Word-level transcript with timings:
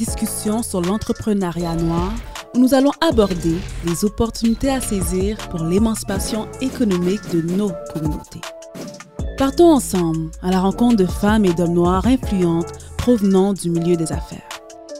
discussion 0.00 0.62
sur 0.62 0.80
l'entrepreneuriat 0.80 1.76
noir 1.76 2.10
où 2.54 2.58
nous 2.58 2.72
allons 2.72 2.92
aborder 3.02 3.58
les 3.84 4.04
opportunités 4.06 4.70
à 4.70 4.80
saisir 4.80 5.36
pour 5.50 5.62
l'émancipation 5.62 6.48
économique 6.62 7.20
de 7.30 7.42
nos 7.42 7.70
communautés. 7.92 8.40
Partons 9.36 9.72
ensemble 9.72 10.30
à 10.40 10.50
la 10.50 10.60
rencontre 10.60 10.96
de 10.96 11.04
femmes 11.04 11.44
et 11.44 11.52
d'hommes 11.52 11.74
noirs 11.74 12.06
influentes 12.06 12.72
provenant 12.96 13.52
du 13.52 13.68
milieu 13.68 13.96
des 13.96 14.10
affaires. 14.10 14.48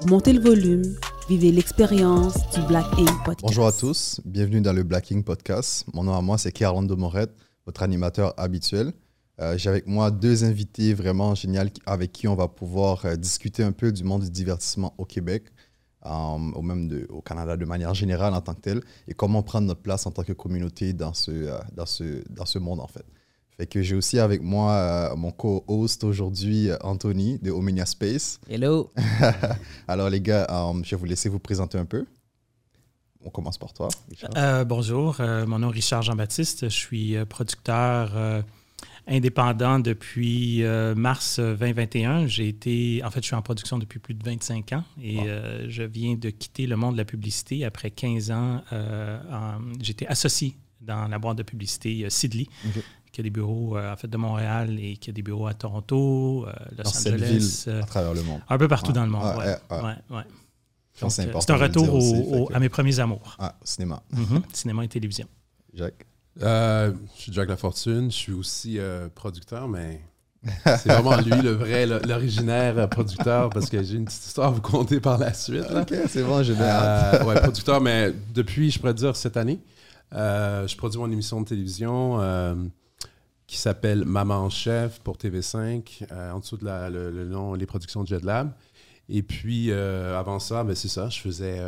Montez 0.06 0.34
le 0.34 0.40
volume, 0.42 0.82
vivez 1.30 1.50
l'expérience 1.50 2.34
du 2.54 2.60
Black 2.68 2.84
Ink 2.98 3.24
Podcast. 3.24 3.42
Bonjour 3.42 3.66
à 3.66 3.72
tous, 3.72 4.20
bienvenue 4.26 4.60
dans 4.60 4.74
le 4.74 4.82
Black 4.82 5.10
Ink 5.12 5.24
Podcast. 5.24 5.86
Mon 5.94 6.04
nom 6.04 6.14
à 6.14 6.20
moi, 6.20 6.36
c'est 6.36 6.52
Kerlando 6.52 6.94
Morette, 6.96 7.34
votre 7.64 7.82
animateur 7.82 8.34
habituel. 8.36 8.92
Euh, 9.40 9.56
J'ai 9.56 9.70
avec 9.70 9.86
moi 9.86 10.10
deux 10.10 10.44
invités 10.44 10.92
vraiment 10.94 11.34
géniaux 11.34 11.62
avec 11.86 12.12
qui 12.12 12.28
on 12.28 12.34
va 12.34 12.48
pouvoir 12.48 13.04
euh, 13.04 13.16
discuter 13.16 13.62
un 13.62 13.72
peu 13.72 13.90
du 13.92 14.04
monde 14.04 14.22
du 14.22 14.30
divertissement 14.30 14.94
au 14.98 15.04
Québec, 15.04 15.44
euh, 16.06 16.10
ou 16.10 16.62
même 16.62 16.88
de, 16.88 17.06
au 17.10 17.22
Canada 17.22 17.56
de 17.56 17.64
manière 17.64 17.94
générale 17.94 18.34
en 18.34 18.40
tant 18.40 18.54
que 18.54 18.60
tel, 18.60 18.80
et 19.08 19.14
comment 19.14 19.42
prendre 19.42 19.66
notre 19.66 19.82
place 19.82 20.06
en 20.06 20.10
tant 20.10 20.24
que 20.24 20.32
communauté 20.32 20.92
dans 20.92 21.14
ce, 21.14 21.30
euh, 21.30 21.58
dans 21.74 21.86
ce, 21.86 22.22
dans 22.30 22.46
ce 22.46 22.58
monde 22.58 22.80
en 22.80 22.86
fait. 22.86 23.04
Fait 23.56 23.66
que 23.66 23.82
j'ai 23.82 23.94
aussi 23.94 24.18
avec 24.18 24.42
moi 24.42 24.72
euh, 24.72 25.16
mon 25.16 25.32
co-host 25.32 26.04
aujourd'hui, 26.04 26.70
Anthony 26.82 27.38
de 27.40 27.50
Omnia 27.50 27.84
Space. 27.84 28.40
Hello. 28.48 28.90
Alors 29.88 30.08
les 30.08 30.20
gars, 30.22 30.46
euh, 30.50 30.80
je 30.82 30.90
vais 30.90 30.96
vous 30.96 31.04
laisser 31.04 31.28
vous 31.28 31.38
présenter 31.38 31.76
un 31.76 31.84
peu. 31.84 32.06
On 33.22 33.28
commence 33.28 33.58
par 33.58 33.74
toi. 33.74 33.88
Richard. 34.08 34.30
Euh, 34.36 34.64
bonjour, 34.64 35.20
euh, 35.20 35.44
mon 35.46 35.58
nom 35.58 35.68
est 35.68 35.74
Richard 35.74 36.00
Jean-Baptiste. 36.02 36.70
Je 36.70 36.74
suis 36.74 37.16
producteur 37.26 38.12
euh, 38.16 38.40
indépendant 39.08 39.78
depuis 39.78 40.62
euh, 40.62 40.94
mars 40.94 41.38
2021. 41.40 42.26
J'ai 42.26 42.48
été, 42.48 43.02
en 43.04 43.10
fait, 43.10 43.20
je 43.20 43.26
suis 43.26 43.34
en 43.36 43.42
production 43.42 43.78
depuis 43.78 43.98
plus 43.98 44.14
de 44.14 44.24
25 44.24 44.72
ans 44.72 44.84
et 45.02 45.16
Wow. 45.18 45.24
euh, 45.26 45.66
je 45.68 45.82
viens 45.82 46.14
de 46.16 46.30
quitter 46.30 46.66
le 46.66 46.76
monde 46.76 46.92
de 46.94 46.98
la 46.98 47.04
publicité 47.04 47.64
après 47.64 47.90
15 47.90 48.30
ans. 48.30 48.62
euh, 48.72 49.18
J'étais 49.80 50.06
associé 50.06 50.54
dans 50.80 51.08
la 51.08 51.18
boîte 51.18 51.38
de 51.38 51.42
publicité 51.42 52.04
euh, 52.04 52.10
Sidley, 52.10 52.46
qui 53.12 53.20
a 53.20 53.24
des 53.24 53.30
bureaux 53.30 53.76
euh, 53.76 53.92
en 53.92 53.96
fait 53.96 54.08
de 54.08 54.16
Montréal 54.16 54.78
et 54.80 54.96
qui 54.96 55.10
a 55.10 55.12
des 55.12 55.22
bureaux 55.22 55.46
à 55.48 55.54
Toronto, 55.54 56.46
euh, 56.46 56.52
Los 56.78 56.84
Dans 56.84 56.90
Angeles, 56.90 57.64
ville 57.66 57.74
euh, 57.74 57.82
à 57.82 57.86
travers 57.86 58.14
le 58.14 58.22
monde. 58.22 58.40
un 58.48 58.58
peu 58.58 58.68
partout 58.68 58.88
Ouais. 58.88 58.94
dans 58.94 59.04
le 59.04 59.10
monde. 59.10 59.36
Ouais, 59.36 59.46
ouais, 59.46 60.22
euh, 61.02 61.08
C'est 61.08 61.50
un 61.50 61.56
retour 61.56 61.94
aussi, 61.94 62.14
au- 62.30 62.46
que- 62.46 62.54
à 62.54 62.60
mes 62.60 62.68
premiers 62.68 62.98
amours. 63.00 63.36
Ah, 63.38 63.56
cinéma. 63.64 64.02
Mhm, 64.12 64.42
Cinéma 64.52 64.84
et 64.84 64.88
télévision. 64.88 65.26
Jacques. 65.74 66.06
Euh, 66.42 66.92
je 67.16 67.22
suis 67.22 67.32
Jack 67.32 67.48
Lafortune, 67.48 68.10
je 68.10 68.16
suis 68.16 68.32
aussi 68.32 68.78
euh, 68.78 69.08
producteur, 69.14 69.68
mais 69.68 70.00
c'est 70.64 70.88
vraiment 70.88 71.16
lui 71.16 71.30
le 71.42 71.50
vrai, 71.50 71.86
l'originaire 71.86 72.78
euh, 72.78 72.86
producteur, 72.86 73.50
parce 73.50 73.68
que 73.68 73.82
j'ai 73.82 73.96
une 73.96 74.04
petite 74.06 74.24
histoire 74.24 74.48
à 74.48 74.50
vous 74.52 74.60
conter 74.62 75.00
par 75.00 75.18
la 75.18 75.34
suite. 75.34 75.68
là. 75.70 75.82
Ok, 75.82 75.94
c'est 76.08 76.22
bon, 76.22 76.42
j'ai. 76.42 76.54
Euh, 76.58 77.24
ouais, 77.24 77.40
producteur, 77.40 77.80
mais 77.80 78.12
depuis, 78.34 78.70
je 78.70 78.78
pourrais 78.78 78.94
dire, 78.94 79.16
cette 79.16 79.36
année, 79.36 79.60
je 80.12 80.76
produis 80.76 80.98
mon 80.98 81.10
émission 81.10 81.40
de 81.42 81.46
télévision 81.48 82.70
qui 83.46 83.58
s'appelle 83.58 84.04
Maman 84.04 84.44
en 84.44 84.48
chef 84.50 85.00
pour 85.00 85.16
TV5, 85.16 86.04
euh, 86.12 86.30
en 86.30 86.38
dessous 86.38 86.56
de 86.56 86.64
la- 86.64 86.88
le, 86.88 87.10
le 87.10 87.24
nom 87.24 87.54
Les 87.54 87.66
productions 87.66 88.06
JetLab. 88.06 88.52
Et 89.08 89.24
puis, 89.24 89.72
avant 89.72 90.38
ça, 90.38 90.62
ben, 90.62 90.76
c'est 90.76 90.86
ça, 90.88 91.08
je 91.08 91.18
faisais 91.20 91.60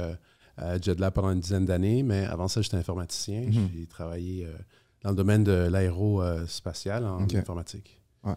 euh, 0.58 0.74
euh, 0.74 0.78
JetLab 0.80 1.12
pendant 1.14 1.30
une 1.30 1.40
dizaine 1.40 1.64
d'années, 1.66 2.02
mais 2.02 2.24
avant 2.24 2.48
ça, 2.48 2.60
j'étais 2.62 2.76
informaticien. 2.76 3.42
Mhm. 3.42 3.68
J'ai 3.74 3.86
travaillé 3.86 4.44
euh, 4.46 4.52
dans 5.02 5.10
le 5.10 5.16
domaine 5.16 5.44
de 5.44 5.52
l'aérospatial 5.52 7.04
en 7.04 7.24
Ok. 7.24 7.34
informatique. 7.34 8.00
Ouais. 8.24 8.34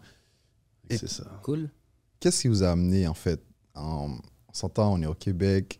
C'est 0.89 1.07
ça. 1.09 1.23
Cool. 1.43 1.69
Qu'est-ce 2.19 2.41
qui 2.43 2.47
vous 2.47 2.63
a 2.63 2.71
amené, 2.71 3.07
en 3.07 3.13
fait, 3.13 3.41
en, 3.73 4.17
on 4.47 4.53
s'entend, 4.53 4.93
on 4.93 5.01
est 5.01 5.05
au 5.07 5.13
Québec, 5.15 5.79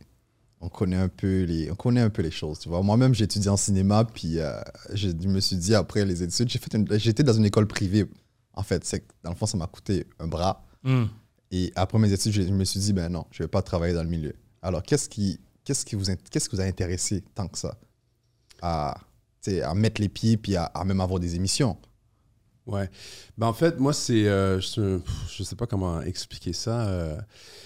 on 0.61 0.69
connaît 0.69 0.95
un 0.97 1.07
peu 1.09 1.43
les, 1.43 1.71
on 1.71 1.75
connaît 1.75 2.01
un 2.01 2.09
peu 2.09 2.21
les 2.21 2.31
choses, 2.31 2.59
tu 2.59 2.69
vois. 2.69 2.81
Moi-même, 2.81 3.13
j'ai 3.13 3.25
étudié 3.25 3.49
en 3.49 3.57
cinéma, 3.57 4.03
puis 4.05 4.39
euh, 4.39 4.59
je 4.93 5.09
me 5.09 5.39
suis 5.39 5.55
dit, 5.57 5.75
après 5.75 6.05
les 6.05 6.23
études, 6.23 6.49
j'ai 6.49 6.59
j'étais 6.99 7.23
dans 7.23 7.33
une 7.33 7.45
école 7.45 7.67
privée, 7.67 8.05
en 8.53 8.63
fait. 8.63 8.83
C'est 8.83 9.01
que, 9.01 9.13
dans 9.23 9.29
le 9.29 9.35
fond, 9.35 9.45
ça 9.45 9.57
m'a 9.57 9.67
coûté 9.67 10.05
un 10.19 10.27
bras. 10.27 10.65
Mm. 10.83 11.03
Et 11.51 11.71
après 11.75 11.99
mes 11.99 12.11
études, 12.11 12.31
je, 12.31 12.41
je 12.41 12.49
me 12.51 12.63
suis 12.63 12.79
dit, 12.79 12.93
ben 12.93 13.09
non, 13.09 13.25
je 13.31 13.43
vais 13.43 13.47
pas 13.47 13.61
travailler 13.61 13.93
dans 13.93 14.03
le 14.03 14.09
milieu. 14.09 14.33
Alors, 14.61 14.81
qu'est-ce 14.81 15.07
qui, 15.07 15.39
qu'est-ce 15.65 15.83
qui, 15.85 15.95
vous, 15.95 16.09
int- 16.09 16.17
qu'est-ce 16.31 16.47
qui 16.47 16.55
vous 16.55 16.61
a 16.61 16.65
intéressé 16.65 17.21
tant 17.35 17.47
que 17.49 17.57
ça? 17.57 17.75
À, 18.61 18.95
mettre 19.75 20.01
les 20.01 20.09
pieds, 20.09 20.37
puis 20.37 20.55
à, 20.55 20.63
à 20.65 20.83
même 20.85 21.01
avoir 21.01 21.19
des 21.19 21.35
émissions 21.35 21.77
Ouais. 22.65 22.89
Ben, 23.37 23.45
en 23.47 23.53
fait, 23.53 23.79
moi, 23.79 23.93
c'est. 23.93 24.25
euh, 24.27 24.59
je, 24.59 25.43
sais 25.43 25.55
pas 25.55 25.67
comment 25.67 26.01
expliquer 26.01 26.51
ça. 26.51 26.87
euh, 26.87 27.15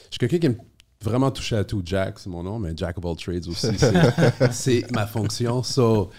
je 0.06 0.16
suis 0.16 0.18
quelqu'un 0.20 0.40
qui 0.40 0.46
aime 0.48 0.58
vraiment 1.02 1.32
toucher 1.32 1.56
à 1.56 1.64
tout. 1.64 1.82
Jack, 1.86 2.20
c'est 2.20 2.30
mon 2.30 2.44
nom, 2.44 2.60
mais 2.60 2.74
Jack 2.76 2.98
of 2.98 3.06
all 3.06 3.16
trades 3.16 3.48
aussi. 3.48 3.78
c'est- 3.78 4.52
C'est 4.52 4.92
ma 4.92 5.08
fonction. 5.08 5.64
So, 5.64 6.10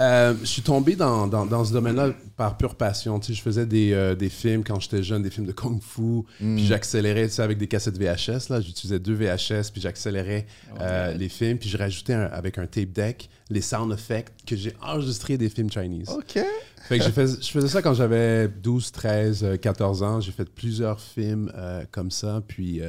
euh, 0.00 0.34
je 0.40 0.46
suis 0.46 0.62
tombé 0.62 0.96
dans, 0.96 1.26
dans, 1.26 1.46
dans 1.46 1.64
ce 1.64 1.72
domaine-là 1.72 2.12
par 2.36 2.56
pure 2.56 2.74
passion. 2.74 3.18
Tu 3.20 3.28
sais, 3.28 3.34
je 3.34 3.42
faisais 3.42 3.66
des, 3.66 3.92
euh, 3.92 4.14
des 4.14 4.28
films 4.28 4.62
quand 4.64 4.78
j'étais 4.80 5.02
jeune, 5.02 5.22
des 5.22 5.30
films 5.30 5.46
de 5.46 5.52
Kung 5.52 5.80
Fu. 5.82 6.22
Puis 6.38 6.66
j'accélérais 6.66 7.28
tu 7.28 7.34
sais, 7.34 7.42
avec 7.42 7.58
des 7.58 7.66
cassettes 7.68 7.96
VHS. 7.98 8.50
Là. 8.50 8.60
J'utilisais 8.60 8.98
deux 8.98 9.14
VHS, 9.14 9.70
puis 9.72 9.80
j'accélérais 9.80 10.46
euh, 10.80 11.14
les 11.14 11.28
films. 11.28 11.58
Puis 11.58 11.68
je 11.68 11.78
rajoutais 11.78 12.14
un- 12.14 12.26
avec 12.32 12.58
un 12.58 12.66
tape 12.66 12.90
deck 12.92 13.28
les 13.50 13.62
sound 13.62 13.92
effects 13.92 14.30
que 14.46 14.56
j'ai 14.56 14.74
enregistrés 14.82 15.38
des 15.38 15.48
films 15.48 15.70
Chinese. 15.70 16.08
OK. 16.10 16.38
Fait 16.88 16.98
que 16.98 17.04
fait- 17.10 17.42
je 17.42 17.50
faisais 17.50 17.68
ça 17.68 17.80
quand 17.82 17.94
j'avais 17.94 18.48
12, 18.48 18.92
13, 18.92 19.42
euh, 19.44 19.56
14 19.56 20.02
ans. 20.02 20.20
J'ai 20.20 20.32
fait 20.32 20.48
plusieurs 20.48 21.00
films 21.00 21.50
comme 21.90 22.10
ça. 22.10 22.42
Puis 22.46 22.80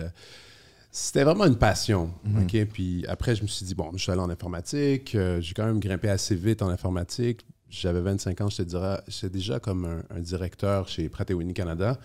c'était 0.91 1.23
vraiment 1.23 1.45
une 1.45 1.57
passion. 1.57 2.11
ok? 2.43 2.65
Puis 2.73 3.05
après, 3.07 3.35
je 3.35 3.43
me 3.43 3.47
suis 3.47 3.65
dit, 3.65 3.75
bon, 3.75 3.91
je 3.93 3.97
suis 4.01 4.11
allé 4.11 4.21
en 4.21 4.29
informatique. 4.29 5.13
euh, 5.15 5.39
j'ai 5.41 5.53
quand 5.53 5.65
même 5.65 5.79
grimpé 5.79 6.09
assez 6.09 6.35
vite 6.35 6.61
en 6.61 6.69
informatique. 6.69 7.45
J'avais 7.69 8.01
25 8.01 8.41
ans, 8.41 8.49
j'étais 8.49 8.65
déjà, 8.65 9.03
j'étais 9.07 9.29
déjà 9.29 9.59
comme 9.59 9.85
un, 9.85 10.03
un 10.09 10.19
directeur 10.19 10.87
chez 10.87 11.07
Pratt 11.09 11.29
Whitney 11.29 11.53
Canada. 11.53 11.99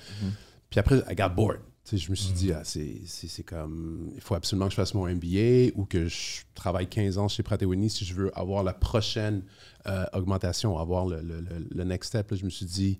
Puis 0.68 0.78
après, 0.80 1.02
I 1.10 1.14
got 1.14 1.30
bored. 1.30 1.60
Tu 1.84 1.90
sais, 1.98 2.04
je 2.04 2.10
me 2.10 2.16
suis 2.16 2.32
dit, 2.32 2.50
ah, 2.52 2.62
c'est 2.64 3.42
comme, 3.44 4.10
il 4.14 4.20
faut 4.20 4.34
absolument 4.34 4.66
que 4.66 4.70
je 4.72 4.76
fasse 4.76 4.94
mon 4.94 5.06
MBA 5.06 5.72
ou 5.74 5.84
que 5.84 6.06
je 6.08 6.42
travaille 6.54 6.86
15 6.86 7.18
ans 7.18 7.28
chez 7.28 7.42
Pratt 7.42 7.62
Whitney 7.62 7.88
si 7.90 8.04
je 8.06 8.14
veux 8.14 8.38
avoir 8.38 8.62
la 8.62 8.72
prochaine 8.72 9.42
euh, 9.86 10.04
augmentation, 10.14 10.78
avoir 10.78 11.04
le, 11.06 11.20
le- 11.20 11.40
le- 11.40 11.66
le 11.70 11.84
next 11.84 12.08
step. 12.08 12.30
Là, 12.30 12.36
je 12.38 12.44
me 12.44 12.50
suis 12.50 12.64
dit, 12.66 12.98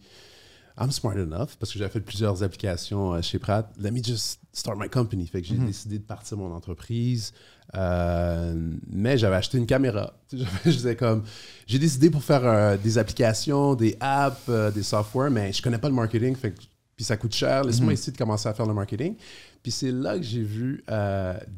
I'm 0.79 0.91
smart 0.91 1.17
enough 1.17 1.51
parce 1.59 1.73
que 1.73 1.79
j'avais 1.79 1.91
fait 1.91 2.01
plusieurs 2.01 2.43
applications 2.43 3.15
euh, 3.15 3.23
chez 3.23 3.39
Pratt. 3.39 3.71
Let 3.81 3.93
me 3.93 4.03
just 4.03 4.41
start 4.53 4.77
my 4.79 4.89
company. 4.89 5.27
Fait 5.27 5.41
que 5.41 5.47
j'ai 5.49 5.55
décidé 5.57 5.99
de 5.99 6.05
partir 6.05 6.37
mon 6.37 6.53
entreprise. 6.53 7.33
Euh, 7.77 8.55
mais 8.91 9.17
j'avais 9.19 9.37
acheté 9.37 9.57
une 9.59 9.67
caméra. 9.67 10.15
Je 10.33 10.71
disais 10.71 10.97
comme, 10.97 11.23
j'ai 11.67 11.79
décidé 11.79 12.11
pour 12.11 12.23
faire 12.23 12.45
euh, 12.45 12.77
des 12.77 12.99
applications, 12.99 13.75
des 13.75 13.97
apps, 14.01 14.41
euh, 14.49 14.71
des 14.71 14.83
softwares, 14.83 15.31
mais 15.31 15.53
je 15.53 15.63
connais 15.63 15.79
pas 15.79 15.89
le 15.89 15.95
marketing. 15.95 16.37
Fait 16.37 16.51
que- 16.53 16.61
puis 16.97 17.05
ça 17.05 17.17
coûte 17.17 17.35
cher. 17.35 17.65
Laisse-moi 17.65 17.93
essayer 17.93 18.13
de 18.13 18.19
commencer 18.19 18.49
à 18.49 18.55
faire 18.55 18.67
le 18.67 18.75
marketing. 18.75 19.17
Puis 19.63 19.73
c'est 19.73 19.91
là 19.91 20.17
que 20.17 20.23
j'ai 20.23 20.43
vu 20.43 20.85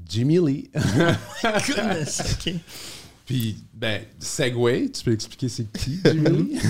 Jimmy 0.09 0.39
Lee. 0.39 0.71
Goodness. 1.43 2.23
Puis, 3.27 3.65
ben, 3.75 4.03
Segway, 4.21 4.89
tu 4.91 5.03
peux 5.05 5.13
expliquer 5.13 5.49
c'est 5.49 5.71
qui, 5.73 6.01
Jimmy? 6.05 6.59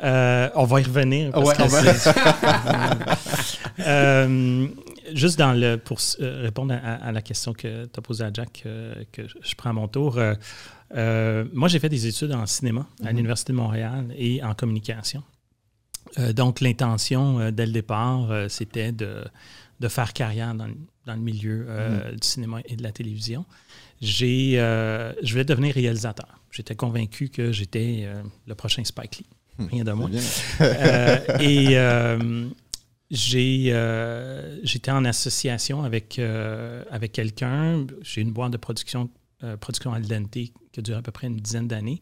Euh, 0.00 0.48
on 0.54 0.62
va 0.64 0.80
y 0.80 0.84
revenir. 0.84 1.32
Parce 1.32 1.48
Ouais, 1.48 1.54
que 1.56 1.62
on 1.62 1.66
va- 1.66 1.94
c'est- 1.94 2.14
Euh, 3.80 4.68
juste 5.14 5.38
dans 5.38 5.52
le, 5.52 5.76
pour 5.76 5.98
répondre 6.20 6.72
à, 6.74 6.94
à 6.94 7.10
la 7.12 7.20
question 7.22 7.52
que 7.52 7.84
tu 7.86 7.90
as 7.98 8.00
posée 8.02 8.24
à 8.24 8.30
Jack, 8.32 8.62
euh, 8.66 8.94
que 9.10 9.22
je 9.26 9.54
prends 9.56 9.70
à 9.70 9.72
mon 9.72 9.88
tour. 9.88 10.18
euh, 10.94 11.44
moi, 11.52 11.68
j'ai 11.68 11.78
fait 11.80 11.88
des 11.88 12.06
études 12.06 12.32
en 12.32 12.46
cinéma 12.46 12.86
à 13.04 13.10
l'Université 13.10 13.52
de 13.52 13.58
Montréal 13.58 14.06
et 14.16 14.42
en 14.42 14.54
communication. 14.54 15.22
Donc, 16.34 16.60
l'intention 16.60 17.50
dès 17.50 17.66
le 17.66 17.72
départ, 17.72 18.28
c'était 18.48 18.92
de, 18.92 19.24
de 19.80 19.88
faire 19.88 20.12
carrière 20.12 20.54
dans, 20.54 20.66
le- 20.66 20.76
dans 21.06 21.14
le 21.14 21.20
milieu 21.20 21.66
euh, 21.68 22.12
du 22.12 22.18
cinéma 22.26 22.60
et 22.66 22.76
de 22.76 22.82
la 22.82 22.92
télévision. 22.92 23.44
J'ai, 24.00 24.58
euh, 24.58 25.12
je 25.22 25.32
voulais 25.32 25.44
devenir 25.44 25.74
réalisateur. 25.74 26.40
J'étais 26.50 26.74
convaincu 26.74 27.28
que 27.28 27.52
j'étais 27.52 28.02
euh, 28.04 28.22
le 28.46 28.54
prochain 28.54 28.84
Spike 28.84 29.18
Lee. 29.18 29.26
Rien 29.70 29.84
de 29.84 29.92
moins. 29.92 30.10
Euh, 30.60 31.18
et 31.40 31.76
j'ai, 33.10 34.60
j'étais 34.62 34.90
en 34.90 35.04
association 35.04 35.82
avec, 35.82 36.20
avec 36.90 37.12
quelqu'un. 37.12 37.86
J'ai 38.02 38.20
une 38.20 38.32
boîte 38.32 38.52
de 38.52 38.56
production, 38.56 39.10
production 39.60 39.92
al 39.92 40.02
dente 40.02 40.30
qui 40.30 40.52
a 40.78 40.82
duré 40.82 40.98
à 40.98 41.02
peu 41.02 41.10
près 41.10 41.26
une 41.26 41.36
dizaine 41.36 41.66
d'années. 41.66 42.00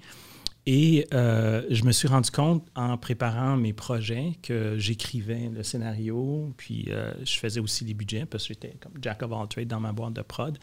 Et 0.67 1.07
euh, 1.15 1.63
je 1.71 1.85
me 1.85 1.93
suis 1.93 2.09
rendu 2.09 2.31
compte 2.33 2.67
en 2.75 2.99
préparant 2.99 3.57
mes 3.57 3.73
projets 3.73 4.33
que 4.43 4.77
j'écrivais 4.79 5.49
le 5.49 5.63
scénario, 5.63 6.53
puis 6.57 6.87
euh, 6.89 7.15
je 7.25 7.39
faisais 7.39 7.61
aussi 7.61 7.85
les 7.85 7.95
budgets 7.95 8.27
parce 8.27 8.43
que 8.43 8.55
j'étais 8.55 8.77
comme 8.81 8.95
Jack 9.01 9.23
of 9.23 9.33
all 9.33 9.47
trades 9.47 9.69
dans 9.69 9.79
ma 9.79 9.93
boîte 9.93 10.15
de 10.15 10.23
prod. 10.23 10.59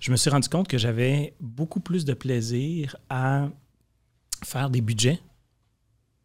Je 0.00 0.10
me 0.10 0.16
suis 0.16 0.30
rendu 0.30 0.48
compte 0.48 0.66
que 0.68 0.78
j'avais 0.78 1.34
beaucoup 1.40 1.80
plus 1.80 2.04
de 2.04 2.14
plaisir 2.14 2.96
à 3.10 3.48
faire 4.44 4.70
des 4.70 4.80
budgets 4.80 5.20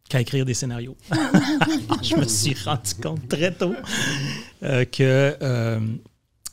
qu'à 0.08 0.20
écrire 0.20 0.44
des 0.46 0.54
scénarios. 0.54 0.96
je 2.02 2.16
me 2.16 2.24
suis 2.26 2.54
rendu 2.64 2.94
compte 3.02 3.28
très 3.28 3.52
tôt 3.52 3.74
euh, 4.62 4.84
que 4.86 5.36
euh, 5.42 5.80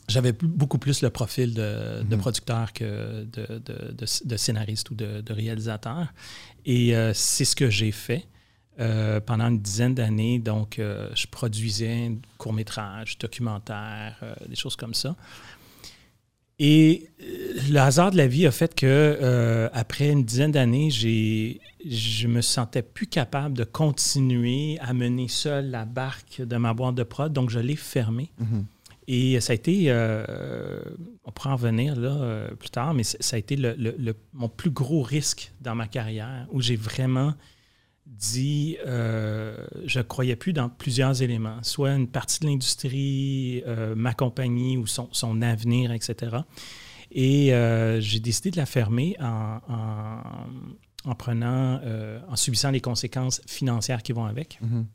j'avais 0.08 0.32
beaucoup 0.32 0.76
plus 0.78 1.00
le 1.00 1.08
profil 1.10 1.54
de, 1.54 2.02
de 2.02 2.14
Mhm. 2.14 2.20
producteur 2.20 2.72
que 2.74 3.24
de, 3.24 3.46
de- 3.58 3.92
de- 3.92 4.26
de 4.28 4.36
scénariste 4.36 4.90
ou 4.90 4.94
de, 4.94 5.22
réalisateur. 5.32 6.12
Et 6.66 6.94
euh, 6.94 7.12
c'est 7.14 7.46
ce 7.46 7.56
que 7.56 7.70
j'ai 7.70 7.92
fait 7.92 8.26
euh, 8.80 9.20
pendant 9.20 9.46
une 9.48 9.60
dizaine 9.60 9.94
d'années. 9.94 10.40
Donc, 10.40 10.78
euh, 10.78 11.08
je 11.14 11.26
produisais 11.28 12.10
courts-métrages, 12.36 13.16
documentaires, 13.18 14.16
euh, 14.22 14.34
des 14.48 14.56
choses 14.56 14.76
comme 14.76 14.94
ça. 14.94 15.14
Et 16.60 17.08
euh, 17.20 17.24
le 17.70 17.78
hasard 17.78 18.10
de 18.12 18.16
la 18.16 18.26
vie 18.28 18.46
a 18.46 18.52
fait 18.52 18.74
que 18.74 18.86
euh, 18.86 19.68
après 19.72 20.10
une 20.10 20.24
dizaine 20.24 20.52
d'années, 20.52 20.90
j'ai, 20.90 21.60
je 21.88 22.28
me 22.28 22.40
sentais 22.42 22.82
plus 22.82 23.06
capable 23.08 23.56
de 23.56 23.64
continuer 23.64 24.78
à 24.80 24.92
mener 24.94 25.26
seul 25.28 25.70
la 25.70 25.84
barque 25.84 26.40
de 26.42 26.56
ma 26.56 26.72
boîte 26.72 26.94
de 26.94 27.02
prod, 27.02 27.32
donc 27.32 27.50
je 27.50 27.58
l'ai 27.58 27.76
fermée. 27.76 28.30
Mhm. 28.38 28.66
Et 29.06 29.38
ça 29.40 29.52
a 29.52 29.54
été, 29.56 29.86
euh, 29.88 30.80
on 31.24 31.30
pourra 31.32 31.50
en 31.50 31.56
revenir 31.56 31.94
là 31.96 32.08
euh, 32.22 32.48
plus 32.54 32.70
tard, 32.70 32.94
mais 32.94 33.02
ça 33.04 33.36
a 33.36 33.38
été 33.38 33.54
le- 33.56 33.74
le- 33.76 33.94
le- 33.98 34.14
mon 34.32 34.48
plus 34.48 34.70
gros 34.70 35.02
risque 35.02 35.52
dans 35.60 35.74
ma 35.74 35.86
carrière 35.88 36.46
où 36.52 36.62
j'ai 36.62 36.76
vraiment 36.76 37.34
dit, 38.06 38.76
euh, 38.86 39.56
je 39.86 40.00
croyais 40.00 40.36
plus 40.36 40.52
dans 40.52 40.68
plusieurs 40.68 41.22
éléments, 41.22 41.62
soit 41.62 41.92
une 41.92 42.06
partie 42.08 42.40
de 42.40 42.46
l'industrie, 42.46 43.62
euh, 43.66 43.94
ma 43.96 44.12
compagnie 44.14 44.76
ou 44.76 44.86
son, 44.86 45.08
son 45.12 45.40
avenir, 45.42 45.90
etc. 45.92 46.36
Et 47.12 47.54
euh, 47.54 48.00
j'ai 48.00 48.20
décidé 48.20 48.50
de 48.50 48.56
la 48.56 48.66
fermer 48.66 49.16
en, 49.20 49.58
en- 49.68 51.10
en 51.10 51.14
prenant, 51.14 51.80
euh, 51.84 52.18
en 52.28 52.36
subissant 52.36 52.70
les 52.70 52.80
conséquences 52.80 53.40
financières 53.46 54.02
qui 54.02 54.12
vont 54.12 54.24
avec. 54.24 54.58
Mhm. 54.62 54.86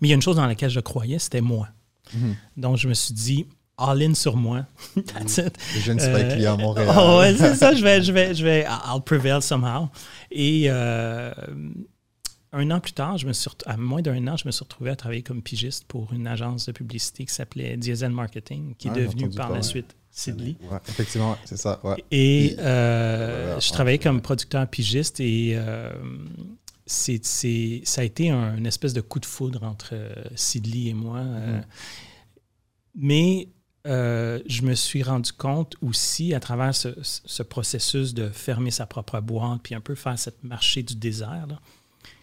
Mais 0.00 0.08
il 0.08 0.10
y 0.10 0.12
a 0.12 0.16
une 0.16 0.22
chose 0.22 0.36
dans 0.36 0.46
laquelle 0.46 0.70
je 0.70 0.80
croyais, 0.80 1.18
c'était 1.20 1.40
moi. 1.40 1.68
Mhm. 2.14 2.34
Donc, 2.56 2.76
je 2.76 2.88
me 2.88 2.94
suis 2.94 3.14
dit, 3.14 3.46
all 3.76 4.02
in 4.02 4.14
sur 4.14 4.36
moi. 4.36 4.66
That's 5.06 5.38
it. 5.38 5.56
Les 5.74 5.80
jeunes 5.80 6.00
Spike 6.00 6.40
Euh, 6.40 6.52
à 6.52 6.56
Montréal. 6.56 6.88
oh, 6.98 7.18
ouais, 7.20 7.34
c'est 7.36 7.54
ça, 7.54 7.72
je 7.74 7.82
vais, 7.84 8.02
je 8.02 8.10
vais, 8.12 8.34
je 8.34 8.42
vais, 8.44 8.62
I'll 8.64 9.02
prevail 9.04 9.40
somehow. 9.42 9.88
Et 10.32 10.64
euh, 10.68 11.32
un 12.52 12.70
an 12.70 12.80
plus 12.80 12.92
tard, 12.92 13.18
je 13.18 13.26
me 13.26 13.32
suis, 13.32 13.48
ret- 13.50 13.56
à 13.66 13.76
moins 13.76 14.00
d'un 14.02 14.26
an, 14.26 14.36
je 14.36 14.46
me 14.46 14.50
suis 14.50 14.62
retrouvé 14.64 14.90
à 14.90 14.96
travailler 14.96 15.22
comme 15.22 15.42
pigiste 15.42 15.84
pour 15.84 16.12
une 16.12 16.26
agence 16.26 16.66
de 16.66 16.72
publicité 16.72 17.24
qui 17.26 17.32
s'appelait 17.34 17.76
Diesel 17.76 18.10
Marketing, 18.10 18.74
qui 18.76 18.88
est 18.88 18.90
Ah, 18.90 18.94
j'ai 18.96 19.06
devenue 19.06 19.30
par 19.30 19.50
la 19.50 19.62
suite 19.62 19.94
Sidley. 20.10 20.56
Ouais, 20.70 20.78
effectivement, 20.88 21.36
c'est 21.44 21.58
ça. 21.58 21.78
Ouais. 21.84 22.02
Et 22.10 22.56
euh, 22.58 23.60
je 23.60 23.70
travaillais 23.72 23.98
comme 23.98 24.20
producteur 24.22 24.66
pigiste 24.66 25.20
et 25.20 25.52
euh, 25.56 25.92
c'est, 26.86 27.20
ça 27.84 28.00
a 28.00 28.04
été 28.04 28.30
un, 28.30 28.56
une 28.56 28.66
espèce 28.66 28.94
de 28.94 29.02
coup 29.02 29.20
de 29.20 29.26
foudre 29.26 29.62
entre 29.64 29.90
euh, 29.92 30.14
Sidley 30.34 30.86
et 30.88 30.94
moi. 30.94 31.18
euh. 31.18 31.56
Mhm. 31.58 31.64
mais 32.94 33.48
euh, 33.86 34.40
je 34.46 34.62
me 34.62 34.74
suis 34.74 35.02
rendu 35.02 35.32
compte 35.32 35.76
aussi 35.82 36.34
à 36.34 36.40
travers 36.40 36.74
ce, 36.74 36.88
ce 37.02 37.42
processus 37.42 38.12
de 38.12 38.28
fermer 38.28 38.70
sa 38.70 38.86
propre 38.86 39.20
boîte 39.20 39.60
puis 39.62 39.74
un 39.74 39.80
peu 39.80 39.94
faire 39.94 40.18
cette 40.18 40.42
marché 40.44 40.82
du 40.82 40.94
désert 40.96 41.46
là, 41.46 41.60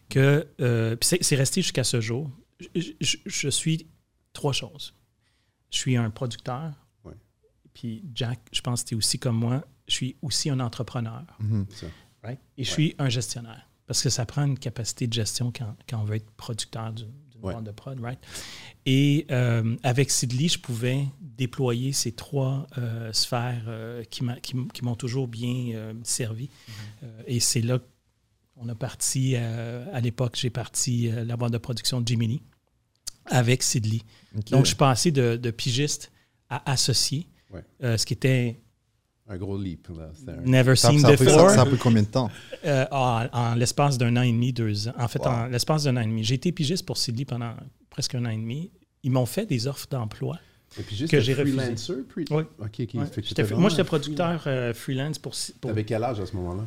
que 0.09 0.47
euh, 0.61 0.95
puis 0.95 1.17
c'est, 1.21 1.35
resté 1.35 1.61
jusqu'à 1.61 1.83
ce 1.83 2.01
jour. 2.01 2.29
Je, 2.75 2.91
je- 3.01 3.17
je 3.25 3.49
suis 3.49 3.87
trois 4.33 4.53
choses. 4.53 4.93
Je 5.71 5.77
suis 5.77 5.97
un 5.97 6.09
producteur. 6.09 6.71
Ouais. 7.03 7.13
Puis 7.73 8.03
Jack, 8.13 8.39
je 8.51 8.61
pense 8.61 8.83
que 8.83 8.89
tu 8.89 8.95
es 8.95 8.97
aussi 8.97 9.19
comme 9.19 9.37
moi. 9.37 9.65
Je 9.87 9.93
suis 9.93 10.15
aussi 10.21 10.49
un 10.49 10.59
entrepreneur. 10.59 11.23
Mhm. 11.39 11.65
Ça. 11.69 11.87
right? 12.23 12.39
Et 12.57 12.63
je 12.63 12.69
Ouais. 12.69 12.73
suis 12.73 12.95
un 12.97 13.09
gestionnaire. 13.09 13.67
Parce 13.87 14.01
que 14.01 14.09
ça 14.09 14.25
prend 14.25 14.43
une 14.45 14.57
capacité 14.57 15.05
de 15.05 15.13
gestion 15.13 15.51
quand, 15.55 15.75
quand 15.87 15.99
on 16.01 16.05
veut 16.05 16.15
être 16.15 16.31
producteur 16.31 16.91
d'une 16.93 17.07
Ouais. 17.41 17.53
boîte 17.53 17.65
de 17.65 17.71
prod, 17.71 17.99
right? 17.99 18.17
Et 18.87 19.27
euh, 19.29 19.75
avec 19.83 20.09
Sidley, 20.09 20.47
je 20.47 20.57
pouvais 20.57 21.05
déployer 21.21 21.91
ces 21.91 22.13
trois 22.13 22.65
euh, 22.79 23.11
sphères 23.13 23.65
euh, 23.67 24.03
qui 24.05 24.23
m'ont 24.23 24.95
toujours 24.95 25.27
bien 25.27 25.75
euh, 25.75 25.93
servi. 26.03 26.49
Euh, 27.03 27.21
et 27.27 27.39
c'est 27.39 27.61
là 27.61 27.77
qu'on 28.55 28.69
a 28.69 28.75
parti, 28.75 29.33
euh, 29.35 29.85
à 29.93 29.99
l'époque, 30.01 30.35
j'ai 30.39 30.49
parti 30.49 31.09
euh, 31.11 31.23
la 31.25 31.35
boîte 31.37 31.51
de 31.53 31.57
production 31.57 32.01
de 32.01 32.07
Jiminy 32.07 32.41
avec 33.25 33.63
Sidley. 33.63 34.01
Donc, 34.51 34.61
je 34.65 34.67
suis 34.69 34.75
passé 34.75 35.11
de, 35.11 35.35
de 35.35 35.51
pigiste 35.51 36.11
à 36.49 36.71
associé, 36.71 37.27
Ouais. 37.51 37.63
euh, 37.83 37.97
ce 37.97 38.05
qui 38.05 38.13
était 38.13 38.59
Un 39.27 39.37
gros 39.37 39.57
leap. 39.57 39.87
Là. 39.89 40.09
Un- 40.27 40.41
never 40.49 40.75
ça, 40.75 40.89
seen 40.89 40.99
ça 40.99 41.13
pris, 41.13 41.25
before. 41.25 41.49
ça, 41.49 41.55
ça 41.55 41.61
a 41.61 41.65
pris 41.65 41.77
combien 41.77 42.01
de 42.03 42.07
temps? 42.07 42.29
En, 42.91 43.27
en 43.31 43.55
l'espace 43.55 43.97
d'un 43.97 44.15
an 44.17 44.21
et 44.21 44.31
demi, 44.31 44.51
deux 44.53 44.87
ans. 44.87 44.93
En 44.97 45.07
fait, 45.07 45.19
Wow. 45.19 45.27
en 45.27 45.45
l'espace 45.47 45.83
d'un 45.83 45.97
an 45.97 46.01
et 46.01 46.05
demi. 46.05 46.23
J'ai 46.23 46.35
été 46.35 46.51
pigiste 46.51 46.85
pour 46.85 46.97
Sidley 46.97 47.25
pendant 47.25 47.53
presque 47.89 48.15
un 48.15 48.25
an 48.25 48.29
et 48.29 48.35
demi. 48.37 48.71
Ils 49.03 49.11
m'ont 49.11 49.25
fait 49.25 49.45
des 49.45 49.67
offres 49.67 49.87
d'emploi. 49.89 50.39
Et 50.79 50.83
puis 50.83 50.95
juste 50.95 51.11
que 51.11 51.19
j'ai 51.19 51.33
freelancer. 51.35 51.93
Puis... 52.09 52.25
Oui. 52.31 52.43
OK, 52.43 52.47
OK. 52.59 52.79
Ouais. 52.79 52.87
Fait 53.05 53.21
que 53.21 53.27
J'étais- 53.27 53.43
t'étais 53.43 53.55
moi, 53.55 53.69
j'étais 53.69 53.83
producteur 53.83 54.41
freelance 54.75 55.17
pour. 55.19 55.33
pour- 55.61 55.69
T'avais 55.69 55.85
quel 55.85 56.03
âge 56.03 56.19
à 56.19 56.25
ce 56.25 56.35
moment-là? 56.35 56.63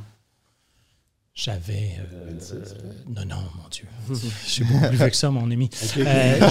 J'avais. 1.40 1.92
euh, 2.00 2.32
26, 2.32 2.52
euh, 2.52 2.64
non, 3.14 3.24
non, 3.24 3.36
mon 3.62 3.68
Dieu. 3.70 3.84
Je 4.44 4.50
suis 4.50 4.64
beaucoup 4.64 4.88
plus 4.88 4.96
vieux 4.96 5.08
que 5.08 5.14
ça, 5.14 5.30
mon 5.30 5.48
ami. 5.52 5.70
Euh, 5.98 6.50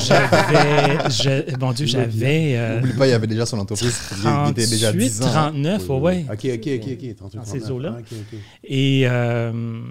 j'avais. 1.09 1.57
mon 1.59 1.73
Dieu, 1.73 1.85
j'avais. 1.85 2.55
euh, 2.57 2.79
N'oublie 2.79 2.93
pas, 2.93 3.05
il 3.05 3.09
y 3.09 3.13
avait 3.13 3.27
déjà 3.27 3.45
son 3.45 3.59
entreprise. 3.59 3.99
Il 4.13 4.51
était 4.51 4.65
déjà 4.67 4.87
38, 4.91 5.09
10 5.09 5.21
ans. 5.23 5.25
39, 5.31 5.89
ouais, 5.89 5.99
ouais. 5.99 6.25
OK, 6.31 6.45
OK, 6.53 6.67
OK, 6.67 6.91
OK. 6.93 7.15
38, 7.15 7.19
Dans 7.19 7.29
39. 7.29 7.47
ces 7.47 7.71
eaux-là. 7.71 7.95
Ah, 7.97 7.99
OK, 7.99 8.07
OK. 8.33 8.39
Et 8.63 9.01
euh, 9.07 9.81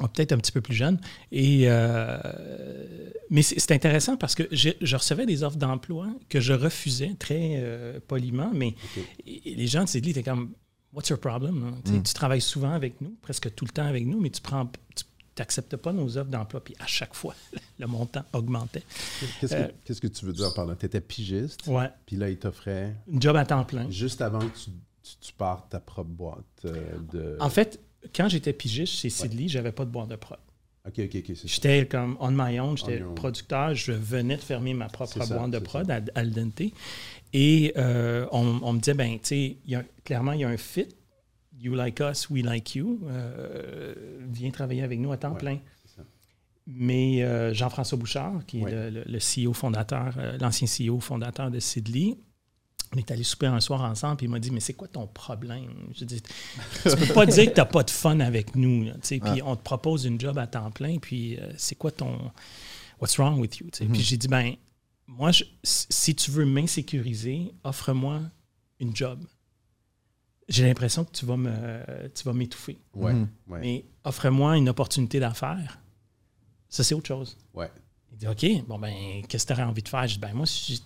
oh, 0.00 0.08
peut-être 0.08 0.32
un 0.32 0.38
petit 0.38 0.52
peu 0.52 0.62
plus 0.62 0.74
jeune. 0.74 0.98
Et, 1.30 1.64
euh, 1.66 2.16
mais 3.28 3.42
c'est 3.42 3.72
intéressant 3.72 4.16
parce 4.16 4.34
que 4.34 4.44
je, 4.50 4.96
recevais 4.96 5.26
des 5.26 5.42
offres 5.42 5.58
d'emploi 5.58 6.06
que 6.30 6.40
je 6.40 6.54
refusais 6.54 7.14
très 7.18 7.56
euh, 7.56 8.00
poliment, 8.08 8.50
mais 8.54 8.74
les 9.26 9.66
gens 9.66 9.84
de 9.84 9.88
Sidley 9.90 10.12
étaient 10.12 10.22
comme 10.22 10.52
What's 10.96 11.08
your 11.10 11.20
problem? 11.20 11.62
hein? 11.62 11.80
Tu 11.84 11.92
Mm. 11.92 12.02
Travailles 12.02 12.40
souvent 12.40 12.72
avec 12.72 13.00
nous, 13.00 13.14
presque 13.22 13.54
tout 13.54 13.64
le 13.66 13.70
temps 13.70 13.86
avec 13.86 14.04
nous, 14.06 14.18
mais 14.20 14.30
tu 14.30 14.40
prends 14.40 14.66
tu 14.94 15.04
n'acceptes 15.42 15.76
pas 15.76 15.92
nos 15.92 16.16
offres 16.16 16.30
d'emploi. 16.30 16.64
Puis 16.64 16.74
à 16.78 16.86
chaque 16.86 17.14
fois, 17.14 17.34
le 17.78 17.86
montant 17.86 18.24
augmentait. 18.32 18.82
Qu'est-ce 19.40 19.54
Euh, 19.54 19.66
que, 19.66 19.72
qu'est-ce 19.84 20.00
que 20.00 20.06
tu 20.06 20.24
veux 20.24 20.32
dire 20.32 20.54
par 20.54 20.64
là? 20.64 20.74
Tu 20.76 20.86
étais 20.86 21.02
pigiste, 21.02 21.66
Ouais. 21.66 21.90
puis 22.06 22.16
là, 22.16 22.30
il 22.30 22.38
t'offrait, 22.38 22.96
Une 23.06 23.20
job 23.20 23.36
à 23.36 23.44
temps 23.44 23.62
plein. 23.64 23.90
juste 23.90 24.22
avant 24.22 24.38
que 24.38 24.56
tu, 24.56 24.70
tu, 25.02 25.16
tu 25.20 25.32
partes 25.34 25.68
ta 25.70 25.78
propre 25.80 26.08
boîte 26.10 26.44
euh, 26.64 26.98
de... 27.12 27.36
En 27.38 27.50
fait, 27.50 27.78
quand 28.14 28.30
j'étais 28.30 28.54
pigiste 28.54 28.94
chez 28.94 29.10
Sidley, 29.10 29.46
j'avais 29.48 29.72
pas 29.72 29.84
de 29.84 29.90
boîte 29.90 30.08
de 30.08 30.16
prod. 30.16 30.38
OK, 30.86 31.00
OK, 31.00 31.16
OK, 31.16 31.24
c'est 31.26 31.34
ça. 31.34 31.42
J'étais 31.46 31.86
comme 31.86 32.16
on 32.20 32.30
my 32.30 32.60
own, 32.60 32.76
j'étais 32.78 33.02
producteur, 33.16 33.74
je 33.74 33.92
venais 33.92 34.36
de 34.36 34.40
fermer 34.42 34.72
ma 34.74 34.86
propre 34.88 35.22
ça, 35.22 35.36
boîte 35.36 35.50
de 35.50 35.58
prod 35.58 35.90
à 35.90 36.00
Al 36.14 36.30
Dente. 36.30 36.62
Et 37.32 37.72
euh, 37.76 38.26
on, 38.32 38.60
on 38.62 38.72
me 38.72 38.78
disait, 38.78 38.94
ben, 38.94 39.18
tu 39.18 39.56
sais, 39.68 39.78
clairement, 40.04 40.32
il 40.32 40.40
y 40.40 40.44
a 40.44 40.48
un 40.48 40.56
fit. 40.56 40.86
You 41.58 41.74
like 41.74 42.00
us, 42.00 42.28
we 42.30 42.44
like 42.44 42.74
you. 42.74 43.00
Euh, 43.08 43.94
viens 44.30 44.50
travailler 44.50 44.82
avec 44.82 45.00
nous 45.00 45.10
à 45.10 45.16
temps 45.16 45.32
Ouais, 45.32 45.38
plein. 45.38 45.58
Mais 46.68 47.22
euh, 47.22 47.54
Jean-François 47.54 47.96
Bouchard, 47.96 48.44
qui 48.46 48.58
est 48.58 48.64
Ouais. 48.64 48.90
le, 48.90 49.04
le- 49.06 49.18
CEO 49.18 49.52
fondateur, 49.52 50.14
l'ancien 50.40 50.66
CEO 50.66 50.98
fondateur 51.00 51.50
de 51.50 51.60
Sidley, 51.60 52.16
on 52.94 52.98
est 52.98 53.10
allé 53.10 53.24
souper 53.24 53.46
un 53.46 53.60
soir 53.60 53.82
ensemble, 53.82 54.16
puis 54.18 54.26
il 54.26 54.30
m'a 54.30 54.38
dit 54.38 54.50
Mais 54.50 54.60
c'est 54.60 54.72
quoi 54.74 54.88
ton 54.88 55.06
problème? 55.06 55.70
Je 55.94 56.04
dis 56.04 56.22
Tu 56.22 56.96
peux 56.96 57.12
pas 57.12 57.26
dire 57.26 57.46
que 57.46 57.50
tu 57.54 57.56
n'as 57.60 57.64
pas 57.66 57.82
de 57.82 57.90
fun 57.90 58.20
avec 58.20 58.54
nous. 58.54 58.84
là, 58.84 58.92
tu 58.94 59.00
sais, 59.02 59.18
Puis 59.20 59.42
on 59.42 59.56
te 59.56 59.62
propose 59.62 60.04
une 60.04 60.20
job 60.20 60.38
à 60.38 60.46
temps 60.46 60.70
plein, 60.70 60.98
puis 60.98 61.36
euh, 61.38 61.52
c'est 61.56 61.74
quoi 61.74 61.90
ton. 61.90 62.30
What's 63.00 63.16
wrong 63.18 63.38
with 63.40 63.58
you? 63.58 63.68
Puis 63.70 64.00
j'ai 64.02 64.16
dit 64.16 64.28
Ben, 64.28 64.54
moi, 65.06 65.32
je- 65.32 65.44
si 65.62 66.14
tu 66.14 66.30
veux 66.30 66.46
m'insécuriser, 66.46 67.52
offre-moi 67.64 68.22
une 68.80 68.94
job. 68.96 69.24
J'ai 70.48 70.64
l'impression 70.64 71.04
que 71.04 71.10
tu 71.10 71.26
vas 71.26 71.36
me, 71.36 71.82
tu 72.14 72.22
vas 72.24 72.32
m'étouffer. 72.32 72.78
Ouais, 72.94 73.12
Mhm. 73.12 73.28
ouais, 73.48 73.60
Mais 73.60 73.84
offre-moi 74.04 74.56
une 74.56 74.68
opportunité 74.68 75.18
d'affaires. 75.18 75.78
Ça, 76.68 76.84
c'est 76.84 76.94
autre 76.94 77.08
chose. 77.08 77.36
ouais. 77.54 77.70
Il 78.12 78.18
dit 78.18 78.28
OK, 78.28 78.66
bon, 78.66 78.78
ben, 78.78 78.94
qu'est-ce 79.28 79.44
que 79.44 79.52
tu 79.52 79.60
aurais 79.60 79.68
envie 79.68 79.82
de 79.82 79.88
faire? 79.88 80.06
Je 80.06 80.14
dis 80.14 80.20
Ben, 80.20 80.32
moi, 80.32 80.46
si 80.46 80.80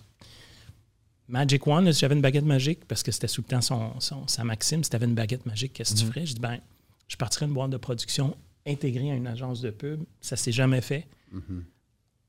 Magic 1.31 1.65
One, 1.65 1.85
là, 1.85 1.93
si 1.93 2.01
j'avais 2.01 2.15
une 2.15 2.21
baguette 2.21 2.45
magique, 2.45 2.85
parce 2.87 3.03
que 3.03 3.11
c'était 3.11 3.27
sous 3.27 3.41
le 3.41 3.47
temps 3.47 3.61
son, 3.61 3.99
son- 3.99 4.27
sa 4.27 4.43
maxime, 4.43 4.83
si 4.83 4.89
tu 4.89 4.95
avais 4.95 5.05
une 5.05 5.15
baguette 5.15 5.45
magique, 5.45 5.73
qu'est-ce 5.73 5.93
que 5.93 5.99
tu 5.99 6.05
Mhm. 6.05 6.11
ferais? 6.11 6.25
Je 6.25 6.33
dis 6.33 6.41
Ben, 6.41 6.59
je 7.07 7.15
partirais 7.15 7.45
une 7.45 7.53
boîte 7.53 7.71
de 7.71 7.77
production 7.77 8.35
intégrée 8.67 9.11
à 9.11 9.15
une 9.15 9.27
agence 9.27 9.61
de 9.61 9.71
pub. 9.71 10.03
Ça 10.19 10.35
s'est 10.35 10.51
jamais 10.51 10.81
fait. 10.81 11.07
Mhm. 11.31 11.63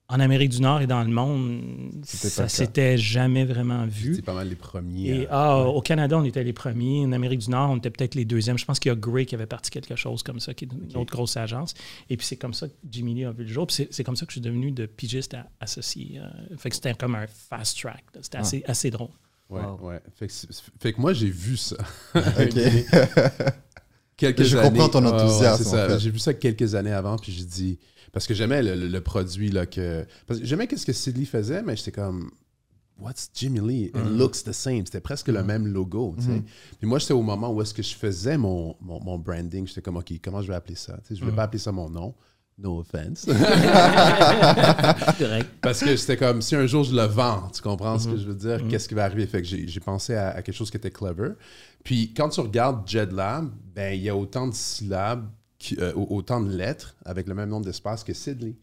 En 0.09 0.21
Amérique 0.21 0.51
du 0.51 0.61
Nord 0.61 0.83
et 0.83 0.87
dans 0.87 1.03
le 1.03 1.09
monde, 1.11 1.63
ça 2.05 2.47
s'était 2.47 2.99
jamais 2.99 3.47
vraiment 3.47 3.87
vu. 3.87 4.11
C'était 4.17 4.27
pas 4.27 4.35
mal 4.35 4.47
les 4.49 4.57
premiers. 4.57 5.07
Et 5.09 5.27
à- 5.29 5.53
ah, 5.53 5.63
ouais. 5.65 5.71
au 5.75 5.81
Canada, 5.81 6.19
on 6.19 6.25
était 6.25 6.45
les 6.45 6.53
premiers. 6.53 7.07
En 7.07 7.13
Amérique 7.13 7.41
du 7.41 7.49
Nord, 7.51 7.71
on 7.71 7.77
était 7.79 7.89
peut-être 7.89 8.15
les 8.15 8.27
deuxièmes. 8.27 8.59
Je 8.59 8.67
pense 8.67 8.79
qu'il 8.79 8.91
y 8.91 8.93
a 8.93 8.97
Grey 8.97 9.25
qui 9.25 9.35
avait 9.35 9.47
parti 9.47 9.71
quelque 9.71 9.97
chose 9.97 10.23
comme 10.23 10.39
ça, 10.39 10.53
qui 10.53 10.67
est 10.67 10.69
une 10.73 10.97
autre 10.99 11.13
grosse 11.13 11.39
agence. 11.39 11.73
Et 12.11 12.19
puis 12.19 12.27
c'est 12.27 12.37
comme 12.37 12.53
ça 12.53 12.69
que 12.69 12.75
Jimmy 12.91 13.15
Lee 13.15 13.25
a 13.25 13.31
vu 13.33 13.45
le 13.45 13.49
jour. 13.49 13.67
Puis 13.67 13.87
c'est- 13.91 14.05
comme 14.05 14.17
ça 14.17 14.27
que 14.27 14.33
je 14.33 14.35
suis 14.35 14.41
devenu 14.43 14.71
de 14.71 14.85
pigiste 14.85 15.33
à 15.33 15.47
associé. 15.61 16.19
Euh, 16.19 16.57
fait 16.59 16.69
que 16.69 16.75
c'était 16.77 16.93
comme 16.95 17.15
un 17.15 17.27
fast 17.27 17.81
track. 17.81 18.05
C'était 18.21 18.37
Ah. 18.37 18.41
assez, 18.43 18.63
assez 18.67 18.91
drôle. 18.91 19.09
Ouais, 19.49 19.63
Wow. 19.63 19.79
ouais. 19.89 20.01
Fait 20.19 20.27
que, 20.27 20.33
c'est- 20.33 20.49
fait 20.79 20.93
que 20.93 21.01
moi, 21.01 21.15
j'ai 21.15 21.31
vu 21.31 21.57
ça. 21.57 21.77
OK. 22.15 22.23
quelques 24.16 24.42
Je 24.45 24.57
années. 24.57 24.69
comprends 24.69 24.88
ton 24.88 25.04
Ouais, 25.04 25.11
ouais, 25.12 25.23
enthousiasme, 25.23 25.69
en 25.69 25.71
fait. 25.88 25.99
J'ai 25.99 26.11
vu 26.11 26.19
ça 26.19 26.35
quelques 26.35 26.75
années 26.75 26.92
avant, 26.92 27.16
puis 27.19 27.33
j'ai 27.33 27.45
dit. 27.45 27.78
Parce 28.12 28.26
que 28.26 28.35
j'aimais 28.35 28.62
le, 28.62 28.75
le- 28.75 28.88
le 28.88 29.00
produit, 29.00 29.50
là, 29.50 29.64
que. 29.66 30.04
Parce 30.26 30.40
que 30.40 30.47
j'aimais 30.47 30.69
ce 30.76 30.85
que 30.85 30.92
Sidley 30.92 31.25
faisait, 31.25 31.62
mais 31.62 31.76
j'étais 31.76 31.92
comme. 31.92 32.31
What's 33.00 33.31
Jimmy 33.35 33.59
Lee? 33.61 33.85
It 33.87 33.97
looks 33.97 34.45
the 34.45 34.52
same. 34.52 34.85
C'était 34.87 35.00
presque 35.00 35.28
le 35.28 35.42
même 35.42 35.66
logo. 35.66 36.14
sais. 36.21 36.42
Puis 36.78 36.87
moi, 36.87 36.99
j'étais 36.99 37.14
au 37.14 37.23
moment 37.23 37.50
où 37.50 37.61
est-ce 37.62 37.75
que 37.75 37.83
je 37.83 37.95
faisais 37.95 38.37
mon, 38.38 38.76
mon, 38.81 39.00
mon 39.02 39.19
branding. 39.19 39.66
J'étais 39.66 39.81
comme, 39.83 39.97
OK, 39.97 40.12
comment 40.23 40.40
je 40.42 40.49
vais 40.49 40.54
appeler 40.54 40.76
ça? 40.76 40.99
Je 41.11 41.25
ne 41.25 41.31
vais 41.31 41.35
pas 41.35 41.45
appeler 41.45 41.59
ça 41.59 41.73
mon 41.73 41.88
nom. 41.90 42.14
No 42.59 42.79
offense. 42.81 43.25
Correct. 45.19 45.49
Parce 45.61 45.81
que 45.81 45.97
c'était 45.97 46.17
comme, 46.17 46.43
si 46.43 46.55
un 46.55 46.67
jour 46.67 46.85
je 46.85 46.95
le 46.95 47.03
vends, 47.05 47.49
tu 47.53 47.63
comprends 47.63 47.99
ce 47.99 48.09
que 48.09 48.17
je 48.17 48.25
veux 48.27 48.35
dire? 48.35 48.59
Mhm. 48.63 48.69
Qu'est-ce 48.69 48.89
qui 48.89 48.95
va 48.95 49.05
arriver? 49.05 49.27
Fait 49.27 49.43
que 49.43 49.49
j'ai 49.49 49.81
pensé 49.81 50.15
à, 50.15 50.29
à 50.31 50.43
quelque 50.43 50.55
chose 50.55 50.71
qui 50.71 50.77
était 50.77 50.91
clever. 50.91 51.31
Puis 51.85 52.13
quand 52.17 52.29
tu 52.29 52.41
regardes 52.41 52.87
JetLab, 52.89 53.49
ben, 53.75 53.95
il 53.95 54.03
y 54.03 54.09
a 54.09 54.17
autant 54.17 54.47
de 54.47 54.55
syllabes, 54.55 55.25
qui- 55.59 55.77
euh, 55.81 55.93
autant 55.95 56.41
de 56.41 56.51
lettres 56.55 56.95
avec 57.05 57.29
le 57.29 57.35
même 57.35 57.49
nombre 57.49 57.65
d'espaces 57.65 58.03
que 58.03 58.13
Sidley. 58.13 58.55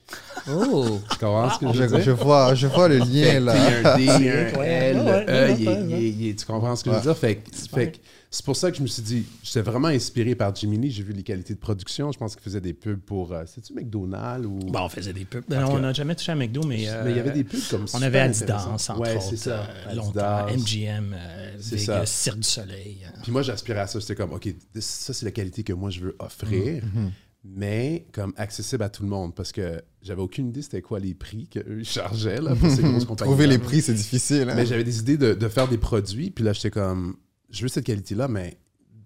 Oh! 0.50 1.00
Tu 1.12 1.18
comprends 1.18 1.50
ce 1.50 1.60
que 1.60 1.74
je 1.74 1.84
veux 1.84 1.88
dire? 1.88 2.02
je 2.02 2.12
vois, 2.12 2.54
je 2.56 2.68
vois 2.68 2.90
le 2.90 3.00
Fait 3.00 3.06
lien 3.06 3.40
là. 3.40 3.56
Il 3.56 3.64
y 3.64 3.74
a 3.74 3.78
un 3.94 3.98
D, 3.98 4.04
il 4.04 4.26
y 4.26 4.30
a 4.30 4.34
un 4.34 4.60
Ouais, 4.60 4.68
L, 4.68 4.98
ouais, 4.98 5.04
ouais, 5.06 5.26
E, 5.28 5.30
ouais, 5.30 5.54
est- 5.94 6.10
il 6.10 6.28
est- 6.30 6.36
tu 6.40 6.46
comprends 6.46 6.76
ce 6.76 6.84
que 6.84 6.92
je 6.92 6.96
veux 6.96 7.02
dire? 7.02 7.18
Fait 7.18 7.42
fait 7.74 7.92
que 7.94 7.98
c'est 8.32 8.46
pour 8.46 8.56
ça 8.56 8.70
que 8.70 8.78
je 8.78 8.82
me 8.84 8.88
suis 8.88 9.02
dit, 9.02 9.26
j'étais 9.42 9.62
vraiment 9.62 9.88
inspiré 9.88 10.36
par 10.36 10.54
Jimmy 10.56 10.78
Lee. 10.78 10.92
J'ai 10.92 11.02
vu 11.04 11.14
les 11.14 11.24
qualités 11.24 11.54
de 11.56 11.60
production. 11.60 12.12
Je 12.12 12.18
pense 12.20 12.36
qu'il 12.36 12.44
faisait 12.44 12.62
des 12.62 12.74
pubs 12.74 13.00
pour, 13.00 13.34
euh, 13.34 13.44
c'est-tu 13.48 13.74
McDonald's 13.74 14.46
ou... 14.46 14.60
Bon, 14.70 14.82
on 14.82 14.90
faisait 14.90 15.14
des 15.14 15.26
pubs. 15.26 15.44
En 15.52 15.66
tout 15.66 15.72
on 15.74 15.80
n'a 15.80 15.94
jamais 15.94 16.14
touché 16.16 16.32
à 16.32 16.36
McDo, 16.36 16.62
mais. 16.64 16.78
mais 17.04 17.12
il 17.12 17.18
y 17.18 17.20
avait 17.20 17.30
euh, 17.32 17.34
des 17.34 17.44
pubs 17.44 17.60
comme 17.72 17.84
On 17.84 17.88
super 17.88 18.04
avait 18.04 18.20
Adidas, 18.20 18.68
entre 18.68 19.00
Ouais, 19.00 19.16
autres, 19.16 19.26
c'est 19.30 19.38
ça. 19.38 19.68
euh, 19.90 19.94
longtemps. 19.96 20.46
MGM, 20.48 21.14
euh, 21.18 21.56
C'est 21.60 21.76
Vegas, 21.78 21.86
ça. 21.86 22.06
Cirque 22.06 22.40
du 22.40 22.48
Soleil. 22.48 22.98
Puis 23.24 23.32
moi, 23.32 23.42
j'aspirais 23.42 23.80
à 23.80 23.88
ça. 23.88 24.00
J'étais 24.00 24.16
comme, 24.16 24.34
OK, 24.34 24.48
ça, 24.80 25.14
c'est 25.14 25.26
la 25.26 25.32
qualité 25.32 25.64
que 25.64 25.74
moi, 25.74 25.90
je 25.90 26.02
veux 26.02 26.16
offrir, 26.20 26.84
Mhm. 26.84 27.12
mais 27.46 28.06
comme 28.12 28.34
accessible 28.38 28.84
à 28.84 28.90
tout 28.90 29.02
le 29.04 29.10
monde 29.10 29.34
parce 29.34 29.52
que 29.52 29.82
j'avais 30.02 30.22
aucune 30.22 30.50
idée 30.50 30.62
c'était 30.62 30.82
quoi 30.82 31.00
les 31.00 31.14
prix 31.14 31.48
qu'eux 31.48 31.82
chargeaient 31.84 32.42
là, 32.42 32.54
pour 32.56 32.70
ces 32.70 32.82
grosses 32.84 33.06
compagnies. 33.06 33.30
Trouver 33.32 33.48
les 33.48 33.58
prix, 33.58 33.82
c'est 33.82 33.94
difficile. 33.94 34.50
hein. 34.50 34.54
Mais 34.56 34.66
j'avais 34.66 34.84
des 34.84 35.00
idées 35.00 35.18
de, 35.18 35.34
de 35.34 35.48
faire 35.48 35.68
des 35.68 35.78
produits, 35.78 36.30
puis 36.32 36.44
là, 36.44 36.54
j'étais 36.54 36.70
comme, 36.70 37.16
je 37.50 37.62
veux 37.62 37.68
cette 37.68 37.86
qualité-là, 37.86 38.28
mais 38.28 38.58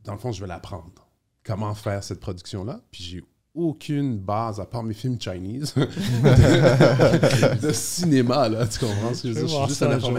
dans 0.03 0.13
le 0.13 0.19
fond, 0.19 0.31
je 0.31 0.41
veux 0.41 0.47
l'apprendre. 0.47 1.09
Comment 1.43 1.73
faire 1.73 2.03
cette 2.03 2.19
production-là? 2.19 2.81
Puis 2.91 3.03
j'ai 3.03 3.23
aucune 3.53 4.17
base, 4.17 4.59
à 4.59 4.65
part 4.65 4.83
mes 4.83 4.93
films 4.93 5.19
Chinese, 5.19 5.73
de, 5.75 7.61
de 7.67 7.71
cinéma, 7.71 8.49
là, 8.49 8.67
tu 8.67 8.79
comprends 8.79 9.13
ce 9.13 9.23
que 9.23 9.29
je 9.29 9.33
veux 9.33 9.45
dire? 9.45 9.47
Je 9.47 9.55
suis 9.55 9.67
juste 9.67 9.83
un 9.83 9.99
jour. 9.99 10.17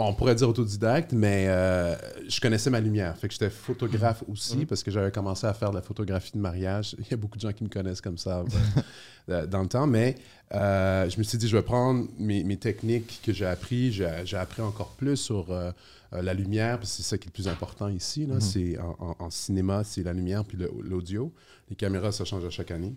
Bon, 0.00 0.06
on 0.08 0.14
pourrait 0.14 0.34
dire 0.34 0.48
autodidacte, 0.48 1.12
mais 1.12 1.44
euh, 1.48 1.94
je 2.26 2.40
connaissais 2.40 2.70
ma 2.70 2.80
lumière. 2.80 3.14
Fait 3.18 3.28
que 3.28 3.34
j'étais 3.34 3.50
photographe 3.50 4.24
aussi 4.28 4.64
parce 4.64 4.82
que 4.82 4.90
j'avais 4.90 5.10
commencé 5.10 5.46
à 5.46 5.52
faire 5.52 5.68
de 5.68 5.74
la 5.74 5.82
photographie 5.82 6.32
de 6.32 6.38
mariage. 6.38 6.96
Il 6.98 7.04
y 7.10 7.12
a 7.12 7.18
beaucoup 7.18 7.36
de 7.36 7.42
gens 7.42 7.52
qui 7.52 7.64
me 7.64 7.68
connaissent 7.68 8.00
comme 8.00 8.16
ça 8.16 8.42
euh, 9.28 9.44
dans 9.46 9.60
le 9.60 9.68
temps, 9.68 9.86
mais 9.86 10.14
euh, 10.54 11.06
je 11.10 11.18
me 11.18 11.22
suis 11.22 11.36
dit, 11.36 11.48
je 11.48 11.54
vais 11.54 11.62
prendre 11.62 12.08
mes, 12.18 12.44
mes 12.44 12.56
techniques 12.56 13.20
que 13.22 13.34
j'ai 13.34 13.44
appris. 13.44 13.92
J'ai 13.92 14.36
appris 14.38 14.62
encore 14.62 14.92
plus 14.96 15.18
sur 15.18 15.50
euh, 15.50 15.70
la 16.12 16.32
lumière, 16.32 16.78
parce 16.78 16.92
que 16.92 16.96
c'est 16.96 17.02
ça 17.02 17.18
qui 17.18 17.24
est 17.24 17.28
le 17.28 17.32
plus 17.34 17.48
important 17.48 17.88
ici. 17.88 18.24
là. 18.24 18.40
C'est 18.40 18.78
en, 18.78 18.96
en- 19.00 19.16
en 19.26 19.28
cinéma, 19.28 19.84
c'est 19.84 20.02
la 20.02 20.14
lumière 20.14 20.46
puis 20.46 20.56
le- 20.56 20.72
l'audio. 20.82 21.30
Les 21.68 21.76
caméras, 21.76 22.10
ça 22.12 22.24
change 22.24 22.46
à 22.46 22.50
chaque 22.50 22.70
année. 22.70 22.94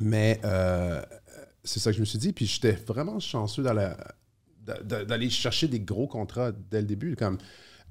Mais 0.00 0.40
c'est 1.62 1.78
ça 1.78 1.90
que 1.90 1.96
je 1.96 2.00
me 2.00 2.06
suis 2.06 2.18
dit. 2.18 2.32
Puis 2.32 2.46
j'étais 2.46 2.72
vraiment 2.72 3.20
chanceux 3.20 3.62
dans 3.62 3.74
la- 3.74 3.98
d'aller 4.64 5.30
chercher 5.30 5.68
des 5.68 5.80
gros 5.80 6.06
contrats 6.06 6.52
dès 6.52 6.80
le 6.80 6.86
début. 6.86 7.16
Comme, 7.16 7.38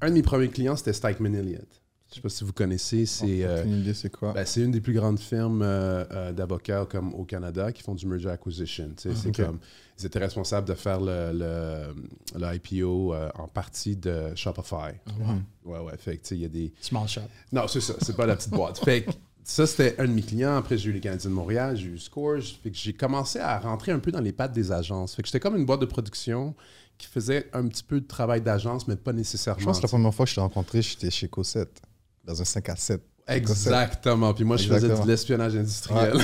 un 0.02 0.10
de 0.10 0.14
mes 0.14 0.22
premiers 0.22 0.50
clients, 0.50 0.76
c'était 0.76 0.94
Stikeman 0.94 1.36
Elliott. 1.36 1.82
Je 2.12 2.14
ne 2.14 2.16
sais 2.16 2.22
pas 2.22 2.30
si 2.30 2.44
vous 2.44 2.54
connaissez, 2.54 3.06
c'est 3.06 3.44
euh, 3.44 3.94
c'est 3.94 4.12
quoi? 4.12 4.34
ben, 4.34 4.44
c'est 4.44 4.62
une 4.62 4.72
des 4.72 4.82
plus 4.82 4.94
grandes 4.94 5.20
firmes 5.20 5.62
euh, 5.62 6.04
euh, 6.10 6.32
d'avocats 6.32 6.88
comme 6.90 7.14
au 7.14 7.24
Canada 7.24 7.72
qui 7.72 7.84
font 7.84 7.94
du 7.94 8.08
merger 8.08 8.30
acquisition. 8.30 8.90
Tu 8.98 9.10
sais, 9.10 9.16
c'est 9.16 9.36
comme 9.36 9.60
ils 10.00 10.08
étaient 10.08 10.18
responsables 10.18 10.68
de 10.68 10.74
faire 10.74 11.00
le, 11.00 11.32
le, 11.34 12.40
le 12.40 12.56
IPO 12.56 13.14
euh, 13.14 13.30
en 13.36 13.48
partie 13.48 13.96
de 13.96 14.34
Shopify. 14.34 14.94
Mhm. 15.20 15.44
Ouais, 15.66 15.80
ouais. 15.80 15.98
Fait 15.98 16.18
que, 16.18 16.24
tu 16.24 16.30
sais, 16.30 16.36
il 16.36 16.42
y 16.42 16.46
a 16.46 16.50
des. 16.50 16.74
Small 16.82 17.08
shop. 17.08 17.22
Non, 17.52 17.68
c'est 17.68 17.82
ça. 17.82 17.94
C'est 18.02 18.16
pas 18.16 18.26
la 18.26 18.36
petite 18.36 18.52
boîte. 18.52 18.80
Fait 18.80 19.06
ça, 19.50 19.66
c'était 19.68 19.96
un 20.00 20.06
de 20.06 20.12
mes 20.12 20.22
clients. 20.22 20.56
Après, 20.56 20.78
j'ai 20.78 20.90
eu 20.90 20.94
les 20.94 21.00
Canadiens 21.00 21.30
de 21.30 21.36
Montréal, 21.36 21.76
j'ai 21.76 21.88
eu 21.88 21.98
Scores. 21.98 22.44
Fait 22.64 22.70
que 22.70 22.78
j'ai 22.78 22.94
commencé 22.94 23.40
à 23.40 23.58
rentrer 23.60 23.92
un 23.92 24.00
peu 24.00 24.12
dans 24.12 24.22
les 24.22 24.32
pattes 24.32 24.54
des 24.54 24.72
agences. 24.72 25.16
Fait 25.16 25.22
que 25.24 25.28
j'étais 25.28 25.40
comme 25.40 25.56
une 25.56 25.66
boîte 25.66 25.82
de 25.82 25.86
production 25.86 26.54
qui 26.98 27.08
faisait 27.08 27.50
un 27.54 27.68
petit 27.68 27.84
peu 27.84 28.00
de 28.02 28.06
travail 28.08 28.42
d'agence, 28.42 28.88
mais 28.88 28.96
pas 28.96 29.14
nécessairement. 29.14 29.60
Je 29.60 29.66
pense 29.66 29.78
que 29.78 29.84
la 29.84 29.88
première 29.90 30.14
fois 30.14 30.26
que 30.26 30.30
je 30.30 30.36
t'ai 30.36 30.42
rencontré, 30.42 30.82
j'étais 30.82 31.10
chez 31.10 31.28
Cossette, 31.28 31.82
dans 32.26 32.40
un 32.42 32.46
5 32.46 32.70
à 32.70 32.76
7. 32.76 33.02
Exactement. 33.28 34.34
Puis 34.34 34.44
moi, 34.44 34.58
je 34.58 34.68
faisais 34.68 34.88
de 34.90 35.08
l'espionnage 35.08 35.56
industriel. 35.56 36.14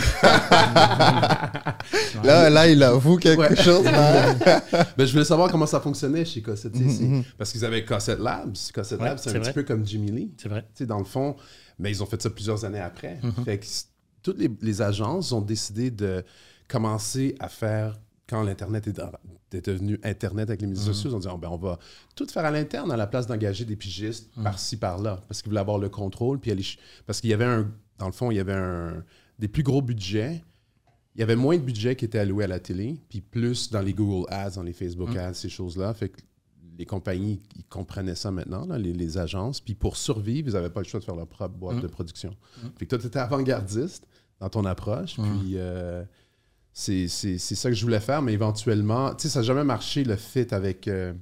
Là, 2.24 2.50
là, 2.50 2.68
il 2.68 2.82
avoue 2.84 3.18
quelque 3.18 3.40
Ouais. 3.42 3.56
chose. 3.56 3.86
là. 3.86 4.34
Ben, 4.98 5.06
je 5.06 5.12
voulais 5.12 5.26
savoir 5.26 5.52
comment 5.52 5.66
ça 5.68 5.80
fonctionnait 5.80 6.26
chez 6.26 6.42
Cossette. 6.42 6.76
Mhm, 6.76 6.88
mhm. 7.18 7.24
Parce 7.38 7.52
qu'ils 7.52 7.64
avaient 7.66 7.86
Cossette 7.86 8.20
Labs. 8.20 8.56
Cossette 8.74 9.00
Ouais, 9.00 9.06
Labs, 9.10 9.20
c'est 9.22 9.36
un 9.36 9.40
petit 9.40 9.52
peu 9.54 9.64
comme 9.64 9.86
Jimmy 9.86 10.12
Lee. 10.12 10.32
C'est 10.38 10.50
vrai. 10.50 10.62
Tu 10.74 10.80
sais, 10.80 10.86
dans 10.86 10.98
le 11.00 11.06
fond, 11.06 11.36
mais 11.80 11.92
ils 11.92 12.02
ont 12.04 12.06
fait 12.06 12.22
ça 12.22 12.30
plusieurs 12.30 12.66
années 12.66 12.80
après. 12.80 13.20
Mhm. 13.24 13.44
Fait 13.46 13.60
que 13.60 13.66
toutes 14.24 14.38
les, 14.40 14.50
les 14.62 14.82
agences 14.82 15.32
ont 15.32 15.42
décidé 15.42 15.92
de 15.92 16.24
commencer 16.68 17.36
à 17.40 17.48
faire, 17.50 18.00
quand 18.28 18.42
l'Internet 18.44 18.88
est, 18.88 19.00
devenu 19.70 20.00
Internet 20.04 20.50
avec 20.50 20.62
les 20.62 20.68
médias 20.68 20.82
Mhm. 20.88 20.94
sociaux, 20.94 21.12
ils 21.12 21.16
ont 21.16 21.20
dit 21.20 21.28
Ah, 21.30 21.38
ben, 21.38 21.50
on 21.50 21.58
va 21.58 21.80
tout 22.16 22.26
faire 22.28 22.44
à 22.46 22.52
l'interne 22.52 22.92
à 22.92 22.98
la 22.98 23.08
place 23.08 23.28
d'engager 23.28 23.64
des 23.66 23.76
pigistes 23.76 24.30
Mhm. 24.36 24.44
par-ci, 24.44 24.78
par-là. 24.78 25.24
Parce 25.28 25.42
qu'ils 25.42 25.50
voulaient 25.50 25.62
avoir 25.62 25.78
le 25.78 25.90
contrôle. 25.90 26.40
Puis 26.40 26.52
aller 26.52 26.64
parce 27.06 27.22
qu'il 27.22 27.30
y 27.30 27.34
avait 27.34 27.46
un, 27.46 27.72
dans 28.00 28.08
le 28.08 28.12
fond, 28.12 28.32
il 28.32 28.36
y 28.36 28.40
avait 28.40 28.54
un, 28.54 29.04
des 29.40 29.48
plus 29.48 29.64
gros 29.64 29.82
budgets. 29.82 30.44
Il 31.16 31.20
y 31.20 31.24
avait 31.24 31.36
moins 31.38 31.56
de 31.56 31.62
budget 31.62 31.96
qui 31.96 32.04
était 32.04 32.20
alloué 32.20 32.44
à 32.44 32.48
la 32.48 32.60
télé, 32.60 33.00
puis 33.08 33.22
plus 33.22 33.70
dans 33.70 33.82
les 33.82 33.94
Google 33.94 34.26
Ads, 34.34 34.56
dans 34.56 34.64
les 34.64 34.74
Facebook. 34.74 35.16
Ads, 35.16 35.36
ces 35.36 35.48
choses-là. 35.50 35.94
Fait 35.94 36.10
que 36.10 36.20
les 36.78 36.86
compagnies, 36.86 37.42
ils 37.56 37.64
comprenaient 37.66 38.16
ça 38.16 38.32
maintenant, 38.32 38.66
là, 38.66 38.78
les, 38.78 38.94
les 38.94 39.18
agences. 39.18 39.62
Puis 39.62 39.76
pour 39.76 39.98
survivre, 39.98 40.50
ils 40.50 40.54
n'avaient 40.54 40.70
pas 40.70 40.82
le 40.82 40.88
choix 40.88 41.00
de 41.00 41.06
faire 41.06 41.16
leur 41.16 41.28
propre 41.28 41.56
boîte 41.56 41.78
de 41.82 41.88
production. 41.88 42.36
Mhm. 42.64 42.72
Fait 42.78 42.86
que 42.86 42.90
toi, 42.90 43.00
tu 43.00 43.08
étais 43.08 43.20
avant-gardiste 43.20 44.06
dans 44.40 44.50
ton 44.50 44.66
approche. 44.66 45.18
Mhm. 45.18 45.40
Puis 45.40 45.52
euh, 45.56 46.04
c'est 46.74 47.08
c'est- 47.08 47.38
c'est 47.38 47.56
ça 47.56 47.70
que 47.70 47.76
je 47.76 47.84
voulais 47.84 48.00
faire, 48.02 48.22
mais 48.22 48.34
éventuellement, 48.34 49.14
tu 49.16 49.24
sais, 49.24 49.30
ça 49.30 49.40
n'a 49.40 49.44
jamais 49.46 49.64
marché 49.64 50.04
le 50.04 50.16
fit 50.18 50.48
avec 50.54 50.88
euh, 50.88 51.14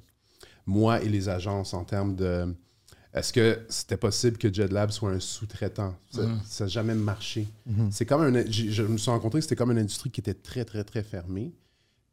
moi 0.65 1.01
et 1.03 1.09
les 1.09 1.29
agences 1.29 1.73
en 1.73 1.83
termes 1.83 2.15
de. 2.15 2.53
Est-ce 3.13 3.31
que 3.31 3.59
c'était 3.69 3.97
possible 3.97 4.37
que 4.39 4.51
JetLab 4.51 4.89
soit 4.89 5.11
un 5.11 5.19
sous-traitant? 5.19 5.95
Ça 6.45 6.63
n'a 6.63 6.67
jamais 6.67 6.95
marché. 6.95 7.47
C'est 7.91 8.07
comme 8.07 8.21
un. 8.23 8.43
j'ai- 8.47 8.71
Je 8.71 8.81
me 8.81 8.97
suis 8.97 9.11
rencontré 9.11 9.37
que 9.39 9.43
c'était 9.43 9.55
comme 9.55 9.69
une 9.71 9.77
industrie 9.77 10.09
qui 10.09 10.19
était 10.19 10.33
très, 10.33 10.65
très, 10.65 10.83
très 10.83 11.03
fermée. 11.03 11.51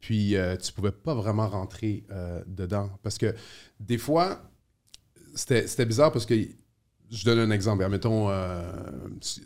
Puis 0.01 0.37
euh, 0.37 0.57
tu 0.57 0.73
pouvais 0.73 0.93
pas 0.93 1.15
vraiment 1.15 1.49
rentrer 1.49 2.05
euh, 2.11 2.43
dedans. 2.47 2.91
Parce 3.03 3.19
que 3.19 3.35
des 3.79 3.99
fois, 3.99 4.43
c'était 5.35 5.87
bizarre 5.87 6.13
parce 6.13 6.27
que. 6.27 6.35
Je 7.13 7.25
donne 7.25 7.41
un 7.41 7.51
exemple. 7.51 7.85
Mettons, 7.89 8.31
euh, 8.31 8.71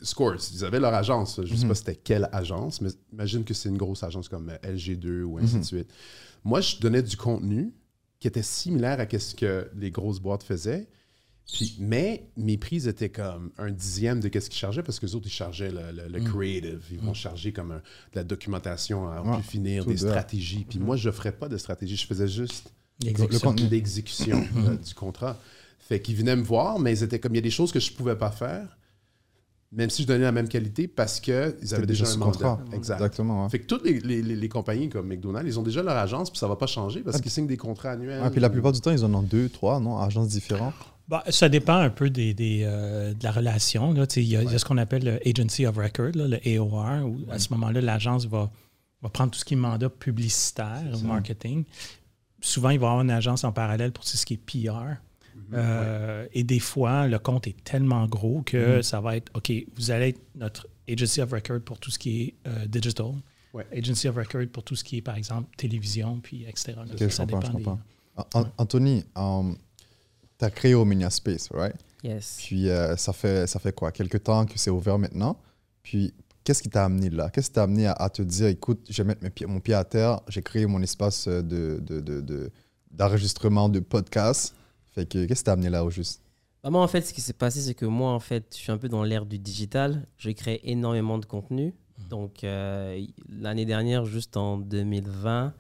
Scores, 0.02 0.36
ils 0.52 0.66
avaient 0.66 0.80
leur 0.80 0.92
agence. 0.92 1.40
Je 1.42 1.50
ne 1.50 1.56
sais 1.56 1.62
Mhm. 1.62 1.68
pas 1.70 1.74
c'était 1.74 1.96
quelle 1.96 2.28
agence, 2.30 2.82
mais 2.82 2.90
imagine 3.10 3.42
que 3.42 3.54
c'est 3.54 3.70
une 3.70 3.78
grosse 3.78 4.02
agence 4.02 4.28
comme 4.28 4.50
euh, 4.50 4.58
LG2 4.62 5.22
ou 5.22 5.38
ainsi 5.38 5.54
Mhm. 5.54 5.60
de 5.62 5.64
suite. 5.64 5.90
Moi, 6.44 6.60
je 6.60 6.76
donnais 6.78 7.02
du 7.02 7.16
contenu 7.16 7.72
qui 8.20 8.28
était 8.28 8.42
similaire 8.42 9.00
à 9.00 9.18
ce 9.18 9.34
que 9.34 9.70
les 9.76 9.90
grosses 9.90 10.20
boîtes 10.20 10.42
faisaient. 10.42 10.86
Puis, 11.52 11.76
mais 11.78 12.26
mes 12.36 12.56
prises 12.56 12.88
étaient 12.88 13.10
comme 13.10 13.50
un 13.58 13.70
dixième 13.70 14.18
de 14.20 14.26
ce 14.40 14.48
qu'ils 14.48 14.58
chargeaient 14.58 14.82
parce 14.82 14.98
que 14.98 15.06
les 15.06 15.14
autres, 15.14 15.26
ils 15.26 15.32
chargeaient 15.32 15.70
le, 15.70 15.92
le- 15.92 16.08
le 16.08 16.20
Mm. 16.20 16.24
creative. 16.24 16.82
Ils 16.90 16.98
vont 17.00 17.14
charger 17.14 17.52
comme 17.52 17.70
un- 17.72 17.76
de 17.76 18.16
la 18.16 18.24
documentation 18.24 19.08
à 19.08 19.20
en 19.20 19.34
plus 19.36 19.42
finir, 19.48 19.84
des 19.84 19.92
de- 19.92 19.98
stratégies. 19.98 20.64
Puis 20.68 20.78
moi, 20.78 20.96
je 20.96 21.08
ne 21.08 21.12
ferais 21.12 21.32
pas 21.32 21.48
de 21.48 21.56
stratégie. 21.58 21.96
Je 21.96 22.06
faisais 22.06 22.28
juste 22.28 22.72
L'exécution. 23.02 23.54
l'exécution 23.70 24.42
euh, 24.56 24.76
du 24.76 24.94
contrat. 24.94 25.36
Fait 25.78 26.00
qu'ils 26.00 26.16
venaient 26.16 26.36
me 26.36 26.42
voir, 26.42 26.78
mais 26.78 26.92
ils 26.96 27.02
étaient 27.02 27.20
comme 27.20 27.32
il 27.34 27.36
y 27.36 27.38
a 27.38 27.42
des 27.42 27.50
choses 27.50 27.70
que 27.72 27.78
je 27.80 27.92
ne 27.92 27.96
pouvais 27.96 28.16
pas 28.16 28.30
faire, 28.30 28.78
même 29.70 29.90
si 29.90 30.02
je 30.02 30.06
donnais 30.08 30.24
la 30.24 30.32
même 30.32 30.48
qualité 30.48 30.88
parce 30.88 31.20
qu'ils 31.20 31.34
avaient 31.72 31.84
déjà 31.86 32.08
un 32.08 32.16
mandat. 32.16 32.32
contrat. 32.32 32.60
Exact. 32.72 32.94
Exactement. 32.94 33.44
ouais. 33.44 33.50
Fait 33.50 33.58
que 33.58 33.66
toutes 33.66 33.84
les, 33.84 34.00
les- 34.00 34.22
les- 34.22 34.36
les 34.36 34.48
compagnies 34.48 34.88
comme 34.88 35.08
McDonald's, 35.08 35.46
ils 35.46 35.58
ont 35.58 35.62
déjà 35.62 35.82
leur 35.82 35.96
agence, 35.96 36.30
puis 36.30 36.38
ça 36.38 36.48
va 36.48 36.56
pas 36.56 36.66
changer 36.66 37.00
parce 37.00 37.18
Ah, 37.18 37.20
qu'ils 37.20 37.30
signent 37.32 37.46
des 37.46 37.58
contrats 37.58 37.90
annuels. 37.90 38.22
Ouais, 38.22 38.30
puis 38.30 38.40
la 38.40 38.48
plupart 38.48 38.72
du 38.72 38.80
temps, 38.80 38.92
ils 38.92 39.04
en 39.04 39.12
ont 39.12 39.22
deux, 39.22 39.50
trois, 39.50 39.78
non? 39.78 39.98
Agences 39.98 40.28
différentes. 40.28 40.74
Bah, 41.08 41.22
ça 41.28 41.48
dépend 41.50 41.76
un 41.76 41.90
peu 41.90 42.08
des, 42.10 42.32
des, 42.32 42.62
euh, 42.64 43.12
de 43.12 43.22
la 43.24 43.30
relation. 43.30 43.92
là. 43.92 44.06
Il 44.16 44.22
y, 44.22 44.36
a 44.36 44.42
il 44.42 44.50
y 44.50 44.54
a 44.54 44.58
ce 44.58 44.64
qu'on 44.64 44.78
appelle 44.78 45.04
le 45.04 45.20
Agency 45.28 45.66
of 45.66 45.76
Record, 45.76 46.12
là, 46.14 46.26
le 46.28 46.38
AOR, 46.58 47.04
où 47.06 47.18
à 47.30 47.38
ce 47.38 47.52
moment-là, 47.52 47.80
l'agence 47.82 48.24
va, 48.26 48.50
va 49.02 49.08
prendre 49.10 49.30
tout 49.30 49.38
ce 49.38 49.44
qui 49.44 49.52
est 49.54 49.58
mandat 49.58 49.90
publicitaire, 49.90 50.82
marketing. 51.04 51.64
Souvent, 52.40 52.70
il 52.70 52.78
va 52.78 52.86
y 52.86 52.88
avoir 52.88 53.02
une 53.02 53.10
agence 53.10 53.44
en 53.44 53.52
parallèle 53.52 53.92
pour 53.92 54.04
tout 54.04 54.16
ce 54.16 54.24
qui 54.24 54.34
est 54.34 54.36
PR. 54.38 54.96
Euh, 55.52 56.26
Et 56.32 56.42
des 56.44 56.58
fois, 56.60 57.06
le 57.06 57.18
compte 57.18 57.46
est 57.46 57.62
tellement 57.64 58.06
gros 58.06 58.42
que 58.42 58.82
ça 58.82 59.00
va 59.00 59.16
être 59.16 59.30
OK, 59.34 59.52
vous 59.76 59.90
allez 59.90 60.08
être 60.10 60.20
notre 60.34 60.66
Agency 60.88 61.20
of 61.20 61.32
Record 61.32 61.60
pour 61.60 61.78
tout 61.78 61.90
ce 61.90 61.98
qui 61.98 62.22
est 62.22 62.34
euh, 62.46 62.66
digital. 62.66 63.12
Ouais. 63.52 63.66
Agency 63.76 64.08
of 64.08 64.16
Record 64.16 64.46
pour 64.52 64.62
tout 64.64 64.74
ce 64.74 64.82
qui 64.84 64.98
est, 64.98 65.02
par 65.02 65.16
exemple, 65.16 65.48
télévision, 65.56 66.18
puis 66.22 66.44
etc. 66.44 66.74
ça 67.10 67.26
dépend 67.26 67.40
des-. 67.40 67.64
An- 68.34 68.46
Anthony, 68.58 69.04
tu 70.44 70.46
as 70.46 70.50
créé 70.50 70.74
Omnia 70.74 71.10
Space, 71.10 71.48
right? 71.52 71.76
Yes. 72.02 72.36
Puis 72.44 72.68
euh, 72.68 72.96
ça, 72.96 73.12
fait, 73.12 73.46
ça 73.46 73.58
fait 73.58 73.72
quoi? 73.72 73.90
Quelques 73.92 74.22
temps 74.22 74.44
que 74.44 74.58
c'est 74.58 74.70
ouvert 74.70 74.98
maintenant. 74.98 75.38
Puis 75.82 76.12
qu'est-ce 76.44 76.62
qui 76.62 76.68
t'a 76.70 76.84
amené 76.84 77.08
là? 77.10 77.30
Qu'est-ce 77.30 77.48
qui 77.48 77.54
t'a 77.54 77.62
amené 77.62 77.86
à, 77.86 77.92
à 77.92 78.10
te 78.10 78.22
dire, 78.22 78.46
écoute, 78.48 78.86
je 78.90 79.02
vais 79.02 79.06
mettre 79.08 79.22
mes 79.22 79.30
pieds- 79.30 79.46
mon 79.46 79.60
pied 79.60 79.74
à 79.74 79.84
terre, 79.84 80.20
j'ai 80.28 80.42
créé 80.42 80.66
mon 80.66 80.82
espace 80.82 81.26
euh, 81.28 81.42
de, 81.42 81.80
de, 81.82 82.00
de, 82.00 82.20
de, 82.20 82.50
d'enregistrement 82.90 83.68
de 83.68 83.80
podcasts. 83.80 84.54
Fait 84.92 85.06
que, 85.08 85.24
qu'est-ce 85.24 85.40
qui 85.40 85.44
t'a 85.44 85.52
amené 85.52 85.70
là 85.70 85.84
au 85.84 85.90
juste? 85.90 86.20
Bah, 86.62 86.70
moi, 86.70 86.82
en 86.82 86.88
fait, 86.88 87.02
ce 87.02 87.12
qui 87.12 87.20
s'est 87.20 87.32
passé, 87.32 87.60
c'est 87.60 87.74
que 87.74 87.86
moi, 87.86 88.12
en 88.12 88.20
fait, 88.20 88.46
je 88.52 88.56
suis 88.56 88.72
un 88.72 88.78
peu 88.78 88.88
dans 88.88 89.02
l'ère 89.02 89.26
du 89.26 89.38
digital. 89.38 90.06
Je 90.16 90.30
crée 90.30 90.60
énormément 90.64 91.18
de 91.18 91.26
contenu. 91.26 91.74
Donc, 92.10 92.42
euh, 92.44 93.02
l'année 93.28 93.64
dernière, 93.66 94.04
juste 94.04 94.36
en 94.36 94.58
2020, 94.58 95.52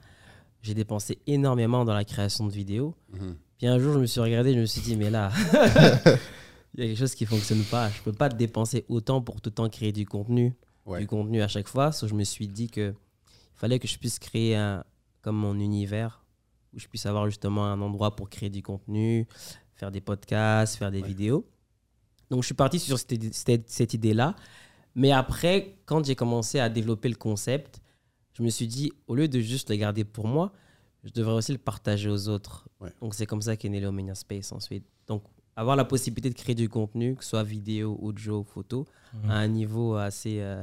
j'ai 0.62 0.74
dépensé 0.74 1.18
énormément 1.26 1.84
dans 1.84 1.94
la 1.94 2.04
création 2.04 2.46
de 2.46 2.52
vidéos. 2.52 2.94
Mhm. 3.12 3.36
Puis 3.64 3.70
un 3.72 3.78
jour, 3.78 3.94
je 3.94 3.98
me 3.98 4.04
suis 4.04 4.20
regardé, 4.20 4.52
je 4.52 4.58
me 4.60 4.66
suis 4.66 4.82
dit, 4.82 4.94
mais 4.94 5.08
là, 5.08 5.32
il 6.74 6.80
y 6.80 6.82
a 6.82 6.86
quelque 6.88 6.98
chose 6.98 7.14
qui 7.14 7.24
fonctionne 7.24 7.62
pas. 7.62 7.88
Je 7.88 8.02
peux 8.02 8.12
pas 8.12 8.28
dépenser 8.28 8.84
autant 8.90 9.22
pour 9.22 9.40
tout 9.40 9.48
le 9.48 9.54
temps 9.54 9.70
créer 9.70 9.90
du 9.90 10.04
contenu, 10.04 10.52
Ouais. 10.84 11.00
du 11.00 11.06
contenu 11.06 11.40
à 11.40 11.48
chaque 11.48 11.66
fois. 11.68 11.90
So, 11.90 12.06
je 12.06 12.12
me 12.12 12.24
suis 12.24 12.46
dit 12.46 12.68
que 12.68 12.90
il 12.90 13.56
fallait 13.58 13.78
que 13.78 13.88
je 13.88 13.96
puisse 13.96 14.18
créer 14.18 14.54
un, 14.54 14.84
comme 15.22 15.36
mon 15.36 15.58
univers, 15.58 16.22
où 16.74 16.78
je 16.78 16.86
puisse 16.88 17.06
avoir 17.06 17.24
justement 17.24 17.64
un 17.64 17.80
endroit 17.80 18.14
pour 18.16 18.28
créer 18.28 18.50
du 18.50 18.62
contenu, 18.62 19.26
faire 19.76 19.90
des 19.90 20.02
podcasts, 20.02 20.76
faire 20.76 20.90
des 20.90 21.00
Ouais. 21.00 21.08
vidéos. 21.08 21.46
Donc, 22.28 22.42
je 22.42 22.46
suis 22.48 22.54
parti 22.54 22.78
sur 22.78 22.98
cette- 22.98 23.70
cette 23.70 23.94
idée-là. 23.94 24.36
Mais 24.94 25.10
après, 25.10 25.78
quand 25.86 26.04
j'ai 26.04 26.16
commencé 26.16 26.58
à 26.60 26.68
développer 26.68 27.08
le 27.08 27.16
concept, 27.16 27.80
je 28.34 28.42
me 28.42 28.50
suis 28.50 28.66
dit, 28.66 28.92
au 29.06 29.14
lieu 29.14 29.26
de 29.26 29.40
juste 29.40 29.70
le 29.70 29.76
garder 29.76 30.04
pour 30.04 30.26
moi, 30.28 30.52
je 31.04 31.12
devrais 31.12 31.34
aussi 31.34 31.52
le 31.52 31.58
partager 31.58 32.08
aux 32.08 32.28
autres. 32.28 32.66
Ouais. 32.80 32.90
Donc, 33.00 33.14
c'est 33.14 33.26
comme 33.26 33.42
ça 33.42 33.56
qu'est 33.56 33.68
né 33.68 33.80
l'Omnia 33.80 34.14
Space 34.14 34.52
ensuite. 34.52 34.84
Donc, 35.06 35.22
avoir 35.56 35.76
la 35.76 35.84
possibilité 35.84 36.30
de 36.30 36.34
créer 36.34 36.54
du 36.56 36.68
contenu, 36.68 37.14
que 37.14 37.22
ce 37.22 37.30
soit 37.30 37.42
vidéo, 37.44 37.96
audio, 38.02 38.42
photo, 38.42 38.86
Mhm. 39.22 39.30
à 39.30 39.34
un 39.34 39.46
niveau 39.46 39.94
assez. 39.94 40.40
euh, 40.40 40.60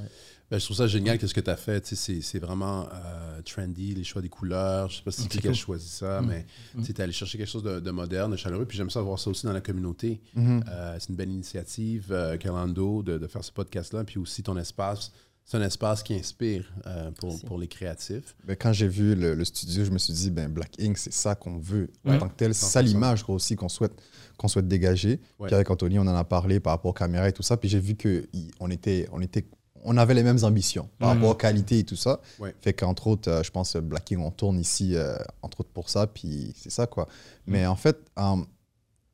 Ben, 0.49 0.59
je 0.59 0.65
trouve 0.65 0.75
ça 0.75 0.85
génial 0.87 1.17
qu'est-ce 1.17 1.33
que 1.33 1.39
tu 1.39 1.49
as 1.49 1.55
fait. 1.55 1.79
Tu 1.79 1.95
sais, 1.95 1.95
C'est 1.95 2.21
c'est 2.21 2.39
vraiment 2.39 2.85
euh, 2.91 3.41
trendy, 3.43 3.93
les 3.93 4.03
choix 4.03 4.21
des 4.21 4.27
couleurs. 4.27 4.89
Je 4.89 4.97
sais 4.97 5.03
pas 5.03 5.11
si 5.11 5.21
Mm, 5.21 5.23
c'est 5.23 5.33
c'est 5.35 5.39
qui 5.39 5.47
a 5.47 5.51
cool. 5.51 5.57
choisi 5.57 5.87
ça, 5.87 6.21
Mm. 6.21 6.25
mais 6.27 6.45
Mm. 6.75 6.83
tu 6.83 6.91
es 6.91 7.01
allé 7.01 7.13
chercher 7.13 7.37
quelque 7.37 7.47
chose 7.49 7.63
de, 7.63 7.79
de 7.79 7.91
moderne, 7.91 8.31
de 8.31 8.35
chaleureux. 8.35 8.65
Puis 8.65 8.75
j'aime 8.77 8.89
ça 8.89 9.01
voir 9.01 9.17
ça 9.17 9.29
aussi 9.29 9.45
dans 9.45 9.53
la 9.53 9.61
communauté. 9.61 10.19
Mhm. 10.35 10.65
Euh, 10.67 10.97
c'est 10.99 11.07
une 11.07 11.15
belle 11.15 11.29
initiative, 11.31 12.07
euh, 12.11 12.35
Calando, 12.35 13.01
de, 13.03 13.17
de 13.17 13.27
faire 13.27 13.45
ce 13.45 13.51
podcast-là. 13.53 14.03
Puis 14.03 14.19
aussi 14.19 14.43
ton 14.43 14.57
espace. 14.57 15.13
C'est 15.45 15.57
un 15.57 15.61
espace 15.63 16.01
qui 16.01 16.13
inspire 16.13 16.71
euh, 16.87 17.11
pour, 17.11 17.37
pour 17.41 17.57
les 17.57 17.67
créatifs. 17.67 18.35
Ben, 18.45 18.55
quand 18.55 18.71
j'ai 18.71 18.87
vu 18.87 19.15
le, 19.15 19.33
le 19.33 19.43
studio, 19.45 19.83
je 19.83 19.91
me 19.91 19.97
suis 19.97 20.13
dit, 20.13 20.31
ben, 20.31 20.47
Black 20.49 20.79
Ink, 20.79 20.97
c'est 20.97 21.11
ça 21.11 21.35
qu'on 21.35 21.57
veut 21.57 21.89
en 22.05 22.17
tant 22.17 22.29
que 22.29 22.35
tel. 22.35 22.53
C'est 22.55 22.67
ça 22.67 22.81
100%. 22.81 22.85
l'image 22.85 23.25
aussi 23.27 23.55
qu'on 23.57 23.67
souhaite, 23.67 23.91
qu'on 24.37 24.47
souhaite 24.47 24.67
dégager. 24.69 25.19
Ouais. 25.39 25.47
Puis 25.47 25.55
avec 25.55 25.69
Anthony, 25.69 25.99
on 25.99 26.03
en 26.03 26.15
a 26.15 26.23
parlé 26.23 26.59
par 26.61 26.71
rapport 26.73 26.91
aux 26.91 26.93
caméras 26.93 27.27
et 27.27 27.33
tout 27.33 27.43
ça. 27.43 27.57
Puis 27.57 27.67
j'ai 27.67 27.79
vu 27.81 27.97
qu'on 27.97 28.69
était, 28.69 29.09
on 29.11 29.19
était, 29.19 29.45
on 29.83 29.97
avait 29.97 30.13
les 30.13 30.23
mêmes 30.23 30.41
ambitions 30.43 30.87
par 30.99 31.09
Mhm. 31.09 31.15
rapport 31.17 31.31
aux 31.31 31.37
qualités 31.37 31.79
et 31.79 31.83
tout 31.83 31.95
ça. 31.97 32.21
Ouais. 32.39 32.55
Fait 32.61 32.71
qu'entre 32.71 33.07
autres, 33.07 33.29
euh, 33.29 33.43
je 33.43 33.51
pense, 33.51 33.75
euh, 33.75 33.81
Black 33.81 34.09
Ink, 34.11 34.19
on 34.21 34.31
tourne 34.31 34.57
ici, 34.59 34.95
euh, 34.95 35.17
entre 35.41 35.61
autres 35.61 35.71
pour 35.73 35.89
ça. 35.89 36.07
Puis 36.07 36.53
c'est 36.55 36.71
ça, 36.71 36.87
quoi. 36.87 37.09
Mais 37.45 37.65
en 37.65 37.75
fait, 37.75 37.97
euh, 38.19 38.35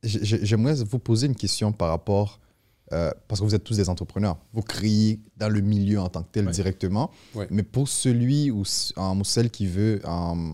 j'ai- 0.03 0.23
j'ai- 0.23 0.45
j'aimerais 0.45 0.75
vous 0.75 0.99
poser 0.99 1.25
une 1.25 1.35
question 1.35 1.71
par 1.71 1.89
rapport. 1.89 2.39
Euh, 2.93 3.11
parce 3.27 3.41
que 3.41 3.45
vous 3.45 3.55
êtes 3.55 3.63
tous 3.63 3.77
des 3.77 3.89
entrepreneurs. 3.89 4.37
Vous 4.53 4.61
créez 4.61 5.19
dans 5.35 5.49
le 5.49 5.61
milieu 5.61 5.99
en 5.99 6.09
tant 6.09 6.23
que 6.23 6.29
tel 6.31 6.45
Ouais. 6.45 6.51
directement. 6.51 7.11
Ouais. 7.35 7.47
Mais 7.51 7.63
pour 7.63 7.87
celui 7.87 8.49
ou, 8.51 8.63
celle 8.65 9.49
qui 9.51 9.67
veut, 9.67 10.01
euh, 10.05 10.53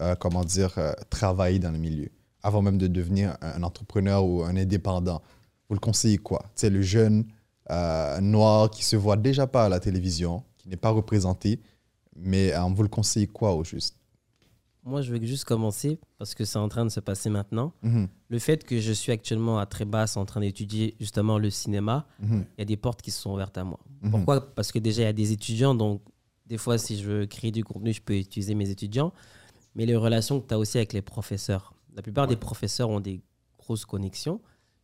euh, 0.00 0.14
comment 0.16 0.44
dire, 0.44 0.74
euh, 0.78 0.92
travailler 1.10 1.58
dans 1.58 1.70
le 1.70 1.78
milieu, 1.78 2.08
avant 2.42 2.62
même 2.62 2.78
de 2.78 2.86
devenir 2.86 3.36
un, 3.40 3.62
entrepreneur 3.62 4.24
ou 4.24 4.42
un 4.42 4.56
indépendant, 4.56 5.22
vous 5.68 5.74
le 5.74 5.80
conseillez 5.80 6.18
quoi? 6.18 6.44
Sais, 6.54 6.70
le 6.70 6.82
jeune 6.82 7.24
noir 8.20 8.68
qui 8.70 8.84
se 8.84 8.96
voit 8.96 9.16
déjà 9.16 9.46
pas 9.46 9.66
à 9.66 9.68
la 9.68 9.78
télévision, 9.78 10.42
qui 10.58 10.68
n'est 10.68 10.76
pas 10.76 10.90
représenté, 10.90 11.60
mais 12.16 12.52
euh, 12.52 12.60
vous 12.74 12.82
le 12.82 12.88
conseillez 12.88 13.26
quoi 13.26 13.54
au 13.54 13.64
juste? 13.64 13.96
Moi, 14.84 15.02
je 15.02 15.12
vais 15.12 15.24
juste 15.26 15.44
commencer 15.44 15.98
parce 16.18 16.34
que 16.34 16.44
c'est 16.44 16.58
en 16.58 16.68
train 16.68 16.84
de 16.84 16.90
se 16.90 17.00
passer 17.00 17.28
maintenant. 17.28 17.72
Mhm, 17.82 18.08
Le 18.28 18.38
fait 18.38 18.64
que 18.64 18.80
je 18.80 18.92
suis 18.92 19.12
actuellement 19.12 19.58
à 19.58 19.66
très 19.66 19.84
basse 19.84 20.16
en 20.16 20.24
train 20.24 20.40
d'étudier 20.40 20.96
justement 20.98 21.38
le 21.38 21.50
cinéma, 21.50 22.06
mhm, 22.20 22.44
il 22.56 22.60
y 22.60 22.62
a 22.62 22.64
des 22.64 22.76
portes 22.78 23.02
qui 23.02 23.10
se 23.10 23.20
sont 23.20 23.32
ouvertes 23.32 23.58
à 23.58 23.64
moi. 23.64 23.78
mhm. 24.02 24.10
Pourquoi? 24.10 24.54
Parce 24.54 24.72
que 24.72 24.78
déjà, 24.78 25.02
il 25.02 25.04
y 25.04 25.08
a 25.08 25.12
des 25.12 25.32
étudiants, 25.32 25.74
donc 25.74 26.00
des 26.46 26.56
fois, 26.58 26.78
si 26.78 26.98
je 26.98 27.04
veux 27.08 27.26
créer 27.26 27.50
du 27.52 27.62
contenu, 27.62 27.92
je 27.92 28.00
peux 28.02 28.16
utiliser 28.16 28.54
mes 28.54 28.70
étudiants. 28.70 29.12
Mais 29.74 29.86
les 29.86 29.94
relations 29.96 30.40
que 30.40 30.48
tu 30.48 30.54
as 30.54 30.58
aussi 30.58 30.78
avec 30.78 30.92
les 30.92 31.02
professeurs. 31.02 31.74
La 31.94 32.02
plupart 32.02 32.26
des 32.26 32.36
professeurs 32.36 32.88
ont 32.90 33.00
des 33.00 33.20
grosses 33.58 33.84
connexions. 33.84 34.40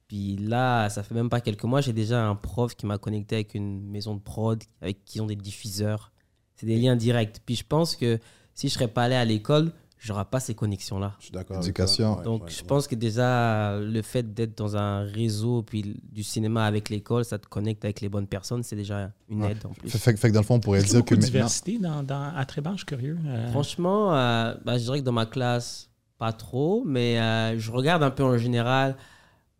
Puis 0.06 0.36
là, 0.36 0.88
ça 0.90 1.02
fait 1.02 1.14
même 1.14 1.28
pas 1.28 1.40
quelques 1.40 1.64
mois, 1.64 1.80
j'ai 1.80 1.92
déjà 1.92 2.24
un 2.24 2.36
prof 2.36 2.76
qui 2.76 2.86
m'a 2.86 2.98
connecté 2.98 3.34
avec 3.36 3.54
une 3.54 3.80
maison 3.90 4.14
de 4.14 4.20
prod, 4.20 4.62
avec 4.80 5.04
qui 5.04 5.20
ont 5.20 5.26
des 5.26 5.34
diffuseurs. 5.34 6.12
C'est 6.54 6.66
des 6.66 6.78
liens 6.78 6.94
directs. 6.94 7.40
Puis 7.44 7.56
je 7.56 7.64
pense 7.64 7.96
que 7.96 8.20
si 8.54 8.68
je 8.68 8.74
serais 8.74 8.86
pas 8.88 9.04
allé 9.04 9.16
à 9.16 9.24
l'école, 9.24 9.72
j'aurais 9.98 10.24
pas 10.24 10.40
ces 10.40 10.54
connexions-là. 10.54 11.14
Je 11.18 11.24
suis 11.24 11.32
d'accord. 11.32 11.56
avec 11.56 11.66
Éducation. 11.66 12.20
Donc, 12.22 12.44
ouais, 12.44 12.50
je 12.50 12.60
ouais. 12.60 12.66
pense 12.66 12.86
que 12.86 12.94
déjà, 12.94 13.78
le 13.80 14.02
fait 14.02 14.34
d'être 14.34 14.56
dans 14.56 14.76
un 14.76 15.00
réseau, 15.04 15.62
puis 15.62 16.00
du 16.12 16.22
cinéma 16.22 16.64
avec 16.66 16.88
l'école, 16.90 17.24
ça 17.24 17.38
te 17.38 17.46
connecte 17.46 17.84
avec 17.84 18.00
les 18.00 18.08
bonnes 18.08 18.26
personnes, 18.26 18.62
c'est 18.62 18.76
déjà 18.76 19.10
une 19.28 19.42
Ouais. 19.42 19.52
aide 19.52 19.64
en 19.64 19.70
plus. 19.70 19.88
Fait, 19.90 19.98
fait- 19.98 20.16
fait 20.16 20.28
que 20.28 20.34
dans 20.34 20.40
le 20.40 20.46
fond, 20.46 20.54
on 20.56 20.60
pourrait 20.60 20.82
dire 20.82 20.90
que 20.90 20.96
beaucoup 20.98 21.14
de 21.14 21.20
maintenant. 21.20 21.30
diversité 21.32 21.78
dans, 21.78 22.02
dans, 22.02 22.32
à 22.34 22.44
Tréban, 22.44 22.72
je 22.72 22.78
suis 22.78 22.86
curieux. 22.86 23.18
euh, 23.26 23.50
Franchement, 23.50 24.14
euh, 24.16 24.54
bah, 24.64 24.78
je 24.78 24.84
dirais 24.84 25.00
que 25.00 25.04
dans 25.04 25.12
ma 25.12 25.26
classe, 25.26 25.88
pas 26.18 26.32
trop, 26.32 26.82
mais 26.86 27.18
euh, 27.20 27.58
je 27.58 27.70
regarde 27.70 28.02
un 28.02 28.10
peu 28.10 28.22
en 28.24 28.38
général. 28.38 28.96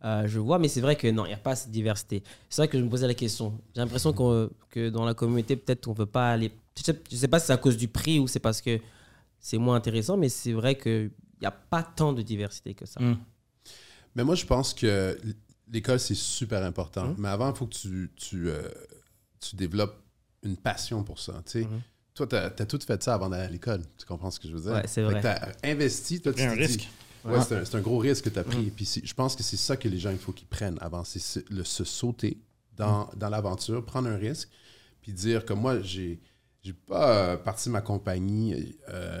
euh, 0.05 0.27
je 0.27 0.37
vois, 0.39 0.59
mais 0.59 0.67
c'est 0.67 0.79
vrai 0.81 0.95
que 0.95 1.07
non, 1.09 1.25
il 1.25 1.29
n'y 1.29 1.33
a 1.33 1.37
pas 1.37 1.55
cette 1.55 1.71
diversité. 1.71 2.21
C'est 2.49 2.61
vrai 2.61 2.67
que 2.67 2.77
je 2.77 2.83
me 2.83 2.89
posais 2.89 3.07
la 3.07 3.15
question. 3.15 3.53
J'ai 3.73 3.81
l'impression 3.81 4.13
qu'on- 4.13 4.47
que 4.69 4.89
dans 4.89 5.03
la 5.05 5.15
communauté, 5.15 5.55
peut-être 5.55 5.85
qu'on 5.85 5.91
ne 5.91 5.95
peut 5.95 6.05
pas 6.05 6.29
aller. 6.31 6.51
Je 6.77 6.83
sais, 6.83 6.99
je 7.11 7.15
sais 7.15 7.27
pas 7.27 7.39
si 7.39 7.47
c'est 7.47 7.53
à 7.53 7.57
cause 7.57 7.77
du 7.77 7.87
prix 7.87 8.19
ou 8.19 8.27
c'est 8.27 8.39
parce 8.39 8.61
que 8.61 8.79
c'est 9.39 9.57
moins 9.57 9.75
intéressant, 9.75 10.17
mais 10.17 10.29
c'est 10.29 10.53
vrai 10.53 10.77
qu'il 10.77 11.11
n'y 11.41 11.47
a 11.47 11.51
pas 11.51 11.83
tant 11.83 12.13
de 12.13 12.21
diversité 12.21 12.73
que 12.73 12.85
ça. 12.85 13.01
hum. 13.01 13.17
Mais 14.15 14.23
moi, 14.23 14.33
je 14.33 14.45
pense 14.45 14.73
que 14.73 15.15
l'école, 15.71 15.99
c'est 15.99 16.15
super 16.15 16.63
important. 16.63 17.09
Mhm. 17.09 17.15
Mais 17.19 17.29
avant, 17.29 17.51
il 17.51 17.55
faut 17.55 17.67
que 17.67 17.75
tu, 17.75 18.11
tu, 18.15 18.49
euh, 18.49 18.67
tu 19.39 19.55
développes 19.55 20.01
une 20.43 20.57
passion 20.57 21.03
pour 21.03 21.19
ça. 21.19 21.33
tu 21.45 21.51
sais. 21.51 21.65
Mhm. 21.65 21.81
Toi, 22.15 22.27
tu 22.27 22.35
as, 22.35 22.65
tout 22.65 22.79
fait 22.79 23.01
ça 23.03 23.13
avant 23.13 23.29
d'aller 23.29 23.43
à 23.43 23.49
l'école. 23.49 23.83
Tu 23.95 24.05
comprends 24.07 24.31
ce 24.31 24.39
que 24.39 24.47
je 24.47 24.53
veux 24.55 24.61
dire? 24.61 24.71
Ouais, 24.71 24.87
c'est 24.87 25.03
vrai. 25.03 25.15
que 25.15 25.21
t'as 25.21 25.51
investi. 25.63 26.19
Toi, 26.19 26.33
tu 26.33 26.41
un 26.41 26.53
risque. 26.53 26.89
Ouais, 27.23 27.39
c'est 27.41 27.75
un, 27.75 27.81
gros 27.81 27.99
risque 27.99 28.25
que 28.25 28.29
tu 28.29 28.39
as 28.39 28.43
pris. 28.43 28.71
Puis 28.71 29.01
je 29.03 29.13
pense 29.13 29.35
que 29.35 29.43
c'est 29.43 29.57
ça 29.57 29.77
que 29.77 29.87
les 29.87 29.99
gens, 29.99 30.11
il 30.11 30.17
faut 30.17 30.31
qu'ils 30.31 30.47
prennent 30.47 30.77
avant. 30.81 31.03
C'est 31.03 31.19
se, 31.19 31.39
le, 31.51 31.63
se 31.63 31.83
sauter 31.83 32.39
dans, 32.75 33.09
dans 33.15 33.29
l'aventure, 33.29 33.85
prendre 33.85 34.07
un 34.07 34.17
risque, 34.17 34.49
puis 35.01 35.13
dire 35.13 35.45
que 35.45 35.53
moi, 35.53 35.79
j'ai 35.81 36.19
j'ai 36.67 36.73
pas 36.73 37.15
euh, 37.15 37.37
parti 37.37 37.69
ma 37.69 37.79
compagnie, 37.79 38.75
euh, 38.89 39.16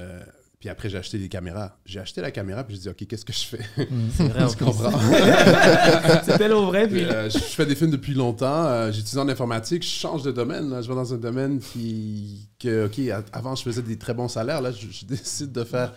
puis 0.59 0.69
après, 0.69 0.89
j'ai 0.89 0.97
acheté 0.97 1.19
des 1.19 1.29
caméras. 1.29 1.77
J'ai 1.85 1.99
acheté 1.99 2.19
la 2.21 2.31
caméra, 2.31 2.63
puis 2.63 2.75
j'ai 2.75 2.81
dit, 2.81 2.89
OK, 2.89 3.05
qu'est-ce 3.07 3.25
que 3.25 3.33
je 3.33 3.45
fais? 3.45 3.59
C'est 4.17 4.23
vrai, 4.27 4.45
plus. 4.47 4.55
comprends? 4.65 4.91
c'est 6.25 6.37
tellement 6.37 6.65
vrai. 6.65 6.87
Puis... 6.87 7.03
Euh, 7.05 7.29
je 7.29 7.37
fais 7.37 7.65
des 7.65 7.75
films 7.75 7.91
depuis 7.91 8.13
longtemps. 8.13 8.65
euh, 8.65 8.91
J'étudie 8.91 9.17
en 9.19 9.29
informatique. 9.29 9.83
Je 9.83 9.89
change 9.89 10.23
de 10.23 10.31
domaine. 10.31 10.69
Là. 10.69 10.81
Je 10.81 10.87
vais 10.89 10.95
dans 10.95 11.13
un 11.13 11.17
domaine 11.17 11.59
qui, 11.59 12.49
que, 12.59 12.85
OK, 12.87 12.99
avant, 13.33 13.55
je 13.55 13.63
faisais 13.63 13.81
des 13.83 13.97
très 13.97 14.13
bons 14.15 14.27
salaires. 14.29 14.61
Là, 14.61 14.71
je, 14.71 14.87
je 14.89 15.05
décide 15.05 15.51
de 15.51 15.63
faire 15.63 15.93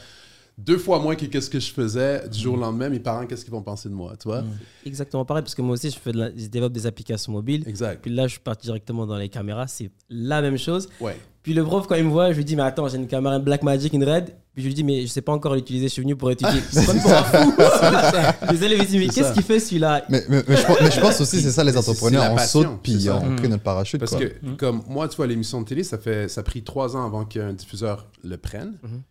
deux 0.59 0.79
fois 0.79 0.99
moins 0.99 1.15
que 1.15 1.25
qu'est-ce 1.27 1.49
que 1.51 1.59
je 1.61 1.71
faisais 1.73 2.29
du 2.29 2.39
jour 2.39 2.55
au 2.55 2.59
lendemain. 2.59 2.89
Mes 2.89 3.01
parents, 3.01 3.25
qu'est-ce 3.27 3.45
qu'ils 3.45 3.53
vont 3.55 3.63
penser 3.63 3.89
de 3.89 3.95
moi? 3.95 4.15
Tu 4.21 4.29
vois? 4.29 4.45
Exactement 4.85 5.25
pareil, 5.25 5.43
parce 5.43 5.55
que 5.55 5.63
moi 5.63 5.75
aussi, 5.75 5.91
je, 5.91 5.99
fais 5.99 6.13
de 6.13 6.19
la- 6.19 6.31
je 6.37 6.47
développe 6.47 6.73
des 6.73 6.87
applications 6.87 7.33
mobiles. 7.33 7.65
Exact. 7.67 8.01
Puis 8.03 8.11
là, 8.15 8.27
je 8.27 8.33
suis 8.33 8.41
parti 8.41 8.67
directement 8.67 9.07
dans 9.07 9.17
les 9.17 9.29
caméras. 9.29 9.67
C'est 9.69 9.91
la 10.11 10.43
même 10.43 10.59
chose. 10.59 10.89
Ouais. 11.01 11.17
Puis 11.43 11.55
le 11.55 11.65
prof, 11.65 11.87
quand 11.87 11.95
il 11.95 12.05
me 12.05 12.11
voit, 12.11 12.33
je 12.33 12.37
lui 12.37 12.45
dis, 12.45 12.55
mais 12.57 12.63
attends, 12.63 12.87
j'ai 12.89 12.99
une 12.99 13.07
caméra 13.07 13.39
Blackmagic, 13.39 13.95
une 13.95 14.05
Red. 14.05 14.35
Puis 14.53 14.63
je 14.65 14.67
lui 14.69 14.75
dis, 14.75 14.85
mais 14.85 15.03
je 15.03 15.07
sais 15.07 15.23
pas 15.23 15.33
encore 15.33 15.55
l'utiliser, 15.55 15.89
je 15.89 15.93
suis 15.95 16.03
venu 16.03 16.15
pour 16.17 16.31
étudier. 16.31 16.61
Il 16.75 16.79
me 16.81 16.85
prend 16.85 17.01
pour 17.01 17.13
un 17.13 18.33
fou. 18.35 18.47
Désolé, 18.51 18.77
mais 18.77 18.87
C'est 18.87 19.09
qu'est-ce 19.09 19.33
qu'il 19.33 19.43
fait 19.43 19.61
celui-là? 19.61 20.05
Mais, 20.11 20.23
mais- 20.29 20.43
mais 20.47 20.57
je, 20.57 20.67
pense- 20.67 20.81
mais 20.83 20.91
je 20.91 21.01
pense 21.01 21.21
aussi, 21.23 21.41
c'est 21.41 21.51
ça 21.51 21.65
les 21.65 21.73
C'est- 21.73 21.81
c'est 21.81 21.89
entrepreneurs. 21.91 22.33
On 22.33 22.37
passion, 22.37 22.63
saute 22.63 22.71
puis 22.83 23.01
c'est 23.01 23.11
on 23.11 23.31
Mm. 23.31 23.37
crée 23.37 23.49
notre 23.49 23.63
parachute. 23.63 23.99
Parce 24.01 24.13
quoi. 24.13 24.21
que, 24.21 24.27
Mm. 24.47 24.57
comme 24.59 24.83
moi, 24.89 25.09
tu 25.09 25.17
vois, 25.17 25.27
l'émission 25.29 25.63
de 25.63 25.67
télé, 25.67 25.83
ça, 25.85 25.97
fait, 25.97 26.29
ça 26.29 26.43
a 26.43 26.45
pris 26.45 26.63
trois 26.63 26.95
ans 26.97 27.07
avant 27.07 27.25
qu'un 27.25 27.53
diffuseur 27.55 28.07
le 28.23 28.37
prenne. 28.37 28.75
Mhm. 28.83 29.03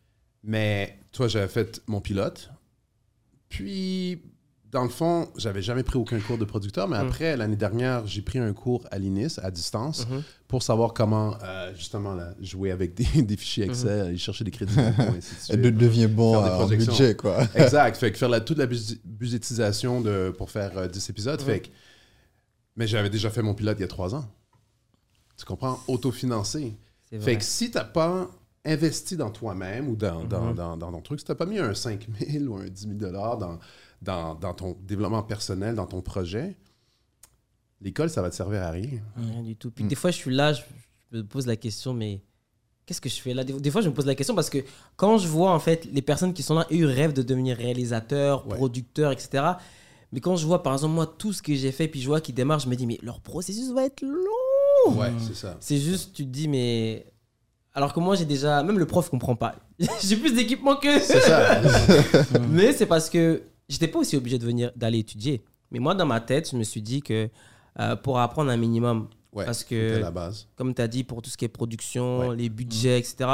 Mais, 0.43 0.97
toi, 1.12 1.28
j'avais 1.28 1.47
fait 1.47 1.82
mon 1.88 2.02
pilote. 2.02 2.49
Puis, 3.49 4.21
dans 4.71 4.84
le 4.84 4.89
fond, 4.89 5.28
j'avais 5.36 5.62
jamais 5.62 5.84
pris 5.84 5.97
aucun 5.97 6.19
cours 6.19 6.38
de 6.38 6.45
producteur. 6.45 6.88
Mais 6.88 6.97
Mhm. 6.99 7.08
après, 7.08 7.36
l'année 7.38 7.56
dernière, 7.56 8.06
j'ai 8.06 8.21
pris 8.21 8.38
un 8.39 8.54
cours 8.54 8.88
à 8.91 8.99
l'INIS, 8.99 9.39
à 9.41 9.49
distance, 9.52 10.08
pour 10.47 10.62
savoir 10.63 10.93
comment, 10.93 11.36
euh, 11.43 11.73
justement, 11.75 12.13
là, 12.13 12.34
jouer 12.39 12.71
avec 12.71 12.93
des, 12.93 13.04
des 13.23 13.36
fichiers 13.38 13.65
Excel, 13.65 14.02
aller 14.08 14.17
chercher 14.17 14.43
des 14.43 14.52
crédits 14.52 14.80
ainsi 14.80 15.52
de 15.58 15.69
devient 15.71 16.08
bon 16.08 16.36
en 16.38 16.67
budget, 16.67 17.15
quoi. 17.15 17.39
Exact. 17.56 17.97
Fait 17.97 18.12
que 18.12 18.17
faire 18.17 18.30
la- 18.30 18.41
toute 18.41 18.58
la 18.60 18.67
budgétisation 18.67 20.02
de, 20.02 20.34
pour 20.38 20.52
faire 20.52 20.78
euh, 20.78 20.88
10 20.88 21.10
épisodes. 21.10 21.41
Fait 21.41 21.62
que- 21.62 21.69
mais 22.75 22.88
j'avais 22.88 23.10
déjà 23.10 23.30
fait 23.30 23.41
mon 23.41 23.56
pilote 23.56 23.78
il 23.80 23.82
y 23.82 23.86
a 23.86 23.88
trois 23.89 24.13
ans. 24.15 24.25
Tu 25.38 25.45
comprends? 25.45 25.80
Autofinancé. 25.88 26.75
C'est 27.10 27.19
Fait 27.19 27.38
que 27.38 27.43
si 27.43 27.71
t'as 27.71 27.84
pas 27.86 28.30
investi 28.65 29.15
dans 29.17 29.32
toi-même 29.32 29.88
ou 29.88 29.95
dans, 29.95 30.24
dans, 30.26 30.48
Mhm. 30.48 30.54
dans, 30.56 30.78
dans 30.78 30.91
ton 30.91 31.02
truc, 31.02 31.19
si 31.19 31.26
t'as 31.26 31.36
pas 31.36 31.45
mis 31.45 31.60
un 31.60 31.74
5 31.74 32.08
000 32.30 32.45
ou 32.45 32.56
un 32.58 32.67
10 32.67 32.88
000 33.00 33.12
dans, 33.12 33.60
dans, 34.02 34.36
dans 34.36 34.54
ton 34.54 34.78
développement 34.82 35.24
personnel, 35.24 35.76
dans 35.76 35.86
ton 35.88 36.02
projet, 36.02 36.58
l'école, 37.82 38.10
ça 38.10 38.22
va 38.22 38.30
te 38.30 38.36
servir 38.36 38.62
à 38.63 38.72
rien. 38.72 39.00
Rien 39.15 39.43
du 39.43 39.56
tout. 39.56 39.72
Puis 39.72 39.84
Mm. 39.84 39.88
des 39.88 39.95
fois, 39.95 40.12
je 40.12 40.17
suis 40.17 40.34
là, 40.34 40.54
je, 40.54 40.62
je 41.12 41.17
me 41.17 41.24
pose 41.24 41.48
la 41.48 41.56
question, 41.56 41.93
mais 41.93 42.22
qu'est-ce 42.86 43.02
que 43.02 43.10
je 43.10 43.22
fais 43.22 43.34
là? 43.34 43.43
Des, 43.43 43.54
des 43.54 43.72
fois, 43.72 43.82
je 43.82 43.89
me 43.89 43.93
pose 43.93 44.06
la 44.06 44.15
question 44.15 44.36
parce 44.36 44.50
que 44.50 44.60
quand 44.95 45.17
je 45.17 45.28
vois 45.28 45.52
en 45.54 45.60
fait 45.60 45.86
les 45.86 46.02
personnes 46.02 46.34
qui 46.34 46.43
sont 46.43 46.56
là, 46.56 46.67
eux 46.72 46.86
rêvent 46.86 47.13
de 47.13 47.22
devenir 47.24 47.56
réalisateurs, 47.58 48.45
Ouais. 48.48 48.56
producteurs, 48.56 49.12
etc. 49.12 49.43
Mais 50.12 50.19
quand 50.22 50.36
je 50.36 50.45
vois 50.45 50.63
par 50.63 50.74
exemple 50.74 50.95
moi 50.95 51.06
tout 51.06 51.32
ce 51.34 51.41
que 51.41 51.54
j'ai 51.54 51.72
fait, 51.72 51.88
puis 51.88 52.02
je 52.02 52.08
vois 52.08 52.19
qu'ils 52.19 52.36
démarrent, 52.36 52.60
je 52.60 52.67
me 52.67 52.76
dis 52.76 52.88
mais 52.88 53.00
leur 53.04 53.22
processus 53.22 53.72
va 53.72 53.86
être 53.86 54.02
long. 54.02 54.98
Ouais, 55.00 55.12
c'est 55.19 55.36
ça. 55.36 55.56
C'est 55.60 55.78
juste, 55.78 56.13
tu 56.15 56.24
te 56.26 56.30
dis 56.30 56.48
mais 56.48 57.06
alors 57.73 57.93
que 57.93 57.99
moi 57.99 58.15
j'ai 58.15 58.25
déjà, 58.25 58.63
même 58.63 58.79
le 58.79 58.86
prof 58.86 59.10
comprend 59.10 59.36
pas. 59.36 59.55
j'ai 60.03 60.15
plus 60.17 60.34
d'équipement 60.34 60.75
que 60.75 60.99
C'est 60.99 61.19
ça. 61.21 61.62
mais 62.49 62.73
c'est 62.73 62.86
parce 62.88 63.10
que 63.10 63.43
j'étais 63.67 63.88
pas 63.88 63.99
aussi 63.99 64.17
obligé 64.17 64.38
de 64.38 64.45
venir 64.45 64.71
d'aller 64.75 64.99
étudier. 64.99 65.43
Mais 65.71 65.79
moi, 65.79 65.93
dans 65.95 66.05
ma 66.05 66.19
tête, 66.19 66.49
je 66.51 66.58
me 66.58 66.63
suis 66.63 66.82
dit 66.82 67.01
que 67.01 67.29
euh, 67.79 67.95
pour 67.95 68.19
apprendre 68.19 68.49
un 68.51 68.58
minimum, 68.58 69.08
Ouais, 69.32 69.45
Parce 69.45 69.63
que- 69.63 69.99
la 70.01 70.10
base. 70.10 70.47
comme 70.55 70.73
tu 70.73 70.82
as 70.82 70.88
dit, 70.88 71.03
pour 71.03 71.21
tout 71.21 71.29
ce 71.29 71.38
qui 71.38 71.45
est 71.45 71.49
production, 71.49 72.29
Ouais. 72.29 72.36
les 72.36 72.49
budgets, 72.49 72.97
etc., 72.97 73.29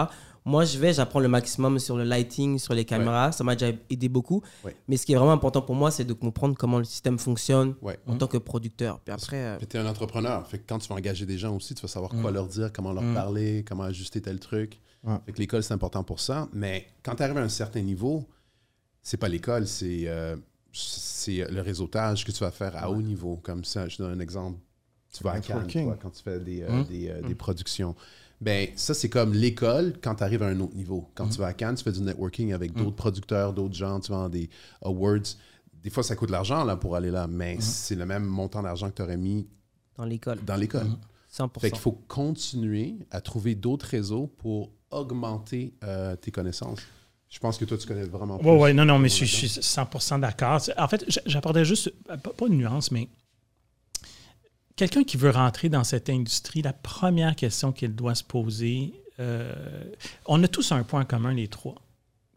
moi, 0.45 0.63
je 0.63 0.77
vais, 0.77 0.93
j'apprends 0.93 1.19
le 1.19 1.27
maximum 1.27 1.79
sur 1.79 1.97
le 1.97 2.03
lighting, 2.03 2.59
sur 2.59 2.73
les 2.75 2.85
caméras. 2.85 3.31
Ça 3.31 3.43
m'a 3.43 3.55
déjà 3.55 3.73
aidé 3.89 4.07
beaucoup. 4.09 4.43
Ouais. 4.63 4.75
Mais 4.87 4.95
ce 4.95 5.05
qui 5.05 5.13
est 5.13 5.15
vraiment 5.15 5.31
important 5.33 5.61
pour 5.63 5.73
moi, 5.75 5.89
c'est 5.91 6.05
de 6.05 6.13
comprendre 6.13 6.55
comment 6.55 6.77
le 6.77 6.83
système 6.85 7.17
fonctionne 7.17 7.73
Ouais. 7.81 7.97
en 8.05 8.15
tant 8.17 8.27
que 8.27 8.37
producteur. 8.37 8.99
Puis 8.99 9.11
après, 9.13 9.37
euh, 9.43 9.57
Puis 9.57 9.65
t'es 9.67 9.79
un 9.79 9.87
entrepreneur. 9.87 10.45
Fait 10.47 10.59
que 10.59 10.63
quand 10.67 10.77
tu 10.79 10.87
vas 10.89 10.95
engager 10.95 11.25
des 11.25 11.37
gens 11.39 11.55
aussi, 11.55 11.73
tu 11.73 11.81
vas 11.81 11.87
savoir 11.87 12.11
quoi 12.11 12.29
leur 12.31 12.47
dire, 12.47 12.71
comment 12.71 12.93
leur 12.93 13.03
Mm. 13.03 13.13
parler, 13.15 13.65
comment 13.67 13.83
ajuster 13.83 14.21
tel 14.21 14.39
truc. 14.39 14.79
Fait 15.25 15.31
que 15.31 15.37
l'école, 15.39 15.61
c'est 15.63 15.73
important 15.73 16.03
pour 16.03 16.19
ça. 16.19 16.47
Mais 16.53 16.87
quand 17.03 17.15
tu 17.15 17.23
arrives 17.23 17.37
à 17.37 17.41
un 17.43 17.49
certain 17.49 17.81
niveau, 17.81 18.25
c'est 19.03 19.17
pas 19.17 19.27
l'école, 19.29 19.67
c'est 19.67 20.03
euh, 20.07 20.35
c'est 20.71 21.49
le 21.49 21.61
réseautage 21.61 22.25
que 22.25 22.31
tu 22.31 22.39
vas 22.39 22.51
faire 22.51 22.75
à 22.75 22.89
haut 22.89 23.01
niveau. 23.01 23.37
Comme 23.41 23.63
ça, 23.63 23.87
je 23.87 23.97
donne 23.97 24.11
un 24.11 24.19
exemple. 24.19 24.59
Tu 25.15 25.23
vas 25.23 25.31
à 25.33 25.39
Cannes, 25.39 25.65
toi, 25.67 25.97
quand 26.01 26.09
tu 26.09 26.21
fais 26.23 26.39
des, 26.39 26.61
euh, 26.63 26.69
Mm. 26.81 26.83
des, 26.85 27.09
euh, 27.09 27.21
des 27.21 27.35
productions. 27.35 27.95
Ben, 28.41 28.69
ça, 28.75 28.93
c'est 28.93 29.09
comme 29.09 29.33
l'école 29.33 29.93
quand 30.01 30.15
tu 30.15 30.23
arrives 30.23 30.43
à 30.43 30.47
un 30.47 30.59
autre 30.59 30.75
niveau. 30.75 31.09
Quand 31.15 31.27
tu 31.29 31.39
vas 31.39 31.47
à 31.47 31.53
Cannes, 31.53 31.75
tu 31.75 31.83
fais 31.83 31.91
du 31.91 32.01
networking 32.01 32.53
avec 32.53 32.73
d'autres 32.73 32.95
producteurs, 32.95 33.53
d'autres 33.53 33.75
gens, 33.75 33.99
tu 33.99 34.11
vas 34.11 34.17
dans 34.17 34.29
des 34.29 34.49
awards. 34.81 35.19
Des 35.83 35.89
fois, 35.89 36.03
ça 36.03 36.15
coûte 36.15 36.29
de 36.29 36.33
l'argent 36.33 36.63
là, 36.63 36.75
pour 36.75 36.95
aller 36.95 37.11
là, 37.11 37.27
mais 37.27 37.57
c'est 37.59 37.95
le 37.95 38.05
même 38.05 38.25
montant 38.25 38.61
d'argent 38.61 38.89
que 38.89 38.95
tu 38.95 39.01
aurais 39.01 39.17
mis 39.17 39.47
dans 39.97 40.05
l'école, 40.05 40.43
dans 40.43 40.55
l'école. 40.55 40.87
100%. 41.31 41.59
Fait 41.59 41.69
qu'il 41.69 41.79
faut 41.79 41.99
continuer 42.07 42.95
à 43.11 43.21
trouver 43.21 43.55
d'autres 43.55 43.85
réseaux 43.87 44.27
pour 44.27 44.71
augmenter 44.91 45.73
euh, 45.83 46.15
tes 46.15 46.31
connaissances. 46.31 46.79
Je 47.29 47.39
pense 47.39 47.57
que 47.57 47.65
toi, 47.65 47.77
tu 47.77 47.87
connais 47.87 48.03
vraiment. 48.03 48.39
Oui, 48.41 48.57
oui, 48.61 48.73
non, 48.73 48.85
non, 48.85 48.99
mais 48.99 49.09
je, 49.09 49.25
suis 49.25 49.25
je 49.25 49.47
suis 49.47 49.61
100% 49.61 50.21
d'accord. 50.21 50.61
En 50.77 50.87
fait, 50.87 51.03
j'apportais 51.25 51.65
juste, 51.65 51.93
pas, 52.05 52.17
pas 52.17 52.47
une 52.47 52.57
nuance, 52.57 52.91
mais 52.91 53.09
quelqu'un 54.75 55.03
qui 55.03 55.17
veut 55.17 55.29
rentrer 55.31 55.69
dans 55.69 55.83
cette 55.83 56.09
industrie, 56.09 56.61
la 56.61 56.73
première 56.73 57.35
question 57.35 57.71
qu'il 57.71 57.95
doit 57.95 58.15
se 58.15 58.23
poser, 58.23 58.93
euh, 59.19 59.53
on 60.25 60.43
a 60.43 60.47
tous 60.47 60.71
un 60.71 60.83
point 60.83 61.05
commun, 61.05 61.33
les 61.33 61.47
trois, 61.47 61.75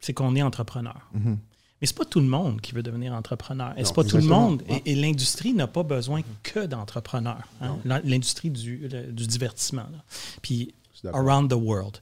c'est 0.00 0.12
qu'on 0.12 0.34
est 0.36 0.42
entrepreneur. 0.42 1.08
Mhm. 1.12 1.38
Mais 1.80 1.86
c'est 1.86 1.96
pas 1.96 2.04
tout 2.04 2.18
le 2.20 2.26
monde 2.26 2.60
qui 2.60 2.72
veut 2.72 2.82
devenir 2.82 3.12
entrepreneur. 3.12 3.72
Et 3.78 3.84
c'est 3.84 3.94
pas 3.94 4.02
tout 4.02 4.16
le 4.16 4.22
monde. 4.24 4.62
Et, 4.68 4.92
et 4.92 4.94
l'industrie 4.96 5.52
n'a 5.52 5.68
pas 5.68 5.84
besoin 5.84 6.22
que 6.42 6.66
d'entrepreneurs. 6.66 7.46
hein. 7.60 7.76
L'in- 7.84 8.00
L'industrie 8.04 8.50
du, 8.50 8.88
du 8.88 9.26
divertissement. 9.28 9.86
là. 9.92 10.02
Puis 10.42 10.74
around 11.12 11.48
the 11.50 11.54
world. 11.54 11.98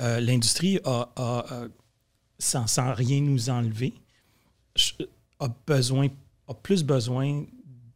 Euh, 0.00 0.18
L'industrie 0.20 0.80
a, 0.84 1.10
a, 1.16 1.44
sans, 2.38 2.66
sans 2.66 2.94
rien 2.94 3.20
nous 3.20 3.50
enlever, 3.50 3.92
a 5.40 5.48
besoin, 5.66 6.08
a 6.48 6.54
plus 6.54 6.82
besoin 6.82 7.44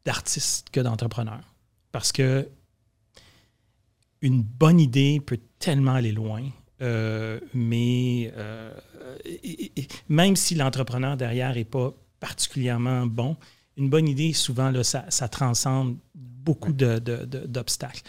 d'artistes 0.04 0.68
que 0.70 0.80
d'entrepreneurs. 0.80 1.42
Parce 1.96 2.12
que 2.12 2.46
une 4.20 4.42
bonne 4.42 4.78
idée 4.80 5.18
peut 5.24 5.38
tellement 5.58 5.94
aller 5.94 6.12
loin, 6.12 6.42
euh, 6.82 7.40
mais 7.54 8.34
euh, 8.36 8.70
et- 9.24 9.64
et- 9.64 9.80
et 9.80 9.88
même 10.10 10.36
si 10.36 10.54
l'entrepreneur 10.54 11.16
derrière 11.16 11.54
n'est 11.54 11.64
pas 11.64 11.94
particulièrement 12.20 13.06
bon, 13.06 13.38
une 13.78 13.88
bonne 13.88 14.08
idée, 14.08 14.34
souvent, 14.34 14.70
là, 14.70 14.84
ça, 14.84 15.06
ça 15.08 15.28
transcende 15.30 15.96
beaucoup 16.14 16.74
de- 16.74 16.98
de- 16.98 17.24
de- 17.24 17.46
d'obstacles. 17.46 18.02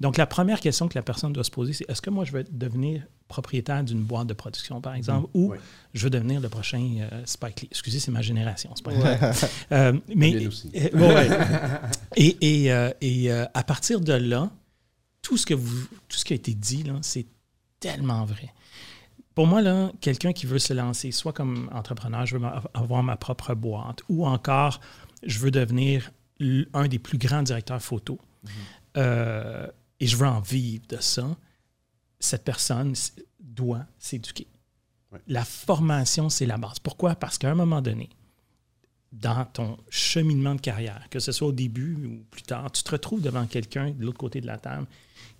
Donc, 0.00 0.16
la 0.16 0.26
première 0.26 0.60
question 0.60 0.88
que 0.88 0.94
la 0.98 1.02
personne 1.02 1.32
doit 1.32 1.44
se 1.44 1.50
poser, 1.50 1.74
c'est 1.74 1.88
est-ce 1.90 2.00
que 2.00 2.08
moi, 2.10 2.24
je 2.24 2.32
veux 2.32 2.44
devenir 2.50 3.02
propriétaire 3.28 3.84
d'une 3.84 4.00
boîte 4.02 4.26
de 4.26 4.32
production, 4.34 4.80
par 4.80 4.94
exemple, 4.94 5.28
ou 5.34 5.50
Ouais. 5.50 5.58
je 5.94 6.04
veux 6.04 6.10
devenir 6.10 6.40
le 6.40 6.48
prochain 6.48 6.82
euh, 7.12 7.22
Spike 7.26 7.60
Lee? 7.62 7.68
Excusez, 7.70 8.00
c'est 8.00 8.10
ma 8.10 8.22
génération, 8.22 8.72
pas 8.82 8.92
grave. 8.94 9.48
Euh, 9.72 9.92
mais, 10.14 10.46
aussi. 10.46 10.70
euh, 10.74 10.88
ouais, 10.94 11.28
et 12.16 12.66
et, 12.70 13.24
et, 13.24 13.30
à 13.30 13.62
partir 13.62 14.00
de 14.00 14.14
là, 14.14 14.50
tout 15.22 15.36
ce, 15.36 15.44
que 15.46 15.54
vous, 15.54 15.86
tout 16.08 16.16
ce 16.16 16.24
qui 16.24 16.32
a 16.32 16.36
été 16.36 16.54
dit, 16.54 16.84
c'est 17.02 17.26
tellement 17.78 18.24
vrai. 18.24 18.52
Pour 19.34 19.46
moi, 19.46 19.62
là, 19.62 19.92
quelqu'un 20.00 20.32
qui 20.32 20.46
veut 20.46 20.58
se 20.58 20.72
lancer, 20.72 21.12
soit 21.12 21.32
comme 21.32 21.68
entrepreneur, 21.72 22.24
je 22.26 22.36
veux 22.38 22.46
avoir 22.74 23.02
ma 23.02 23.16
propre 23.16 23.54
boîte, 23.54 24.00
ou 24.08 24.26
encore, 24.26 24.80
je 25.22 25.38
veux 25.38 25.50
devenir 25.50 26.10
un 26.72 26.88
des 26.88 26.98
plus 26.98 27.18
grands 27.18 27.42
directeurs 27.42 27.80
photo, 27.82 28.18
euh, 28.96 29.66
et 30.00 30.06
je 30.06 30.16
veux 30.16 30.26
en 30.26 30.40
vivre 30.40 30.82
de 30.88 30.96
ça, 31.00 31.36
cette 32.18 32.44
personne 32.44 32.94
doit 33.38 33.86
s'éduquer. 33.98 34.46
Ouais. 35.12 35.20
La 35.28 35.44
formation, 35.44 36.28
c'est 36.28 36.46
la 36.46 36.56
base. 36.56 36.78
Pourquoi? 36.78 37.14
Parce 37.14 37.38
qu'à 37.38 37.50
un 37.50 37.54
moment 37.54 37.82
donné, 37.82 38.08
dans 39.12 39.44
ton 39.46 39.76
cheminement 39.90 40.54
de 40.54 40.60
carrière, 40.60 41.06
que 41.10 41.18
ce 41.18 41.32
soit 41.32 41.48
au 41.48 41.52
début 41.52 41.94
ou 42.06 42.24
plus 42.30 42.42
tard, 42.42 42.70
tu 42.70 42.82
te 42.82 42.90
retrouves 42.92 43.20
devant 43.20 43.44
quelqu'un 43.46 43.90
de 43.90 44.04
l'autre 44.04 44.18
côté 44.18 44.40
de 44.40 44.46
la 44.46 44.58
table 44.58 44.86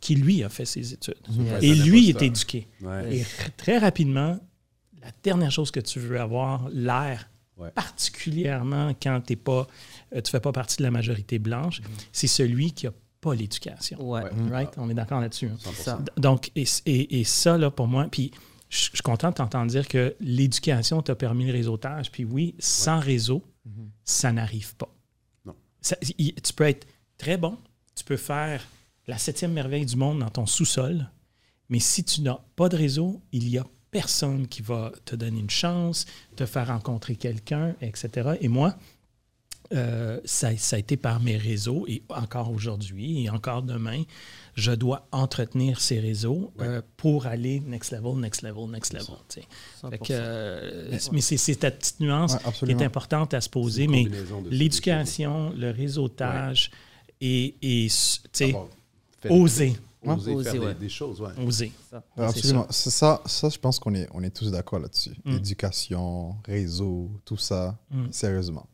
qui, 0.01 0.17
lui, 0.17 0.43
a 0.43 0.49
fait 0.49 0.65
ses 0.65 0.93
études. 0.95 1.15
Ouais, 1.31 1.65
Et 1.65 1.75
lui 1.75 2.09
est 2.11 2.21
éduqué. 2.23 2.67
Ouais. 2.81 3.19
Et 3.19 3.27
très 3.57 3.79
rapidement, 3.79 4.41
la 5.01 5.11
dernière 5.23 5.53
chose 5.53 5.71
que 5.71 5.81
tu 5.81 6.01
veux 6.01 6.21
avoir 6.21 6.69
l'air, 6.71 7.29
Ouais. 7.57 7.71
particulièrement 7.73 8.95
quand 9.03 9.21
t'es 9.21 9.37
pas, 9.37 9.67
euh, 10.15 10.23
tu 10.23 10.31
fais 10.31 10.41
pas 10.41 10.51
partie 10.51 10.79
de 10.79 10.83
la 10.83 10.91
majorité 10.91 11.39
blanche, 11.39 11.83
c'est 12.11 12.27
celui 12.27 12.73
qui 12.73 12.87
a 12.87 12.93
pas 13.21 13.35
l'éducation. 13.35 13.99
ouais. 14.09 14.23
Right? 14.51 14.71
On 14.79 14.89
est 14.91 14.95
d'accord 14.95 15.21
là-dessus. 15.21 15.47
hein? 15.49 15.57
100%. 15.59 15.75
Ça. 15.83 15.97
D- 15.99 16.11
Donc, 16.17 16.51
et, 16.57 16.65
et- 16.87 17.21
et 17.21 17.25
ça, 17.25 17.59
là, 17.59 17.71
pour 17.71 17.87
moi, 17.87 18.07
puis 18.11 18.31
je 18.69 18.77
suis 18.79 19.03
content 19.03 19.31
de 19.31 19.35
t'entendre 19.35 19.71
dire 19.71 19.87
que 19.89 20.15
l'éducation 20.21 21.03
t'a 21.03 21.15
permis 21.15 21.47
le 21.47 21.53
réseautage. 21.53 22.11
Puis 22.11 22.25
oui, 22.25 22.55
sans 22.59 22.99
réseau, 23.01 23.43
ça 24.05 24.33
n'arrive 24.33 24.75
pas. 24.77 24.89
Non. 25.45 25.55
Ça- 25.81 25.97
y- 26.19 26.35
tu 26.35 26.53
peux 26.53 26.65
être 26.65 26.87
très 27.19 27.37
bon, 27.37 27.59
tu 27.95 28.05
peux 28.05 28.17
faire 28.17 28.63
la 29.07 29.19
septième 29.19 29.53
merveille 29.53 29.85
du 29.87 29.97
monde 29.97 30.21
dans 30.21 30.31
ton 30.31 30.47
sous-sol, 30.47 31.11
mais 31.69 31.79
si 31.81 32.05
tu 32.05 32.23
n'as 32.23 32.39
pas 32.57 32.69
de 32.69 32.77
réseau, 32.77 33.21
il 33.33 33.49
y 33.49 33.59
a 33.59 33.67
personne 33.91 34.47
qui 34.47 34.63
va 34.63 34.93
te 35.05 35.17
donner 35.17 35.41
une 35.41 35.51
chance, 35.51 36.07
te 36.37 36.47
faire 36.47 36.69
rencontrer 36.69 37.17
quelqu'un, 37.17 37.75
etc. 37.81 38.37
Et 38.41 38.49
moi, 38.49 38.77
euh, 39.73 40.21
ça, 40.25 40.57
ça 40.57 40.77
a 40.77 40.79
été 40.79 40.97
par 40.97 41.21
mes 41.21 41.37
réseaux 41.37 41.85
et 41.89 42.03
encore 42.09 42.51
aujourd'hui 42.51 43.25
et 43.25 43.31
encore 43.31 43.63
demain, 43.63 44.03
je 44.57 44.73
dois 44.73 45.07
entretenir 45.13 45.81
ces 45.81 46.01
réseaux 46.01 46.53
euh, 46.61 46.83
pour 46.97 47.27
aller 47.27 47.61
next 47.61 47.93
level, 47.93 48.17
next 48.21 48.43
level, 48.43 48.69
next 48.69 48.93
level. 48.93 49.15
que, 49.31 49.41
100%. 49.87 50.07
euh, 50.11 50.99
mais 51.13 51.21
c'est 51.21 51.55
ta 51.57 51.71
petite 51.71 52.01
nuance 52.01 52.35
Ouais, 52.35 52.53
qui 52.67 52.73
est 52.73 52.83
importante 52.83 53.33
à 53.35 53.41
se 53.41 53.49
poser, 53.49 53.87
mais 53.87 54.07
l'éducation, 54.51 55.51
le 55.57 55.71
réseautage 55.71 56.71
et, 57.21 57.55
et 57.63 57.89
Avoir 58.49 58.67
fait- 59.21 59.31
oser, 59.31 59.77
Oser, 60.03 60.33
Oser, 60.33 60.45
faire 60.45 60.53
des- 60.55 60.67
ouais. 60.67 60.75
des, 60.77 60.89
choses, 60.89 61.21
ouais. 61.21 61.29
oser. 61.47 61.73
Ça. 61.91 62.03
Absolument. 62.17 62.67
C'est 62.71 62.89
ça, 62.89 63.21
ça, 63.27 63.51
je 63.51 63.59
pense 63.59 63.79
qu'on 63.79 63.95
est, 63.95 64.09
on 64.15 64.23
est 64.23 64.31
tous 64.35 64.51
d'accord 64.51 64.79
là-dessus. 64.79 65.13
Mm. 65.27 65.33
Éducation, 65.37 66.37
réseau, 66.47 67.11
tout 67.27 67.37
ça, 67.37 67.77
Mm. 67.91 68.07
sérieusement. 68.11 68.67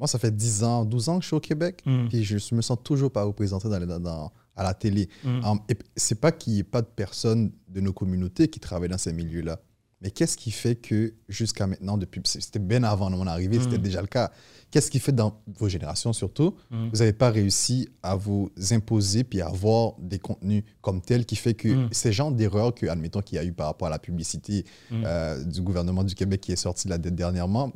Moi, 0.00 0.08
ça 0.08 0.18
fait 0.18 0.34
10 0.34 0.64
ans, 0.64 0.84
12 0.84 1.08
ans 1.10 1.18
que 1.18 1.22
je 1.22 1.28
suis 1.28 1.36
au 1.36 1.40
Québec, 1.40 1.82
Mm. 1.86 2.08
puis 2.08 2.24
je 2.24 2.54
me 2.54 2.62
sens 2.62 2.78
toujours 2.82 3.12
pas 3.12 3.22
représenté 3.22 3.68
dans 3.68 3.78
les- 3.78 3.86
dans- 3.86 4.00
dans- 4.00 4.32
à 4.56 4.62
la 4.64 4.74
télé. 4.74 5.08
Mm. 5.24 5.44
Um, 5.44 5.58
et 5.68 5.76
c'est 5.96 6.18
pas 6.20 6.32
qu'il 6.32 6.54
n'y 6.54 6.58
ait 6.60 6.64
pas 6.64 6.82
de 6.82 6.88
personnes 6.88 7.52
de 7.68 7.80
nos 7.80 7.92
communautés 7.92 8.48
qui 8.48 8.58
travaillent 8.60 8.88
dans 8.88 8.98
ces 8.98 9.12
milieux-là. 9.12 9.60
Mais 10.02 10.10
qu'est-ce 10.10 10.38
qui 10.38 10.50
fait 10.50 10.76
que 10.76 11.12
jusqu'à 11.28 11.66
maintenant, 11.66 11.98
depuis 11.98 12.22
c'était 12.24 12.58
bien 12.58 12.82
avant 12.84 13.10
mon 13.10 13.26
arrivée, 13.26 13.58
Mm. 13.58 13.62
c'était 13.64 13.78
déjà 13.78 14.00
le 14.00 14.06
cas. 14.06 14.30
Qu'est-ce 14.70 14.90
qui 14.90 14.98
fait 14.98 15.12
dans 15.12 15.42
vos 15.58 15.68
générations 15.68 16.14
surtout, 16.14 16.54
Mm. 16.70 16.88
vous 16.90 16.96
n'avez 17.00 17.12
pas 17.12 17.28
réussi 17.30 17.86
à 18.02 18.16
vous 18.16 18.50
imposer 18.70 19.24
puis 19.24 19.42
à 19.42 19.48
avoir 19.48 19.92
des 19.98 20.18
contenus 20.18 20.64
comme 20.80 21.02
tels 21.02 21.26
qui 21.26 21.36
fait 21.36 21.52
que 21.52 21.68
Mm. 21.68 21.88
ces 21.92 22.12
genres 22.12 22.32
d'erreurs 22.32 22.74
que, 22.74 22.86
admettons, 22.86 23.20
qu'il 23.20 23.36
y 23.36 23.38
a 23.38 23.44
eu 23.44 23.52
par 23.52 23.66
rapport 23.66 23.88
à 23.88 23.90
la 23.90 23.98
publicité 23.98 24.64
euh, 24.92 25.44
du 25.44 25.60
gouvernement 25.60 26.02
du 26.04 26.14
Québec 26.14 26.40
qui 26.40 26.52
est 26.52 26.56
sortie 26.56 26.88
là 26.88 26.96
dernièrement, 26.96 27.70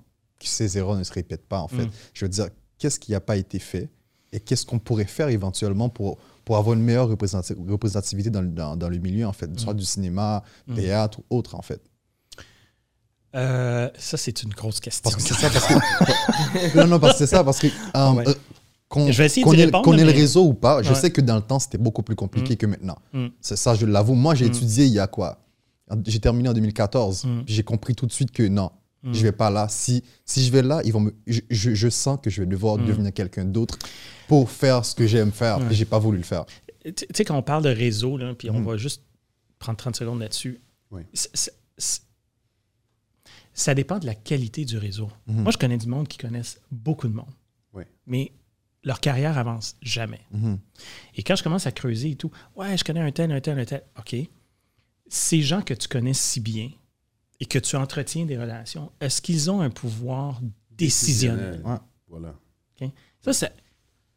que 0.45 0.51
ces 0.51 0.79
erreurs 0.79 0.97
ne 0.97 1.05
se 1.05 1.13
répètent 1.13 1.47
pas 1.49 1.61
en 1.61 1.69
fait. 1.69 1.85
Mm. 1.87 1.91
Je 2.15 2.25
veux 2.25 2.29
dire, 2.29 2.49
qu'est-ce 2.79 2.99
qui 3.01 3.13
n'a 3.13 3.21
pas 3.21 3.37
été 3.37 3.59
fait 3.59 3.91
et 4.33 4.41
qu'est-ce 4.41 4.65
qu'on 4.67 4.79
pourrait 4.79 5.05
faire 5.07 5.29
éventuellement 5.29 5.89
pour, 5.89 6.19
pour 6.45 6.57
avoir 6.57 6.75
une 6.75 6.83
meilleure 6.83 7.09
représentati- 7.11 7.57
représentativité 7.71 8.31
dans, 8.31 8.43
le- 8.43 8.49
dans, 8.49 8.77
dans 8.77 8.89
le 8.89 8.99
milieu 8.99 9.27
en 9.27 9.33
fait, 9.33 9.47
Mm. 9.49 9.59
soit 9.59 9.75
du 9.75 9.85
cinéma, 9.85 10.43
Mm. 10.67 10.75
théâtre 10.75 11.21
ou 11.21 11.37
autre 11.37 11.55
en 11.55 11.63
fait? 11.63 11.81
Euh, 13.35 13.91
ça, 13.99 14.17
c'est 14.17 14.43
une 14.45 14.51
grosse 14.51 14.79
question. 14.79 15.03
Parce 15.03 15.17
que 15.17 15.23
c'est 15.23 15.35
ça, 15.35 15.51
parce 15.51 15.67
que. 15.67 16.77
non, 16.79 16.87
non, 16.87 17.01
parce 17.01 17.15
que 17.15 17.19
c'est 17.19 17.27
ça, 17.27 17.43
parce 17.43 17.59
que. 17.59 17.67
um, 17.95 18.19
Ouais. 18.19 18.29
euh, 18.29 18.35
qu'on 18.89 19.11
Je 19.11 19.19
vais 19.19 19.27
essayer 19.27 19.43
qu'on 19.43 19.53
d'y 19.55 19.63
ait, 19.63 19.67
le 19.67 20.11
réseau 20.13 20.45
ou 20.47 20.55
pas, 20.55 20.83
je 20.83 20.91
Ouais. 20.91 20.95
sais 20.95 21.11
que 21.11 21.21
dans 21.21 21.35
le 21.35 21.43
temps, 21.43 21.59
c'était 21.59 21.79
beaucoup 21.79 22.03
plus 22.05 22.15
compliqué 22.15 22.57
que 22.57 22.67
maintenant. 22.67 22.97
C'est 23.41 23.57
ça, 23.57 23.75
je 23.75 23.87
l'avoue. 23.87 24.15
Moi, 24.15 24.35
j'ai 24.37 24.47
étudié 24.47 24.85
il 24.87 24.93
y 24.93 25.01
a 25.01 25.07
quoi? 25.09 25.39
J'ai 26.07 26.21
terminé 26.21 26.49
en 26.49 26.53
2014. 26.53 27.25
Mm. 27.25 27.43
puis 27.45 27.55
J'ai 27.55 27.63
compris 27.65 27.95
tout 27.97 28.07
de 28.07 28.13
suite 28.13 28.31
que 28.31 28.45
non, 28.47 28.71
Mm. 29.05 29.13
je 29.15 29.23
vais 29.23 29.33
pas 29.33 29.51
là. 29.51 29.69
Si, 29.69 30.03
si 30.25 30.45
je 30.45 30.51
vais 30.51 30.63
là, 30.63 30.81
ils 30.85 30.93
vont 30.93 31.01
me, 31.01 31.15
je, 31.27 31.41
je- 31.51 31.75
je 31.75 31.89
sens 31.89 32.19
que 32.23 32.31
je 32.31 32.41
vais 32.41 32.47
devoir 32.47 32.79
Mm. 32.79 32.87
devenir 32.87 33.13
quelqu'un 33.13 33.45
d'autre 33.45 33.79
pour 34.29 34.51
faire 34.51 34.85
ce 34.85 34.95
que 34.95 35.07
j'aime 35.07 35.31
faire. 35.33 35.59
Ouais. 35.59 35.67
Et 35.71 35.75
j'ai 35.75 35.85
pas 35.85 35.99
voulu 35.99 36.19
le 36.19 36.25
faire. 36.25 36.45
Tu 36.85 36.93
sais, 37.15 37.25
quand 37.25 37.37
on 37.37 37.43
parle 37.43 37.63
de 37.65 37.69
réseau, 37.71 38.17
là, 38.17 38.35
puis 38.35 38.51
on 38.51 38.59
Mhm. 38.61 38.65
va 38.67 38.77
juste 38.77 39.03
prendre 39.59 39.77
30 39.79 39.97
secondes 39.97 40.21
là-dessus, 40.21 40.61
Oui. 40.91 41.03
ça 43.53 43.75
dépend 43.75 43.99
de 43.99 44.07
la 44.07 44.15
qualité 44.15 44.65
du 44.65 44.77
réseau. 44.79 45.11
Mhm. 45.27 45.43
Moi, 45.43 45.53
je 45.53 45.59
connais 45.59 45.79
du 45.79 45.87
monde 45.87 46.09
qui 46.09 46.19
connaissent 46.19 46.61
beaucoup 46.71 47.09
de 47.09 47.15
monde. 47.15 47.31
Oui. 47.73 47.85
Mais 48.07 48.33
leur 48.83 49.01
carrière 49.01 49.39
avance 49.39 49.77
jamais. 49.81 50.21
Mhm. 50.33 50.59
Et 51.17 51.23
quand 51.23 51.37
je 51.37 51.43
commence 51.43 51.67
à 51.67 51.73
creuser 51.73 52.11
et 52.11 52.17
tout, 52.17 52.31
ouais, 52.57 52.77
je 52.77 52.85
connais 52.85 53.01
un 53.01 53.13
tel, 53.13 53.31
un 53.33 53.41
tel, 53.41 53.59
un 53.59 53.65
tel. 53.65 53.83
OK. 53.99 54.17
Ces 55.09 55.41
gens 55.43 55.63
que 55.63 55.75
tu 55.75 55.89
connais 55.89 56.15
si 56.15 56.41
bien 56.41 56.71
et 57.45 57.47
que 57.47 57.59
tu 57.59 57.77
entretiens 57.77 58.25
des 58.25 58.39
relations, 58.39 58.91
est-ce 59.03 59.21
qu'ils 59.21 59.51
ont 59.51 59.61
un 59.61 59.69
pouvoir 59.69 60.41
décisionnel? 60.71 61.61
Ouais. 61.63 61.77
Voilà. 62.09 62.35
Ça, 63.21 63.35
c'est 63.35 63.53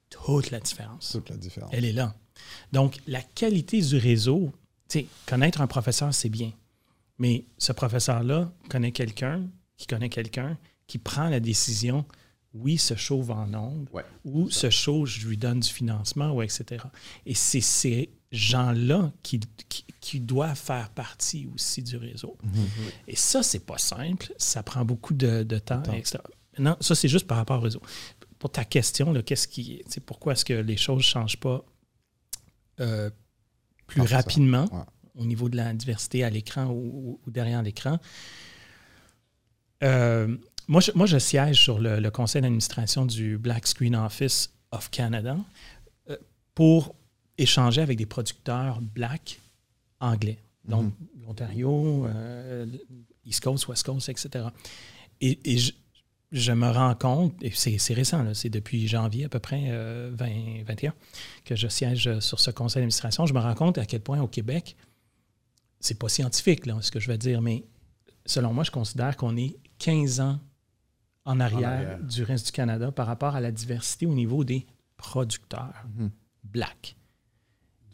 toute 0.09 0.49
la 0.49 0.61
différence. 0.61 1.11
Toute 1.11 1.29
la 1.29 1.35
différence. 1.35 1.69
Elle 1.73 1.83
est 1.83 1.91
là. 1.91 2.15
Donc, 2.71 2.99
la 3.05 3.21
qualité 3.21 3.81
du 3.81 3.97
réseau, 3.97 4.53
tu 4.87 4.99
sais, 4.99 5.05
connaître 5.25 5.59
un 5.59 5.67
professeur, 5.67 6.13
c'est 6.13 6.29
bien. 6.29 6.53
Mais 7.17 7.43
ce 7.57 7.73
professeur-là 7.73 8.49
connaît 8.69 8.93
quelqu'un 8.93 9.45
qui 9.75 9.87
connaît 9.87 10.09
quelqu'un 10.09 10.57
qui 10.87 10.97
prend 10.97 11.27
la 11.27 11.41
décision, 11.41 12.05
oui, 12.53 12.77
ce 12.77 12.95
show 12.95 13.21
va 13.21 13.35
en 13.35 13.85
Ouais. 13.91 14.05
ou 14.23 14.49
ce 14.49 14.69
show, 14.69 15.05
je 15.05 15.27
lui 15.27 15.35
donne 15.35 15.59
du 15.59 15.69
financement, 15.69 16.31
ou 16.31 16.41
etc. 16.41 16.85
Et 17.25 17.33
c'est 17.33 17.59
ces 17.61 18.09
gens-là 18.31 19.11
qui, 19.23 19.39
qui, 19.69 19.85
qui 20.01 20.19
doivent 20.19 20.57
faire 20.57 20.89
partie 20.89 21.47
aussi 21.53 21.81
du 21.83 21.97
réseau. 21.97 22.37
Et 23.07 23.15
ça, 23.15 23.43
c'est 23.43 23.65
pas 23.65 23.77
simple. 23.77 24.33
Ça 24.37 24.63
prend 24.63 24.83
beaucoup 24.85 25.13
de, 25.13 25.43
de 25.43 25.59
temps, 25.59 25.83
etc. 25.93 26.19
Non, 26.59 26.75
ça, 26.81 26.95
c'est 26.95 27.07
juste 27.07 27.27
par 27.27 27.37
rapport 27.37 27.57
au 27.59 27.61
réseau. 27.61 27.81
Pour 28.39 28.51
ta 28.51 28.65
question, 28.65 29.13
qu'est-ce 29.23 29.47
qui, 29.47 29.81
pourquoi 30.05 30.33
est-ce 30.33 30.45
que 30.45 30.53
les 30.53 30.77
choses 30.77 30.97
ne 30.97 31.01
changent 31.03 31.37
pas 31.39 31.63
euh, 32.79 33.09
plus 33.87 34.01
Ah, 34.01 34.17
rapidement 34.17 34.65
Ouais. 34.71 34.83
au 35.15 35.25
niveau 35.25 35.49
de 35.49 35.55
la 35.57 35.73
diversité 35.73 36.23
à 36.23 36.29
l'écran 36.29 36.65
ou, 36.69 37.19
derrière 37.27 37.61
l'écran? 37.63 37.97
Euh, 39.83 40.35
moi, 40.67 40.81
je, 40.81 40.91
moi, 40.95 41.05
je 41.05 41.17
siège 41.17 41.61
sur 41.61 41.79
le, 41.79 41.99
le 41.99 42.11
conseil 42.11 42.41
d'administration 42.41 43.05
du 43.05 43.37
Black 43.37 43.67
Screen 43.67 43.95
Office 43.95 44.49
of 44.71 44.89
Canada 44.91 45.37
euh, 46.09 46.17
pour 46.55 46.95
échanger 47.37 47.81
avec 47.81 47.97
des 47.97 48.05
producteurs 48.05 48.81
black 48.81 49.39
anglais. 49.99 50.39
Donc, 50.65 50.93
l'Ontario, 51.25 52.05
euh, 52.07 52.65
East 53.25 53.41
Coast, 53.43 53.67
West 53.67 53.85
Coast, 53.85 54.09
etc. 54.09 54.45
Et, 55.21 55.39
et 55.53 55.57
je, 55.57 55.71
je 56.31 56.51
me 56.51 56.69
rends 56.69 56.93
compte, 56.95 57.33
et 57.41 57.51
c'est 57.51 57.93
récent, 57.93 58.33
c'est 58.33 58.49
depuis 58.49 58.87
janvier 58.87 59.25
à 59.25 59.29
peu 59.29 59.39
près 59.39 59.65
euh, 59.67 60.11
2021 60.11 60.93
que 61.45 61.55
je 61.55 61.67
siège 61.69 62.19
sur 62.19 62.39
ce 62.39 62.51
conseil 62.51 62.81
d'administration, 62.81 63.25
je 63.25 63.33
me 63.33 63.39
rends 63.39 63.55
compte 63.55 63.77
à 63.77 63.85
quel 63.85 64.01
point 64.01 64.19
au 64.21 64.27
Québec, 64.27 64.75
c'est 65.79 65.97
pas 65.97 66.09
scientifique, 66.09 66.65
là, 66.65 66.77
ce 66.81 66.91
que 66.91 66.99
je 66.99 67.07
vais 67.07 67.17
dire, 67.17 67.41
mais 67.41 67.63
selon 68.25 68.53
moi, 68.53 68.63
je 68.65 68.71
considère 68.71 69.15
qu'on 69.15 69.37
est 69.37 69.55
15 69.79 70.19
ans 70.19 70.39
en 71.23 71.39
arrière, 71.39 71.69
arrière. 71.69 71.99
du 72.03 72.23
reste 72.23 72.47
du 72.47 72.51
Canada 72.51 72.91
par 72.91 73.07
rapport 73.07 73.35
à 73.35 73.41
la 73.41 73.51
diversité 73.51 74.05
au 74.05 74.13
niveau 74.13 74.43
des 74.43 74.65
producteurs 74.97 75.85
Mhm. 75.97 76.09
black 76.43 76.95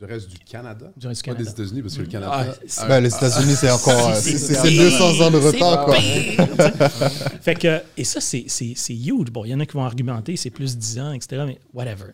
Du 0.05 0.11
reste 0.11 0.29
du 0.29 0.37
Canada? 0.39 0.91
du 0.97 1.07
reste 1.07 1.23
du 1.23 1.29
Pas 1.29 1.35
des. 1.35 1.49
États-Unis, 1.49 1.81
parce 1.81 1.95
que 1.95 2.01
le 2.01 2.07
Ah, 2.07 2.11
Canada. 2.11 2.57
Ben, 2.89 2.99
les 3.01 3.15
États-Unis, 3.15 3.55
c'est 3.55 3.71
encore. 3.71 4.15
C'est- 4.15 4.37
C'est 4.37 4.37
c'est- 4.37 4.55
c'est 4.55 4.75
200 4.75 5.21
ans 5.25 5.31
de 5.31 5.37
retard, 5.37 5.85
quoi. 5.85 5.95
fait 7.41 7.55
que, 7.55 7.81
et 7.95 8.03
ça, 8.03 8.19
c'est 8.19 8.45
c'est- 8.47 8.73
c'est 8.75 8.93
huge. 8.95 9.31
Bon, 9.31 9.45
il 9.45 9.51
y 9.51 9.55
en 9.55 9.59
a 9.61 9.65
qui 9.65 9.73
vont 9.73 9.83
argumenter, 9.85 10.35
c'est 10.35 10.49
plus 10.49 10.77
10 10.77 10.99
ans, 10.99 11.13
etc., 11.13 11.43
mais 11.45 11.59
whatever. 11.73 12.11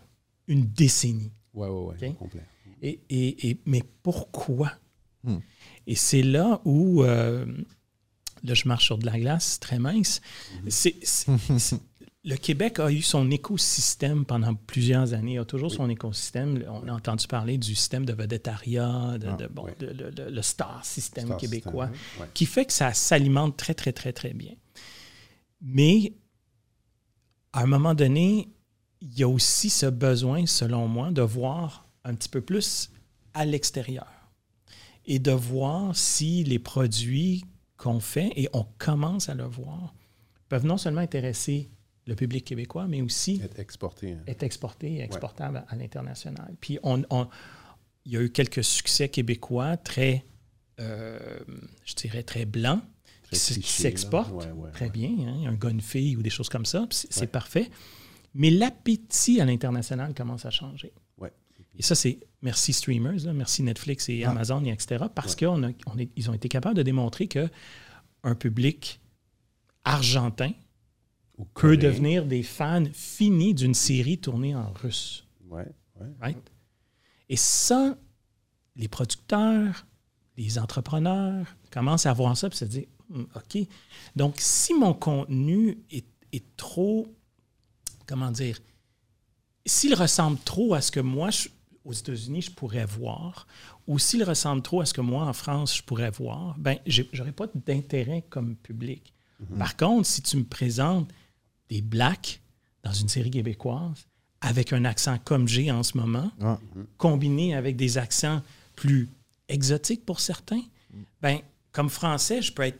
Une 0.48 0.66
décennie. 0.68 1.32
Ouais, 1.54 1.68
ouais, 1.68 1.96
ouais, 2.00 2.14
complet. 2.14 2.42
Et, 2.82 3.00
et- 3.10 3.50
et- 3.50 3.58
mais 3.66 3.84
pourquoi? 4.04 4.72
Hmm. 5.24 5.38
Et 5.88 5.96
c'est 5.96 6.22
là 6.22 6.62
où, 6.66 7.04
euh, 7.04 7.46
là, 8.44 8.54
je 8.54 8.68
marche 8.68 8.86
sur 8.86 8.98
de 8.98 9.06
la 9.06 9.20
glace 9.20 9.60
très 9.60 9.80
mince. 9.80 10.22
C'est- 10.68 10.96
c'est- 11.04 11.28
le 12.26 12.36
Québec 12.36 12.80
a 12.80 12.92
eu 12.92 13.02
son 13.02 13.32
écosystème 13.32 14.26
pendant 14.26 14.54
plusieurs 14.54 15.14
années, 15.14 15.38
a 15.40 15.46
toujours 15.46 15.72
son 15.72 15.90
écosystème. 15.90 16.64
On 16.70 16.88
a 16.88 16.94
entendu 16.94 17.28
parler 17.28 17.58
du 17.58 17.76
système 17.76 18.06
de 18.06 18.12
vedettariat, 18.14 19.18
de, 19.18 19.28
Ah, 19.28 19.36
de- 19.38 19.48
bon, 19.48 19.66
oui. 19.66 19.72
de- 19.80 20.30
le, 20.30 20.42
star 20.42 20.84
system 20.84 21.26
Star 21.28 21.38
québécois 21.38 21.90
qui 22.34 22.46
fait 22.46 22.66
que 22.66 22.74
ça 22.74 22.94
s'alimente 22.94 23.56
très, 23.56 23.74
très, 23.74 23.94
très, 23.94 24.12
très 24.12 24.34
bien. 24.34 24.54
Mais 25.62 26.14
à 27.54 27.62
un 27.62 27.68
moment 27.68 27.96
donné, 27.96 28.50
il 29.02 29.18
y 29.18 29.24
a 29.24 29.28
aussi 29.30 29.70
ce 29.70 29.86
besoin, 29.86 30.46
selon 30.46 30.88
moi, 30.90 31.12
de 31.12 31.22
voir 31.22 31.88
un 32.04 32.16
petit 32.16 32.30
peu 32.30 32.42
plus 32.42 32.92
à 33.34 33.46
l'extérieur 33.46 34.08
et 35.06 35.20
de 35.20 35.32
voir 35.32 35.96
si 35.96 36.44
les 36.44 36.60
produits 36.60 37.46
qu'on 37.78 38.02
fait, 38.02 38.32
et 38.36 38.50
on 38.52 38.66
commence 38.78 39.30
à 39.30 39.36
le 39.36 39.46
voir, 39.46 39.96
peuvent 40.50 40.66
non 40.66 40.78
seulement 40.78 41.00
intéresser 41.02 41.70
le 42.10 42.16
public 42.16 42.44
québécois, 42.44 42.88
mais 42.88 43.02
aussi 43.02 43.40
Être 43.44 43.60
exporté. 43.60 44.12
hein. 44.14 44.24
est 44.28 44.44
exporté 44.44 44.96
et 44.96 45.02
exportable 45.02 45.64
à 45.68 45.76
l'international. 45.76 46.54
Puis 46.60 46.78
on, 46.84 47.04
on- 47.10 47.28
il 48.06 48.12
y 48.14 48.18
a 48.18 48.22
eu 48.22 48.30
quelques 48.32 48.64
succès 48.64 49.08
québécois 49.10 49.78
très, 49.78 50.26
euh, 50.80 51.40
je 51.86 51.94
dirais, 51.96 52.24
très 52.24 52.46
blancs, 52.46 52.82
Très 53.24 53.38
qui, 53.38 53.62
s'exportent 53.62 54.32
là. 54.46 54.54
Ouais, 54.54 54.62
ouais, 54.64 54.72
très 54.72 54.90
bien, 54.90 55.12
hein, 55.20 55.44
un 55.48 55.54
gars, 55.54 55.70
une 55.70 55.82
fille 55.82 56.16
ou 56.18 56.22
des 56.24 56.32
choses 56.32 56.50
comme 56.50 56.66
ça, 56.66 56.88
c'est 56.90 57.28
parfait. 57.32 57.70
Mais 58.34 58.50
l'appétit 58.50 59.40
à 59.40 59.46
l'international 59.46 60.14
commence 60.16 60.46
à 60.46 60.50
changer. 60.52 60.92
Et 61.78 61.82
ça, 61.82 61.96
c'est 61.96 62.20
merci 62.42 62.74
streamers, 62.74 63.24
là, 63.26 63.32
merci 63.32 63.64
Netflix 63.64 64.10
et. 64.10 64.26
Amazon, 64.26 64.64
et 64.66 64.70
etc. 64.70 65.06
Parce 65.16 65.34
qu'ils 65.36 65.48
on 65.48 65.64
est- 65.64 66.10
ils 66.18 66.30
ont 66.30 66.34
été 66.34 66.50
capables 66.50 66.76
de 66.76 66.84
démontrer 66.84 67.28
que 67.28 67.48
un 68.24 68.36
public 68.36 69.00
argentin 69.86 70.52
Ou 71.40 71.46
peut 71.46 71.78
devenir 71.78 72.26
des 72.26 72.44
fans 72.44 72.84
finis 72.94 73.54
d'une 73.54 73.74
série 73.74 74.18
tournée 74.20 74.54
en 74.56 74.72
russe. 74.74 75.26
Ouais, 75.50 75.66
ouais. 76.00 76.08
Right? 76.22 76.52
Et 77.30 77.38
ça, 77.38 77.98
les 78.76 78.88
producteurs, 78.88 79.86
les 80.38 80.60
entrepreneurs 80.60 81.48
commencent 81.72 82.06
à 82.06 82.14
voir 82.14 82.36
ça 82.38 82.48
et 82.48 82.56
se 82.56 82.66
dire 82.66 82.86
Hmm, 83.12 83.24
OK. 83.36 83.68
Donc, 84.16 84.36
si 84.38 84.76
mon 84.76 84.94
contenu 84.94 85.80
est, 85.90 86.06
est 86.32 86.44
trop, 86.58 87.08
comment 88.06 88.30
dire, 88.30 88.60
s'il 89.66 89.96
ressemble 89.96 90.38
trop 90.46 90.76
à 90.76 90.82
ce 90.82 90.92
que 90.92 91.00
moi, 91.00 91.32
je- 91.32 91.50
aux 91.86 91.94
États-Unis, 91.94 92.44
je 92.44 92.52
pourrais 92.52 92.86
voir, 92.86 93.48
ou 93.88 93.98
s'il 93.98 94.24
ressemble 94.24 94.62
trop 94.62 94.82
à 94.82 94.86
ce 94.86 94.94
que 94.94 95.02
moi, 95.02 95.24
en 95.26 95.34
France, 95.34 95.78
je 95.78 95.82
pourrais 95.82 96.12
voir, 96.12 96.56
ben, 96.60 96.78
j'aurais 96.86 97.32
pas 97.32 97.48
d'intérêt 97.66 98.24
comme 98.30 98.56
public. 98.56 99.12
Par 99.58 99.76
contre, 99.76 100.06
si 100.06 100.22
tu 100.22 100.38
me 100.38 100.44
présentes 100.44 101.10
des 101.70 101.82
blacks 101.82 102.42
dans 102.84 102.94
une 102.94 103.10
série 103.10 103.32
québécoise 103.32 104.08
avec 104.42 104.72
un 104.74 104.86
accent 104.86 105.18
comme 105.24 105.48
j'ai 105.48 105.70
en 105.72 105.84
ce 105.84 105.98
moment, 105.98 106.32
Ouais. 106.40 106.56
combiné 106.98 107.56
avec 107.56 107.76
des 107.76 107.98
accents 107.98 108.42
plus 108.76 109.10
exotiques 109.50 110.06
pour 110.06 110.20
certains, 110.20 110.62
ben, 111.22 111.40
comme 111.72 111.90
français, 111.90 112.42
je 112.42 112.52
peux 112.54 112.64
être 112.64 112.80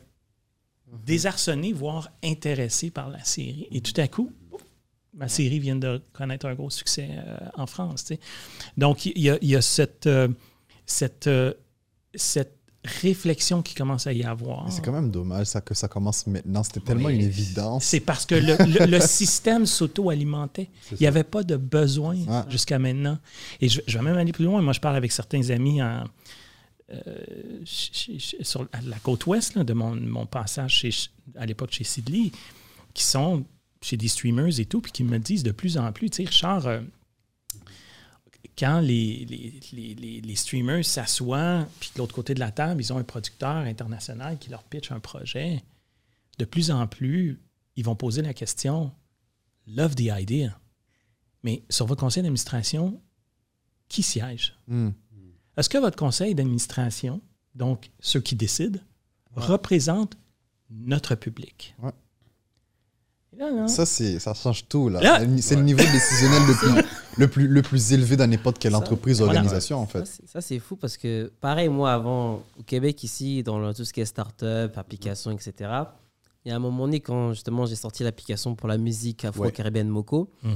désarçonné, 1.04 1.72
voire 1.72 2.10
intéressé 2.24 2.90
par 2.90 3.10
la 3.10 3.22
série. 3.24 3.68
Et 3.70 3.80
tout 3.80 3.98
à 4.00 4.08
coup, 4.08 4.32
ma 5.14 5.28
série 5.28 5.58
vient 5.58 5.76
de 5.76 6.02
connaître 6.12 6.46
un 6.46 6.54
gros 6.54 6.70
succès 6.70 7.08
euh, 7.12 7.36
en 7.54 7.66
France. 7.66 8.12
Donc, 8.76 9.06
il 9.06 9.20
y 9.20 9.30
a, 9.30 9.38
il 9.42 9.48
y 9.48 9.56
a 9.56 9.62
cette, 9.62 10.06
euh, 10.06 10.28
cette, 10.86 11.26
euh, 11.26 11.52
cette 12.14 12.58
réflexion 12.84 13.62
qui 13.62 13.74
commence 13.74 14.06
à 14.06 14.12
y 14.12 14.22
avoir. 14.24 14.70
C'est 14.72 14.82
quand 14.84 14.92
même 14.92 15.10
dommage 15.10 15.46
ça, 15.48 15.60
que 15.60 15.74
ça 15.74 15.86
commence 15.88 16.26
maintenant. 16.26 16.62
C'était 16.62 16.80
tellement 16.80 17.06
Oui. 17.08 17.16
une 17.16 17.20
évidence. 17.22 17.84
C'est 17.84 18.00
parce 18.00 18.24
que 18.24 18.34
le, 18.34 18.56
le- 18.58 18.86
le 18.86 19.00
système 19.00 19.66
s'auto-alimentait. 19.66 20.70
Il 20.92 20.96
n'y 21.00 21.06
avait 21.06 21.24
pas 21.24 21.42
de 21.42 21.56
besoin 21.56 22.16
Ouais. 22.16 22.42
jusqu'à 22.48 22.78
maintenant. 22.78 23.18
Et 23.60 23.68
je, 23.68 23.80
je 23.86 23.98
vais 23.98 24.04
même 24.04 24.16
aller 24.16 24.32
plus 24.32 24.44
loin. 24.46 24.62
Moi, 24.62 24.72
je 24.72 24.80
parle 24.80 24.96
avec 24.96 25.12
certains 25.12 25.50
amis 25.50 25.82
en, 25.82 26.04
euh, 26.92 27.14
sur 27.64 28.66
la 28.72 28.98
côte 29.02 29.26
ouest 29.26 29.54
là, 29.54 29.64
de 29.64 29.72
mon, 29.72 29.94
mon 29.94 30.26
passage 30.26 30.74
chez, 30.76 30.90
à 31.36 31.46
l'époque 31.46 31.72
chez 31.72 31.84
Sidley, 31.84 32.32
qui 32.94 33.04
sont 33.04 33.44
chez 33.82 33.96
des 33.96 34.08
streamers 34.08 34.58
et 34.58 34.64
tout, 34.64 34.80
puis 34.80 34.92
qui 34.92 35.04
me 35.04 35.18
disent 35.18 35.42
de 35.42 35.52
plus 35.52 35.78
en 35.78 35.92
plus, 35.92 36.10
tu 36.10 36.22
sais, 36.24 36.28
Richard, 36.28 36.66
euh, 36.66 36.80
quand 38.58 38.80
les, 38.80 39.24
les, 39.26 39.94
les- 39.94 40.20
les- 40.20 40.36
streamers 40.36 40.84
s'assoient, 40.84 41.66
puis 41.78 41.90
de 41.94 41.98
l'autre 41.98 42.14
côté 42.14 42.34
de 42.34 42.40
la 42.40 42.50
table, 42.50 42.80
ils 42.82 42.92
ont 42.92 42.98
un 42.98 43.04
producteur 43.04 43.56
international 43.56 44.38
qui 44.38 44.50
leur 44.50 44.62
pitch 44.64 44.90
un 44.92 45.00
projet, 45.00 45.62
de 46.38 46.44
plus 46.44 46.70
en 46.70 46.86
plus, 46.86 47.40
ils 47.76 47.84
vont 47.84 47.96
poser 47.96 48.22
la 48.22 48.34
question 48.34 48.92
Love 49.66 49.94
the 49.94 50.10
idea. 50.18 50.58
Mais 51.42 51.62
sur 51.70 51.86
votre 51.86 52.00
conseil 52.00 52.22
d'administration, 52.22 53.00
qui 53.88 54.02
siège? 54.02 54.54
Hmm. 54.68 54.90
Est-ce 55.56 55.68
que 55.68 55.78
votre 55.78 55.96
conseil 55.96 56.34
d'administration, 56.34 57.20
donc 57.54 57.90
ceux 58.00 58.20
qui 58.20 58.36
décident, 58.36 58.80
représente 59.34 60.16
notre 60.70 61.14
public? 61.14 61.74
Ouais. 61.82 61.90
Et 63.32 63.36
là, 63.36 63.50
là, 63.50 63.68
Ça, 63.68 63.86
ça 63.86 64.34
change 64.34 64.66
tout. 64.68 64.88
Là. 64.88 65.00
Là- 65.00 65.40
c'est 65.40 65.56
le 65.56 65.62
niveau 65.62 65.78
décisionnel 65.82 66.42
le 66.48 66.54
plus, 66.54 66.88
le, 67.16 67.28
plus, 67.28 67.46
le 67.48 67.62
plus 67.62 67.92
élevé 67.92 68.16
dans 68.16 68.26
n'importe 68.26 68.58
quelle 68.58 68.72
Ça, 68.72 68.78
entreprise 68.78 69.20
ou 69.20 69.24
organisation, 69.24 69.78
en 69.78 69.86
fait. 69.86 70.04
Ça, 70.26 70.40
c'est 70.40 70.58
fou 70.58 70.76
parce 70.76 70.96
que, 70.96 71.30
pareil, 71.40 71.68
moi, 71.68 71.92
avant, 71.92 72.42
au 72.58 72.62
Québec, 72.64 73.02
ici, 73.04 73.42
dans 73.42 73.58
le- 73.58 73.74
tout 73.74 73.84
ce 73.84 73.92
qui 73.92 74.00
est 74.00 74.04
start-up, 74.04 74.76
applications, 74.78 75.30
etc., 75.30 75.52
il 76.44 76.48
y 76.48 76.52
a 76.52 76.56
un 76.56 76.60
moment 76.60 76.84
donné, 76.86 77.00
quand 77.00 77.32
justement 77.34 77.66
j'ai 77.66 77.74
sorti 77.76 78.02
l'application 78.02 78.54
pour 78.54 78.66
la 78.68 78.78
musique 78.78 79.24
afro-caribéenne 79.26 79.88
Moco, 79.88 80.30
Mm. 80.42 80.48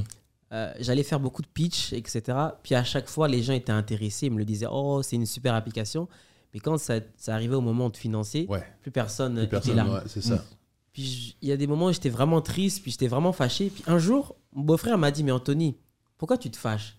euh, 0.53 0.73
j'allais 0.81 1.03
faire 1.03 1.21
beaucoup 1.21 1.43
de 1.43 1.47
pitch, 1.47 1.93
etc. 1.93 2.23
Puis 2.63 2.75
à 2.75 2.85
chaque 2.85 3.09
fois, 3.09 3.29
les 3.29 3.43
gens 3.43 3.53
étaient 3.53 3.71
intéressés, 3.73 4.27
ils 4.27 4.33
me 4.33 4.39
le 4.39 4.47
disaient, 4.47 4.69
oh, 4.71 5.03
c'est 5.03 5.17
une 5.17 5.27
super 5.27 5.55
application. 5.55 6.09
Mais 6.55 6.61
quand 6.61 6.79
ça, 6.79 7.01
ça 7.19 7.35
arrivait 7.35 7.57
au 7.57 7.61
moment 7.61 7.91
de 7.91 7.97
financer, 7.99 8.47
Ouais. 8.49 8.63
plus 8.81 8.91
personne 8.93 9.35
n'était 9.35 9.75
là. 9.75 9.85
ouais, 9.87 10.01
c'est 10.07 10.23
ça. 10.23 10.43
Puis 10.93 11.37
il 11.43 11.49
y 11.49 11.53
a 11.53 11.57
des 11.57 11.67
moments 11.67 11.87
où 11.87 11.93
j'étais 11.93 12.09
vraiment 12.09 12.41
triste, 12.41 12.81
puis 12.83 12.93
j'étais 12.93 13.09
vraiment 13.09 13.33
fâché. 13.33 13.69
Puis 13.69 13.83
un 13.89 13.99
jour, 13.99 14.37
mon 14.55 14.63
beau-frère 14.63 14.97
m'a 14.97 15.11
dit 15.11 15.25
Mais 15.25 15.33
Anthony, 15.33 15.77
pourquoi 16.19 16.39
tu 16.39 16.51
te 16.51 16.57
fâches? 16.57 16.99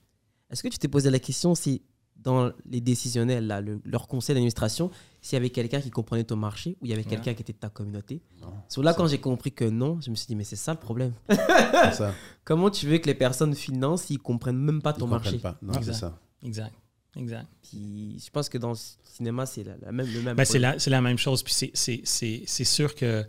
Est-ce 0.50 0.62
que 0.64 0.68
tu 0.68 0.78
t'es 0.78 0.88
posé 0.88 1.10
la 1.10 1.20
question 1.20 1.56
si 1.56 1.82
dans 2.16 2.52
les 2.66 2.82
décisionnels, 2.82 3.46
là, 3.46 3.62
le- 3.62 3.82
leur 3.84 4.08
conseil 4.08 4.34
d'administration, 4.34 4.90
s'il 5.22 5.36
y 5.36 5.38
avait 5.38 5.50
quelqu'un 5.50 5.82
qui 5.82 5.92
comprenait 5.92 6.24
ton 6.24 6.36
marché 6.38 6.78
ou 6.82 6.86
il 6.86 6.90
y 6.90 6.94
avait 6.94 7.04
quelqu'un 7.04 7.34
qui 7.34 7.42
était 7.42 7.54
de 7.54 7.58
ta 7.58 7.70
communauté? 7.70 8.22
Non. 8.42 8.54
C'est 8.68 8.82
là 8.82 8.94
quand 8.94 9.08
j'ai 9.08 9.20
compris 9.20 9.52
que 9.52 9.66
non, 9.66 10.00
je 10.02 10.10
me 10.10 10.16
suis 10.16 10.26
dit 10.28 10.36
Mais 10.36 10.44
c'est 10.46 10.56
ça 10.56 10.74
le 10.74 10.80
problème. 10.80 11.14
Ça. 11.94 12.14
Comment 12.44 12.70
tu 12.70 12.88
veux 12.88 12.98
que 13.00 13.06
les 13.08 13.14
personnes 13.16 13.54
financent 13.54 14.04
s'ils 14.04 14.20
comprennent 14.20 14.58
même 14.58 14.82
pas 14.82 14.94
Ils 14.96 15.00
ton 15.00 15.08
marché? 15.08 15.34
comprennent 15.34 15.54
pas. 15.54 15.58
Non, 15.62 15.74
Exact. 15.74 15.94
c'est 15.94 16.00
ça. 16.00 16.20
Exact. 16.44 16.74
Exact. 17.18 17.48
Puis 17.62 18.22
je 18.26 18.30
pense 18.32 18.50
que 18.50 18.58
dans 18.58 18.72
le 18.72 18.78
cinéma, 19.04 19.46
c'est 19.46 19.64
la, 19.64 19.78
la 19.78 19.92
même, 19.92 20.08
le 20.12 20.22
même. 20.22 20.36
Ben, 20.36 20.46
c'est 20.46 20.54
problème. 20.54 20.72
la, 20.74 20.80
c'est 20.80 20.90
la 20.90 21.02
même 21.02 21.18
chose. 21.18 21.44
Puis 21.44 21.54
c'est- 21.54 21.72
c'est- 21.74 22.02
c'est 22.06 22.44
c'est 22.48 22.64
sûr 22.66 22.96
que 22.96 23.26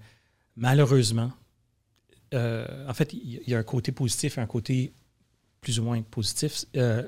malheureusement, 0.56 1.32
euh, 2.34 2.88
en 2.88 2.94
fait, 2.94 3.12
il 3.12 3.18
y, 3.34 3.40
il 3.46 3.50
y 3.50 3.54
a 3.54 3.58
un 3.58 3.62
côté 3.62 3.92
positif 3.92 4.38
et 4.38 4.40
un 4.40 4.46
côté 4.46 4.94
plus 5.60 5.78
ou 5.80 5.82
moins 5.84 6.00
positif. 6.02 6.64
Euh, 6.76 7.02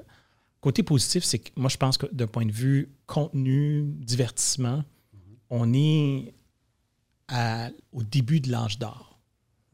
côté 0.60 0.82
positif, 0.82 1.24
c'est 1.24 1.38
que 1.38 1.50
moi, 1.56 1.68
je 1.68 1.76
pense 1.76 1.96
que 1.98 2.06
d'un 2.12 2.26
point 2.26 2.46
de 2.46 2.52
vue 2.52 2.90
contenu, 3.06 3.84
divertissement, 3.84 4.84
on 5.50 5.72
est 5.72 6.34
à- 7.28 7.70
au 7.92 8.02
début 8.02 8.40
de 8.40 8.50
l'âge 8.50 8.78
d'or. 8.78 9.18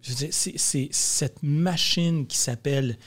Je 0.00 0.10
veux 0.10 0.16
dire, 0.16 0.28
c'est 0.32 0.88
cette 0.92 1.42
machine 1.42 2.26
qui 2.26 2.36
s'appelle 2.36 2.98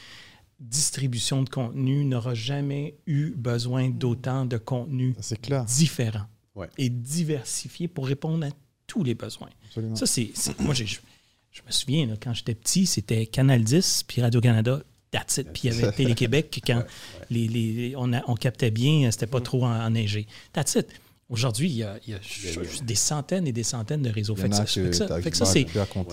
distribution 0.59 1.43
de 1.43 1.49
contenu 1.49 2.03
n'aura 2.03 2.33
jamais 2.33 2.97
eu 3.05 3.31
besoin 3.35 3.89
d'autant 3.89 4.45
de 4.45 4.57
contenu 4.57 5.15
clair. 5.43 5.63
différent 5.65 6.25
Ouais. 6.55 6.67
et 6.79 6.89
diversifié 6.89 7.87
pour 7.87 8.07
répondre 8.07 8.47
à 8.47 8.49
tous 8.87 9.03
les 9.03 9.13
besoins. 9.13 9.49
Absolument. 9.67 9.95
Ça, 9.95 10.07
c'est. 10.07 10.31
Moi, 10.59 10.73
je, 10.73 10.85
je 10.85 11.61
me 11.63 11.69
souviens, 11.71 12.07
là, 12.07 12.15
quand 12.19 12.33
j'étais 12.33 12.55
petit, 12.55 12.87
c'était 12.87 13.27
Canal 13.27 13.63
10 13.63 14.03
puis 14.07 14.21
Radio-Canada. 14.23 14.81
That's 15.17 15.37
it. 15.37 15.51
Puis 15.53 15.61
il 15.65 15.73
y 15.73 15.77
avait 15.83 15.91
Télé-Québec, 15.91 16.61
quand 16.65 16.83
les, 17.29 17.47
les- 17.47 17.93
on, 17.97 18.13
a- 18.13 18.23
on 18.27 18.35
captait 18.35 18.71
bien, 18.71 19.09
c'était 19.11 19.27
pas 19.27 19.41
trop 19.41 19.65
en- 19.65 19.85
enneigé. 19.85 20.27
That's 20.53 20.75
it. 20.75 20.87
Aujourd'hui, 21.29 21.69
il 21.69 21.75
y 21.77 21.83
a, 21.83 21.97
il 22.07 22.11
y 22.11 22.13
a 22.13 22.21
ch- 22.21 22.81
des 22.83 22.95
centaines 22.95 23.47
et 23.47 23.51
des 23.51 23.63
centaines 23.63 24.01
de 24.01 24.09
réseaux. 24.09 24.35
Fait 24.35 24.47
que 24.49 24.55
ça, 24.55 24.63
que 24.65 24.69
fait 24.69 24.89
que 24.89 24.95
ça- 24.95 25.07
t'as- 25.07 25.15
fait 25.21 25.29
que 25.29 25.35
qui 25.35 25.37
ça, 25.39 25.45
vont 25.45 25.51
c'est 25.51 25.63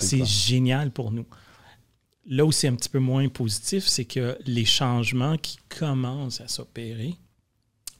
c'est 0.01 0.25
génial 0.25 0.91
pour 0.91 1.11
nous. 1.13 1.27
Là 2.27 2.45
où 2.47 2.53
c'est 2.53 2.69
un 2.69 2.75
petit 2.75 2.89
peu 2.89 2.99
moins 3.01 3.29
positif, 3.29 3.87
c'est 3.87 4.07
que 4.07 4.39
les 4.47 4.65
changements 4.65 5.37
qui 5.37 5.59
commencent 5.69 6.41
à 6.41 6.49
s'opérer 6.49 7.15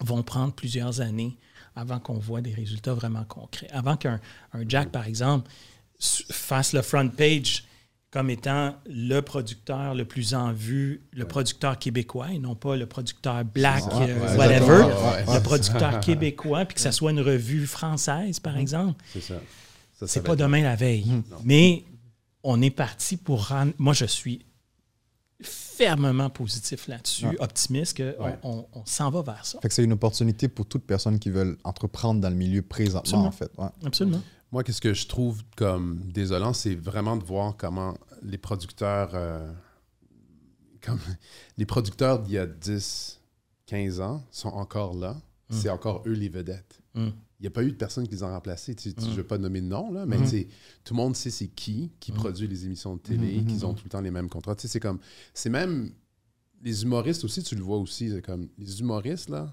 vont 0.01 0.23
prendre 0.23 0.53
plusieurs 0.55 1.01
années 1.03 1.37
avant 1.77 1.99
qu'on 2.01 2.19
voit 2.19 2.41
des 2.41 2.55
résultats 2.55 2.95
vraiment 2.95 3.25
concrets. 3.25 3.69
Avant 3.71 3.97
qu'un 3.97 4.21
un 4.53 4.63
Jack, 4.69 4.91
par 4.91 5.07
exemple, 5.07 5.51
fasse 6.01 6.73
le 6.73 6.83
front 6.83 7.09
page 7.09 7.65
comme 8.15 8.31
étant 8.31 8.77
le 8.87 9.21
producteur 9.23 9.93
le 9.97 10.05
plus 10.05 10.35
en 10.35 10.53
vue, 10.53 11.03
le 11.13 11.25
producteur 11.27 11.77
québécois 11.81 12.31
et 12.31 12.39
non 12.39 12.55
pas 12.55 12.77
le 12.77 12.87
producteur 12.87 13.45
black, 13.45 13.83
euh, 13.93 14.21
ouais, 14.21 14.37
whatever, 14.39 14.85
le 15.35 15.41
producteur 15.43 15.99
québécois, 16.01 16.65
puis 16.65 16.77
que 16.77 16.81
ça 16.81 16.93
soit 16.93 17.11
une 17.11 17.19
revue 17.21 17.67
française, 17.67 18.39
par 18.39 18.57
exemple. 18.57 19.03
C'est 19.13 19.21
ça. 19.21 19.35
Ça, 19.35 19.41
ça 19.99 20.07
C'est 20.07 20.23
pas 20.23 20.37
demain 20.37 20.63
la 20.63 20.77
veille. 20.77 21.11
Mais 21.43 21.83
on 22.45 22.63
est 22.63 22.71
parti 22.71 23.17
pour 23.17 23.49
rendre. 23.49 23.73
Moi, 23.79 23.95
je 23.95 24.05
suis 24.05 24.47
fermement 25.43 26.31
positif 26.31 26.87
là-dessus, 26.87 27.27
Ouais. 27.27 27.37
optimiste 27.41 27.97
qu'on 27.97 28.25
Ouais. 28.25 28.39
on, 28.45 28.65
on 28.75 28.87
s'en 28.87 29.11
va 29.11 29.23
vers 29.23 29.45
ça. 29.45 29.59
Fait 29.61 29.67
que 29.69 29.75
c'est 29.75 29.83
une 29.83 29.93
opportunité 29.93 30.47
pour 30.47 30.67
toute 30.67 30.85
personne 30.85 31.19
qui 31.19 31.31
veulent 31.31 31.59
entreprendre 31.65 32.21
dans 32.21 32.31
le 32.31 32.37
milieu 32.37 32.63
présentement, 32.63 33.27
Absolument. 33.27 33.27
en 33.27 33.33
fait. 33.33 33.51
Ouais. 33.59 33.87
Absolument. 33.87 34.23
Moi, 34.55 34.63
qu'est-ce 34.63 34.81
que 34.81 34.95
je 34.95 35.09
trouve 35.09 35.43
comme 35.57 35.99
désolant, 36.13 36.53
c'est 36.53 36.77
vraiment 36.77 37.17
de 37.17 37.25
voir 37.25 37.57
comment 37.57 37.99
les 38.23 38.39
producteurs, 38.39 39.11
euh, 39.15 39.53
comme 40.81 41.01
les 41.59 41.67
producteurs 41.67 42.23
d'il 42.23 42.35
y 42.35 42.39
a 42.39 42.47
10, 42.47 43.21
15 43.67 44.01
ans 44.01 44.25
sont 44.31 44.51
encore 44.51 44.95
là. 44.95 45.15
Mm. 45.51 45.55
C'est 45.57 45.71
encore 45.71 46.05
eux 46.07 46.13
les 46.13 46.29
vedettes. 46.29 46.81
Mm. 46.95 47.09
Il 47.41 47.43
n'y 47.43 47.47
a 47.49 47.51
pas 47.51 47.65
eu 47.65 47.73
de 47.73 47.77
personne 47.77 48.07
qui 48.07 48.15
les 48.15 48.23
a 48.23 48.31
remplacés. 48.33 48.77
Tu, 48.77 48.95
tu- 48.95 49.03
Je 49.03 49.11
ne 49.11 49.15
vais 49.17 49.25
pas 49.25 49.39
nommer 49.39 49.61
de 49.61 49.67
nom, 49.67 49.91
là, 49.91 50.07
mais 50.07 50.19
tout 50.85 50.95
le 50.95 50.99
monde 50.99 51.17
sait 51.17 51.31
c'est 51.31 51.49
qui 51.49 51.91
qui 51.99 52.13
produit 52.13 52.47
les 52.47 52.65
émissions 52.65 52.95
de 52.95 53.01
télé, 53.01 53.43
qu'ils 53.45 53.67
ont 53.67 53.75
tout 53.75 53.83
le 53.87 53.91
temps 53.91 54.01
les 54.03 54.13
mêmes 54.13 54.29
contrats. 54.29 54.55
C'est 54.57 54.79
comme. 54.79 55.01
C'est 55.35 55.51
même. 55.51 55.91
Les 56.63 56.85
humoristes 56.85 57.25
aussi, 57.25 57.43
tu 57.43 57.57
le 57.57 57.63
vois 57.63 57.79
aussi. 57.79 58.09
c'est 58.09 58.23
comme 58.23 58.49
les 58.57 58.79
humoristes, 58.79 59.31
là, 59.31 59.53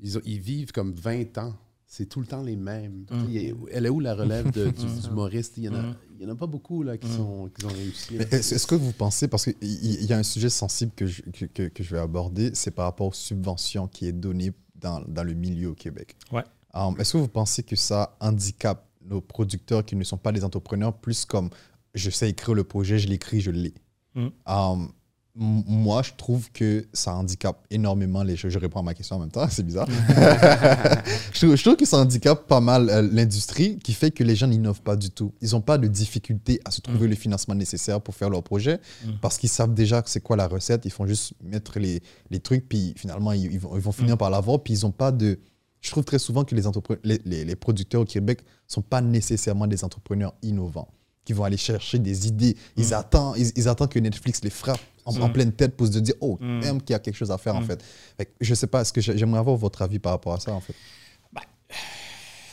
ils, 0.00 0.18
ils 0.24 0.40
vivent 0.40 0.72
comme 0.72 0.94
20 0.94 1.36
ans. 1.36 1.54
C'est 1.90 2.04
tout 2.06 2.20
le 2.20 2.26
temps 2.26 2.42
les 2.42 2.54
mêmes. 2.56 3.06
Mm. 3.10 3.14
A- 3.14 3.70
Elle 3.72 3.86
est 3.86 3.88
où 3.88 3.98
la 3.98 4.14
relève 4.14 4.50
de- 4.50 4.66
du, 4.68 4.84
du 5.00 5.06
humoriste? 5.08 5.54
Il 5.56 5.62
n'y 5.62 5.68
en, 5.70 5.74
a- 5.74 5.82
Mm. 5.82 5.96
il 6.20 6.22
y 6.22 6.26
en 6.30 6.32
a 6.34 6.36
pas 6.36 6.46
beaucoup 6.46 6.82
là, 6.82 6.98
qui, 6.98 7.08
Mm. 7.08 7.16
sont, 7.16 7.50
qui 7.58 7.64
ont 7.64 7.68
réussi. 7.68 8.16
Est-ce 8.16 8.66
que 8.66 8.74
vous 8.74 8.92
pensez, 8.92 9.26
parce 9.26 9.44
qu'il 9.44 9.54
y, 9.62 10.04
y 10.04 10.12
a 10.12 10.18
un 10.18 10.22
sujet 10.22 10.50
sensible 10.50 10.92
que 10.94 11.06
je, 11.06 11.22
que, 11.22 11.46
que- 11.46 11.68
que 11.68 11.82
je 11.82 11.94
vais 11.94 12.00
aborder, 12.00 12.50
c'est 12.52 12.70
par 12.72 12.84
rapport 12.84 13.06
aux 13.08 13.12
subventions 13.14 13.88
qui 13.88 14.06
est 14.06 14.12
données 14.12 14.52
dans, 14.74 15.00
dans 15.08 15.24
le 15.24 15.32
milieu 15.32 15.70
au 15.70 15.74
Québec. 15.74 16.14
Ouais. 16.30 16.44
Um, 16.74 16.94
Est-ce 17.00 17.14
que 17.14 17.18
vous 17.18 17.28
pensez 17.28 17.62
que 17.62 17.74
ça 17.74 18.16
handicape 18.20 18.86
nos 19.02 19.22
producteurs 19.22 19.82
qui 19.84 19.96
ne 19.96 20.04
sont 20.04 20.18
pas 20.18 20.30
des 20.32 20.44
entrepreneurs 20.44 20.92
plus 20.92 21.24
comme 21.24 21.48
je 21.94 22.10
sais 22.10 22.28
écrire 22.28 22.54
le 22.54 22.64
projet, 22.64 22.98
je 22.98 23.08
l'écris, 23.08 23.40
je 23.40 23.50
l'ai? 23.50 23.72
Mm. 24.14 24.26
Um, 24.46 24.92
moi, 25.40 26.02
je 26.02 26.10
trouve 26.16 26.50
que 26.50 26.84
ça 26.92 27.14
handicape 27.14 27.64
énormément 27.70 28.24
les 28.24 28.36
choses. 28.36 28.50
Je 28.52 28.58
réponds 28.58 28.80
à 28.80 28.82
ma 28.82 28.94
question 28.94 29.16
en 29.16 29.20
même 29.20 29.30
temps, 29.30 29.46
c'est 29.50 29.62
bizarre. 29.64 29.86
je, 31.32 31.38
trouve, 31.38 31.56
je 31.56 31.62
trouve 31.62 31.76
que 31.76 31.84
ça 31.86 31.98
handicape 31.98 32.46
pas 32.46 32.60
mal 32.60 32.90
euh, 32.90 33.08
l'industrie, 33.12 33.78
qui 33.78 33.92
fait 33.92 34.10
que 34.10 34.24
les 34.24 34.34
gens 34.36 34.46
n'innovent 34.46 34.82
pas 34.82 34.96
du 34.96 35.10
tout. 35.10 35.32
Ils 35.40 35.50
n'ont 35.52 35.60
pas 35.60 35.78
de 35.78 35.86
difficulté 35.86 36.60
à 36.64 36.70
se 36.70 36.80
trouver 36.80 37.08
le 37.08 37.14
financement 37.14 37.54
nécessaire 37.54 38.00
pour 38.00 38.14
faire 38.14 38.30
leur 38.30 38.42
projet, 38.42 38.80
Mm. 39.04 39.10
parce 39.20 39.38
qu'ils 39.38 39.48
savent 39.48 39.74
déjà 39.74 40.02
c'est 40.06 40.20
quoi 40.20 40.36
la 40.36 40.48
recette. 40.48 40.84
Ils 40.84 40.90
font 40.90 41.06
juste 41.06 41.32
mettre 41.42 41.78
les, 41.78 42.02
les 42.30 42.40
trucs, 42.40 42.68
puis 42.68 42.94
finalement, 42.96 43.32
ils, 43.32 43.44
ils 43.52 43.60
vont, 43.60 43.76
ils 43.76 43.80
vont 43.82 43.92
finir 43.92 44.16
par 44.18 44.30
l'avoir, 44.30 44.62
puis 44.62 44.74
ils 44.74 44.82
n'ont 44.84 44.90
pas 44.90 45.12
de... 45.12 45.38
Je 45.80 45.90
trouve 45.92 46.04
très 46.04 46.18
souvent 46.18 46.42
que 46.44 46.54
les, 46.56 47.20
les- 47.24 47.44
les 47.44 47.56
producteurs 47.56 48.00
au 48.00 48.04
Québec 48.04 48.40
ne 48.42 48.46
sont 48.72 48.82
pas 48.82 49.00
nécessairement 49.00 49.66
des 49.68 49.84
entrepreneurs 49.84 50.34
innovants 50.42 50.88
qui 51.28 51.34
vont 51.34 51.44
aller 51.44 51.58
chercher 51.58 51.98
des 51.98 52.26
idées. 52.26 52.56
Ils, 52.78 52.88
Mm. 52.88 52.92
attendent, 52.94 53.36
ils, 53.36 53.52
ils 53.54 53.68
attendent 53.68 53.90
que 53.90 53.98
Netflix 53.98 54.40
les 54.42 54.48
frappe 54.48 54.80
en, 55.04 55.12
Mm. 55.12 55.22
en 55.24 55.28
pleine 55.28 55.52
tête 55.52 55.76
pour 55.76 55.86
se 55.86 55.98
dire 55.98 56.14
Oh, 56.22 56.38
même 56.40 56.80
qu'il 56.80 56.94
y 56.94 56.96
a 56.96 56.98
quelque 56.98 57.16
chose 57.16 57.30
à 57.30 57.36
faire 57.36 57.54
en 57.54 57.60
Mm. 57.60 57.66
fait. 57.66 57.84
Fait 58.16 58.32
je 58.40 58.54
sais 58.54 58.66
pas, 58.66 58.80
est-ce 58.80 58.94
que 58.94 59.02
j'ai- 59.02 59.18
j'aimerais 59.18 59.40
avoir 59.40 59.56
votre 59.56 59.82
avis 59.82 59.98
par 59.98 60.12
rapport 60.12 60.32
à 60.32 60.40
ça 60.40 60.52
en 60.54 60.60
fait? 60.62 60.74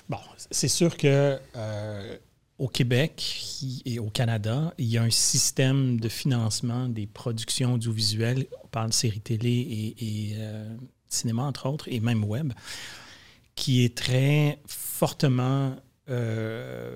Bon, 0.09 0.17
c'est 0.51 0.67
sûr 0.67 0.97
que 0.97 1.39
euh, 1.55 2.17
au 2.59 2.67
Québec 2.67 3.41
et 3.85 3.97
au 3.99 4.09
Canada, 4.09 4.73
il 4.77 4.87
y 4.87 4.97
a 4.97 5.03
un 5.03 5.09
système 5.09 5.97
de 6.01 6.09
financement 6.09 6.89
des 6.89 7.07
productions 7.07 7.75
audiovisuelles. 7.75 8.45
On 8.63 8.67
parle 8.67 8.89
de 8.89 8.93
séries 8.93 9.21
télé 9.21 9.49
et, 9.51 9.87
et, 10.31 10.33
euh, 10.37 10.75
cinéma, 11.07 11.43
entre 11.43 11.67
autres, 11.69 11.87
et 11.89 12.01
même 12.01 12.25
web, 12.25 12.51
qui 13.55 13.85
est 13.85 13.95
très 13.97 14.59
fortement 14.67 15.75
euh, 16.09 16.95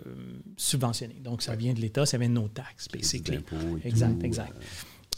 subventionné. 0.57 1.15
Donc, 1.23 1.41
ça 1.41 1.55
vient 1.55 1.73
de 1.73 1.79
l'État, 1.79 2.05
ça 2.05 2.17
vient 2.17 2.29
de 2.29 2.33
nos 2.33 2.47
taxes, 2.47 2.87
basically. 2.91 3.39
Exact, 3.83 4.19
tout, 4.19 4.25
exact. 4.25 4.53
euh, 4.55 4.63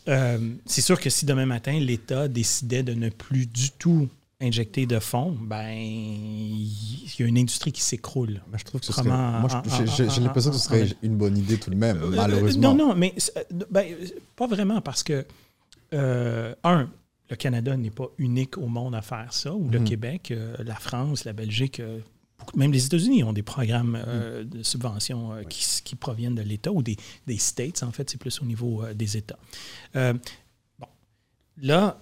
Euh, 0.08 0.56
c'est 0.66 0.82
sûr 0.82 1.00
que 1.00 1.12
si 1.12 1.26
demain 1.28 1.46
matin, 1.46 1.78
l'État 1.80 2.28
décidait 2.28 2.82
de 2.82 2.94
ne 2.94 3.10
plus 3.10 3.46
du 3.46 3.70
tout 3.72 4.10
injecter 4.42 4.88
de 4.88 4.98
fonds, 4.98 5.38
ben 5.40 5.70
il 5.78 6.66
y 7.20 7.22
a 7.22 7.26
une 7.28 7.38
industrie 7.38 7.72
qui 7.72 7.82
s'écroule. 7.84 8.42
Moi, 8.50 8.58
je 8.58 8.64
trouve 8.64 8.80
que 8.82 8.88
ce 8.88 8.94
serait. 8.94 9.08
Moi, 9.08 9.48
j'ai- 9.86 10.22
l'impression 10.22 10.50
que 10.50 10.58
ce 10.58 10.64
serait 10.64 10.88
une 11.04 11.16
bonne 11.18 11.38
idée 11.38 11.58
tout 11.60 11.70
de 11.70 11.76
même, 11.76 11.98
Euh, 12.02 12.10
malheureusement. 12.16 12.74
Non, 12.74 12.88
non, 12.88 12.96
mais 12.96 13.14
ben, 13.70 13.86
pas 14.36 14.48
vraiment 14.48 14.82
parce 14.82 15.04
que, 15.04 15.24
euh, 15.94 16.56
un, 16.64 16.90
le 17.30 17.36
Canada 17.36 17.78
n'est 17.78 17.92
pas 17.92 18.08
unique 18.18 18.58
au 18.58 18.66
monde 18.68 18.96
à 18.96 19.04
faire 19.04 19.32
ça, 19.34 19.54
ou 19.54 19.70
le 19.70 19.80
Mhm. 19.80 19.86
Québec, 19.88 20.32
euh, 20.32 20.56
la 20.66 20.76
France, 20.76 21.26
la 21.26 21.34
Belgique, 21.34 21.80
même 22.56 22.72
les 22.72 22.86
États-Unis 22.86 23.24
ont 23.24 23.34
des 23.34 23.44
programmes 23.44 23.98
euh, 24.08 24.44
de 24.44 24.64
subventions 24.64 25.34
euh, 25.34 25.44
qui, 25.44 25.66
qui 25.84 25.96
proviennent 25.96 26.36
de 26.36 26.42
l'État 26.42 26.72
ou 26.72 26.82
des, 26.84 26.98
des 27.28 27.38
States, 27.38 27.84
en 27.84 27.92
fait, 27.92 28.10
c'est 28.10 28.18
plus 28.18 28.42
au 28.42 28.46
niveau 28.46 28.84
euh, 28.84 28.94
des 28.94 29.18
États. 29.18 29.40
Bon, 29.94 30.88
là, 31.62 32.02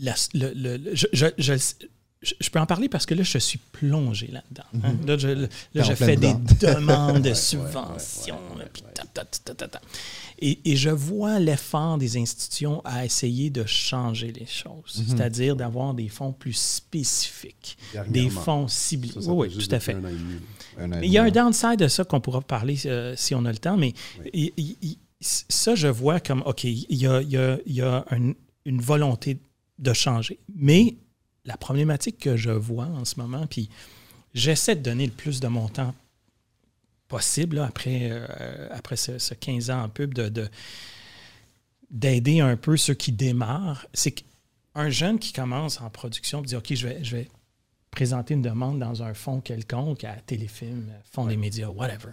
la- 0.00 0.14
le- 0.34 0.52
le- 0.54 0.76
le- 0.76 0.94
je, 0.94 1.06
je- 1.12 1.26
je- 1.38 1.86
je- 2.22 2.34
je 2.40 2.50
peux 2.50 2.58
en 2.58 2.66
parler 2.66 2.88
parce 2.88 3.06
que 3.06 3.14
là, 3.14 3.22
je 3.22 3.38
suis 3.38 3.58
plongé 3.58 4.26
là-dedans. 4.28 4.64
hein. 4.84 4.94
Là, 5.06 5.16
je, 5.16 5.28
là, 5.28 5.48
je 5.84 5.94
fais 5.94 6.16
des 6.16 6.34
demandes 6.60 7.22
de 7.22 7.32
subventions. 7.34 8.38
Et, 10.40 10.60
et 10.64 10.76
je 10.76 10.90
vois 10.90 11.38
l'effort 11.40 11.98
des 11.98 12.16
institutions 12.16 12.80
à 12.84 13.04
essayer 13.04 13.50
de 13.50 13.64
changer 13.66 14.32
les 14.32 14.46
choses, 14.46 15.02
c'est-à-dire 15.08 15.56
d'avoir 15.56 15.94
des 15.94 16.08
fonds 16.08 16.32
plus 16.32 16.52
spécifiques, 16.56 17.76
des 18.08 18.30
fonds 18.30 18.68
ciblés. 18.68 19.10
Ça, 19.12 19.22
ça 19.22 19.32
oui, 19.32 19.48
oui, 19.56 19.66
tout 19.66 19.74
à 19.74 19.80
fait. 19.80 19.94
un 20.78 21.02
il 21.02 21.10
y 21.10 21.18
a 21.18 21.24
un 21.24 21.30
downside 21.30 21.76
de 21.78 21.88
ça 21.88 22.04
qu'on 22.04 22.20
pourra 22.20 22.40
parler 22.40 22.76
euh, 22.86 23.14
si 23.16 23.34
on 23.34 23.44
a 23.44 23.50
le 23.52 23.58
temps, 23.58 23.76
mais 23.76 23.92
Oui. 24.24 24.30
il- 24.32 24.52
il- 24.56 24.76
il- 24.82 24.98
ça, 25.20 25.74
je 25.74 25.88
vois 25.88 26.20
comme, 26.20 26.42
OK, 26.46 26.62
il 26.64 26.84
y 26.90 27.06
a, 27.08 27.20
il 27.20 27.30
y 27.30 27.36
a- 27.36 27.58
il 27.66 27.72
y 27.74 27.82
a 27.82 28.04
un- 28.12 28.32
une 28.64 28.80
volonté 28.80 29.38
de 29.80 29.92
changer. 29.92 30.38
Mais 30.54 30.96
la 31.48 31.56
problématique 31.56 32.18
que 32.18 32.36
je 32.36 32.50
vois 32.50 32.86
en 32.86 33.04
ce 33.04 33.18
moment, 33.18 33.46
puis 33.46 33.68
j'essaie 34.34 34.76
de 34.76 34.82
donner 34.82 35.06
le 35.06 35.12
plus 35.12 35.40
de 35.40 35.48
mon 35.48 35.68
temps 35.68 35.94
possible 37.08 37.56
là, 37.56 37.64
après, 37.66 38.10
euh, 38.12 38.68
après 38.70 38.96
ce, 38.96 39.18
ce 39.18 39.34
15 39.34 39.70
ans 39.70 39.82
en 39.82 39.88
pub, 39.88 40.12
de, 40.14 40.28
de- 40.28 40.48
d'aider 41.90 42.40
un 42.40 42.56
peu 42.56 42.76
ceux 42.76 42.92
qui 42.94 43.12
démarrent, 43.12 43.86
c'est 43.94 44.10
qu'un 44.12 44.90
jeune 44.90 45.18
qui 45.18 45.32
commence 45.32 45.80
en 45.80 45.88
production 45.90 46.42
dit 46.42 46.54
OK, 46.54 46.74
je 46.74 46.86
vais, 46.86 47.02
je 47.02 47.16
vais 47.16 47.28
présenter 47.90 48.34
une 48.34 48.42
demande 48.42 48.78
dans 48.78 49.02
un 49.02 49.14
fonds 49.14 49.40
quelconque, 49.40 50.04
à 50.04 50.12
Téléfilm, 50.26 50.92
Fonds 51.10 51.24
des 51.26 51.38
médias, 51.38 51.68
whatever. 51.68 52.12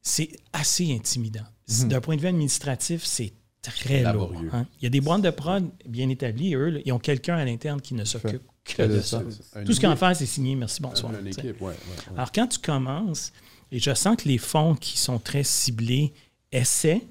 C'est 0.00 0.30
assez 0.54 0.92
intimidant. 0.94 1.44
Mhm. 1.68 1.88
D'un 1.88 2.00
point 2.00 2.16
de 2.16 2.22
vue 2.22 2.28
administratif, 2.28 3.04
c'est 3.04 3.34
très 3.72 4.02
lourd. 4.12 4.32
Hein. 4.52 4.66
Il 4.80 4.84
y 4.84 4.86
a 4.86 4.90
des 4.90 5.00
boîtes 5.00 5.22
de 5.22 5.30
prod 5.30 5.68
bien 5.88 6.08
établies, 6.08 6.54
eux, 6.54 6.70
là, 6.70 6.80
ils 6.84 6.92
ont 6.92 6.98
quelqu'un 6.98 7.36
à 7.36 7.44
l'interne 7.44 7.80
qui 7.80 7.94
ne 7.94 8.04
s'occupe 8.04 8.42
que 8.64 8.82
de 8.82 9.00
ça. 9.00 9.20
Tout 9.20 9.72
ce 9.72 9.78
équipe. 9.78 9.98
faire, 9.98 10.16
c'est 10.16 10.26
signer 10.26 10.54
merci, 10.54 10.80
bonsoir. 10.80 11.12
Une 11.12 11.26
tu 11.26 11.32
sais. 11.32 11.40
équipe, 11.40 11.60
ouais, 11.60 11.68
ouais, 11.68 11.72
ouais. 11.72 12.16
Alors, 12.16 12.32
quand 12.32 12.46
tu 12.46 12.58
commences, 12.58 13.32
et 13.70 13.78
je 13.78 13.94
sens 13.94 14.16
que 14.16 14.28
les 14.28 14.38
fonds 14.38 14.74
qui 14.74 14.98
sont 14.98 15.18
très 15.18 15.44
ciblés 15.44 16.12
essaient 16.52 17.02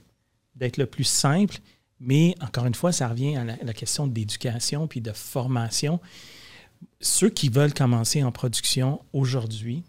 d'être 0.55 0.77
le 0.77 0.85
plus 0.85 1.03
simple, 1.03 1.57
mais 1.99 2.35
encore 2.41 2.65
une 2.65 2.75
fois, 2.75 2.91
ça 2.91 3.07
revient 3.07 3.35
à 3.35 3.43
la, 3.43 3.55
la 3.61 3.73
question 3.73 4.07
d'éducation 4.07 4.87
puis 4.87 5.01
de 5.01 5.11
formation. 5.11 5.99
Ceux 7.01 7.29
qui 7.29 7.49
veulent 7.49 7.73
commencer 7.73 8.23
en 8.23 8.31
production 8.31 9.01
aujourd'hui, 9.13 9.83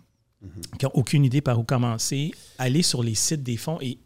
qui 0.78 0.84
n'ont 0.84 0.92
aucune 0.94 1.24
idée 1.24 1.40
par 1.40 1.58
où 1.58 1.64
commencer, 1.64 2.32
allez 2.58 2.82
sur 2.82 3.02
les 3.02 3.14
sites 3.14 3.42
des 3.42 3.56
fonds 3.56 3.78
et 3.80 3.98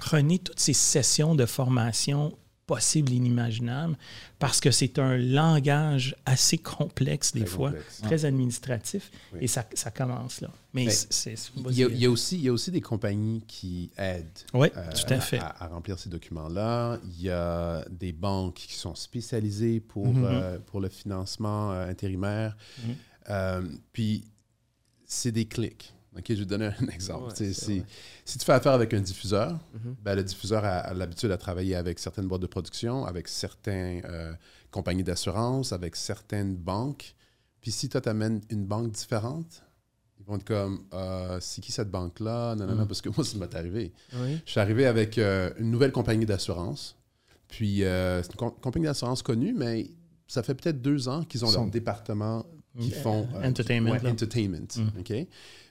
prenez 0.00 0.38
toutes 0.38 0.58
ces 0.60 0.72
sessions 0.72 1.34
de 1.34 1.44
formation 1.46 2.36
possibles 2.66 3.10
et 3.12 3.16
inimaginables 3.16 3.98
parce 4.38 4.60
que 4.60 4.70
c'est 4.70 5.00
un 5.00 5.16
langage 5.18 6.14
assez 6.24 6.56
complexe 6.56 7.32
des 7.32 7.40
Très 7.40 7.48
fois, 7.48 7.70
complexe. 7.70 8.00
très 8.00 8.24
administratif, 8.24 9.10
Oui. 9.32 9.40
et 9.42 9.46
ça, 9.48 9.66
ça 9.74 9.90
commence 9.90 10.40
là. 10.40 10.50
Mais 10.72 10.84
Il 10.84 11.72
y, 11.72 11.82
a, 11.84 11.88
il 11.88 11.98
y 11.98 12.06
a 12.06 12.10
aussi, 12.10 12.36
il 12.36 12.42
y 12.44 12.48
a 12.48 12.52
aussi 12.52 12.70
des 12.70 12.80
compagnies 12.80 13.42
qui 13.48 13.90
aident 13.98 14.38
Oui, 14.54 14.68
euh, 14.76 14.88
tout 14.92 15.12
à 15.12 15.18
fait. 15.20 15.38
À, 15.40 15.64
à 15.64 15.66
remplir 15.66 15.98
ces 15.98 16.08
documents-là. 16.10 16.98
Il 17.04 17.22
y 17.22 17.28
a 17.30 17.84
des 17.90 18.12
banques 18.12 18.54
qui 18.54 18.74
sont 18.74 18.94
spécialisées 18.94 19.80
pour, 19.80 20.06
Mhm. 20.06 20.24
euh, 20.24 20.58
pour 20.64 20.80
le 20.80 20.88
financement 20.88 21.72
euh, 21.72 21.90
intérimaire. 21.90 22.56
Mhm. 22.84 22.94
Euh, 23.30 23.62
puis, 23.92 24.24
c'est 25.06 25.32
des 25.32 25.46
clics. 25.46 25.92
OK, 26.16 26.24
je 26.28 26.34
vais 26.34 26.44
te 26.44 26.48
donner 26.48 26.66
un 26.66 26.86
exemple. 26.92 27.32
Ouais, 27.40 27.52
si 28.24 28.38
tu 28.38 28.44
fais 28.44 28.52
affaire 28.52 28.72
avec 28.72 28.92
un 28.94 29.00
diffuseur, 29.00 29.52
Mhm. 29.74 29.96
ben, 30.02 30.14
le 30.16 30.24
diffuseur 30.24 30.64
a, 30.64 30.78
a 30.78 30.94
l'habitude 30.94 31.30
à 31.30 31.36
travailler 31.38 31.76
avec 31.76 31.98
certaines 31.98 32.26
boîtes 32.26 32.40
de 32.42 32.46
production, 32.48 33.04
avec 33.04 33.28
certaines 33.28 34.02
euh, 34.04 34.32
compagnies 34.70 35.04
d'assurance, 35.04 35.72
avec 35.72 35.94
certaines 35.96 36.56
banques. 36.56 37.14
Puis 37.60 37.70
si 37.70 37.88
toi, 37.88 38.00
tu 38.00 38.08
amènes 38.08 38.40
une 38.50 38.66
banque 38.66 38.90
différente, 38.90 39.62
ils 40.18 40.24
vont 40.26 40.36
être 40.36 40.44
comme 40.44 40.84
euh, 40.94 41.38
c'est 41.40 41.60
qui 41.60 41.70
cette 41.72 41.90
banque-là? 41.90 42.54
Non, 42.56 42.66
non, 42.66 42.74
non, 42.74 42.84
Mm. 42.84 42.88
parce 42.88 43.00
que 43.02 43.08
moi, 43.10 43.24
ça 43.24 43.38
m'est 43.38 43.54
arrivé. 43.54 43.92
Oui. 44.14 44.40
Je 44.44 44.50
suis 44.50 44.60
arrivé 44.60 44.86
avec 44.86 45.16
euh, 45.18 45.50
une 45.58 45.70
nouvelle 45.70 45.92
compagnie 45.92 46.26
d'assurance. 46.26 46.96
Puis 47.48 47.84
euh, 47.84 48.22
c'est 48.22 48.30
une 48.32 48.36
com- 48.36 48.54
compagnie 48.60 48.86
d'assurance 48.86 49.22
connue, 49.22 49.52
mais 49.52 49.90
ça 50.26 50.42
fait 50.42 50.54
peut-être 50.54 50.80
deux 50.82 51.08
ans 51.08 51.24
qu'ils 51.24 51.44
ont 51.44 51.50
leur 51.52 51.66
département 51.66 52.44
qui 52.78 52.92
Euh, 52.92 53.02
font 53.02 53.28
euh, 53.34 53.48
entertainment, 53.48 53.90
ouais, 53.90 54.06
entertainment, 54.08 54.66
Mm. 54.76 55.00
OK? 55.00 55.12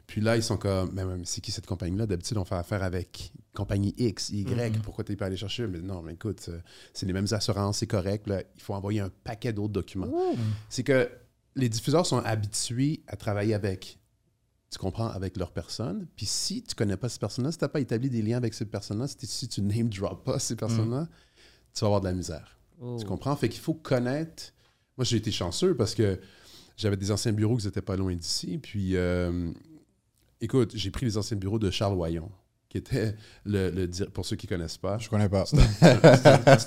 Puis 0.09 0.21
là, 0.21 0.35
ils 0.35 0.41
sont 0.41 0.57
comme, 0.57 0.91
mais, 0.93 1.05
mais 1.05 1.21
c'est 1.23 1.39
qui 1.39 1.51
cette 1.51 1.67
compagnie-là? 1.67 2.07
D'habitude, 2.07 2.35
on 2.39 2.43
fait 2.43 2.55
affaire 2.55 2.81
avec 2.81 3.31
compagnie 3.53 3.93
X, 3.95 4.31
Y. 4.31 4.75
Mhm. 4.75 4.81
Pourquoi 4.81 5.03
tu 5.03 5.15
pas 5.15 5.27
aller 5.27 5.37
chercher? 5.37 5.67
Mais 5.67 5.79
non, 5.81 6.01
mais 6.01 6.13
écoute, 6.13 6.45
euh, 6.49 6.59
c'est 6.93 7.05
les 7.05 7.13
mêmes 7.13 7.27
assurances, 7.29 7.77
c'est 7.77 7.85
correct. 7.87 8.25
Là, 8.27 8.41
il 8.55 8.61
faut 8.61 8.73
envoyer 8.73 9.01
un 9.01 9.11
paquet 9.23 9.53
d'autres 9.53 9.71
documents. 9.73 10.11
C'est 10.67 10.81
que 10.83 11.07
les 11.55 11.69
diffuseurs 11.69 12.07
sont 12.07 12.17
habitués 12.17 13.03
à 13.05 13.17
travailler 13.17 13.53
avec, 13.53 13.99
tu 14.71 14.79
comprends, 14.79 15.09
avec 15.09 15.37
leur 15.37 15.51
personne. 15.51 16.07
Puis 16.15 16.25
si 16.25 16.63
tu 16.63 16.73
connais 16.73 16.97
pas 16.97 17.07
ces 17.07 17.19
personnes-là, 17.19 17.51
si 17.51 17.59
tu 17.59 17.63
n'as 17.63 17.69
pas 17.69 17.79
établi 17.79 18.09
des 18.09 18.23
liens 18.23 18.37
avec 18.37 18.55
ces 18.55 18.65
personnes-là, 18.65 19.07
si, 19.07 19.15
tu- 19.15 19.27
si 19.27 19.47
tu 19.47 19.61
name 19.61 19.89
drop 19.89 20.23
pas 20.25 20.39
ces 20.39 20.55
personnes-là, 20.55 21.07
tu 21.75 21.81
vas 21.81 21.87
avoir 21.87 22.01
de 22.01 22.07
la 22.07 22.13
misère. 22.13 22.57
Oh. 22.81 22.97
Tu 22.99 23.05
comprends? 23.05 23.35
Fait 23.35 23.47
qu'il 23.49 23.61
faut 23.61 23.75
connaître. 23.75 24.53
Moi, 24.97 25.05
j'ai 25.05 25.17
été 25.17 25.31
chanceux 25.31 25.75
parce 25.75 25.93
que 25.93 26.19
j'avais 26.77 26.97
des 26.97 27.11
anciens 27.11 27.31
bureaux 27.33 27.57
qui 27.57 27.65
n'étaient 27.67 27.81
pas 27.81 27.95
loin 27.97 28.15
d'ici. 28.15 28.57
Puis, 28.57 28.95
euh, 28.95 29.51
écoute, 30.41 30.71
j'ai 30.75 30.91
pris 30.91 31.05
les 31.05 31.17
anciens 31.17 31.37
bureaux 31.37 31.59
de 31.59 31.69
Charles 31.71 31.95
Wayon, 31.95 32.29
qui 32.69 32.77
était 32.77 33.15
le, 33.45 33.69
le 33.71 33.87
pour 34.09 34.25
ceux 34.25 34.35
qui 34.35 34.45
ne 34.45 34.49
connaissent 34.49 34.77
pas. 34.77 34.97
Je 34.99 35.09
connais 35.09 35.27
pas. 35.29 35.45
C'est 35.45 35.57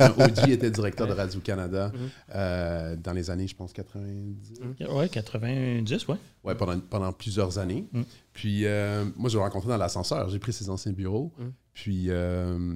un, 0.03 0.15
il 0.47 0.53
était 0.53 0.71
directeur 0.71 1.07
de 1.07 1.13
Radio-Canada 1.13 1.93
Mhm. 1.95 2.09
euh, 2.35 2.97
dans 2.97 3.13
les 3.13 3.31
années, 3.31 3.47
je 3.47 3.55
pense, 3.57 3.73
90. 3.73 4.61
Oui, 4.91 5.09
90, 5.11 6.09
oui. 6.09 6.17
Ouais, 6.45 6.55
pendant, 6.55 6.79
pendant 6.81 7.13
plusieurs 7.13 7.59
années. 7.59 7.87
Mm. 7.93 8.03
Puis, 8.33 8.67
euh, 8.67 9.05
moi, 9.17 9.31
je 9.31 9.37
l'ai 9.39 9.43
rencontré 9.45 9.69
dans 9.69 9.77
l'ascenseur. 9.77 10.29
J'ai 10.29 10.39
pris 10.39 10.53
ses 10.53 10.69
anciens 10.71 10.93
bureaux. 10.93 11.33
Mm. 11.39 11.45
Puis, 11.73 12.07
euh, 12.09 12.75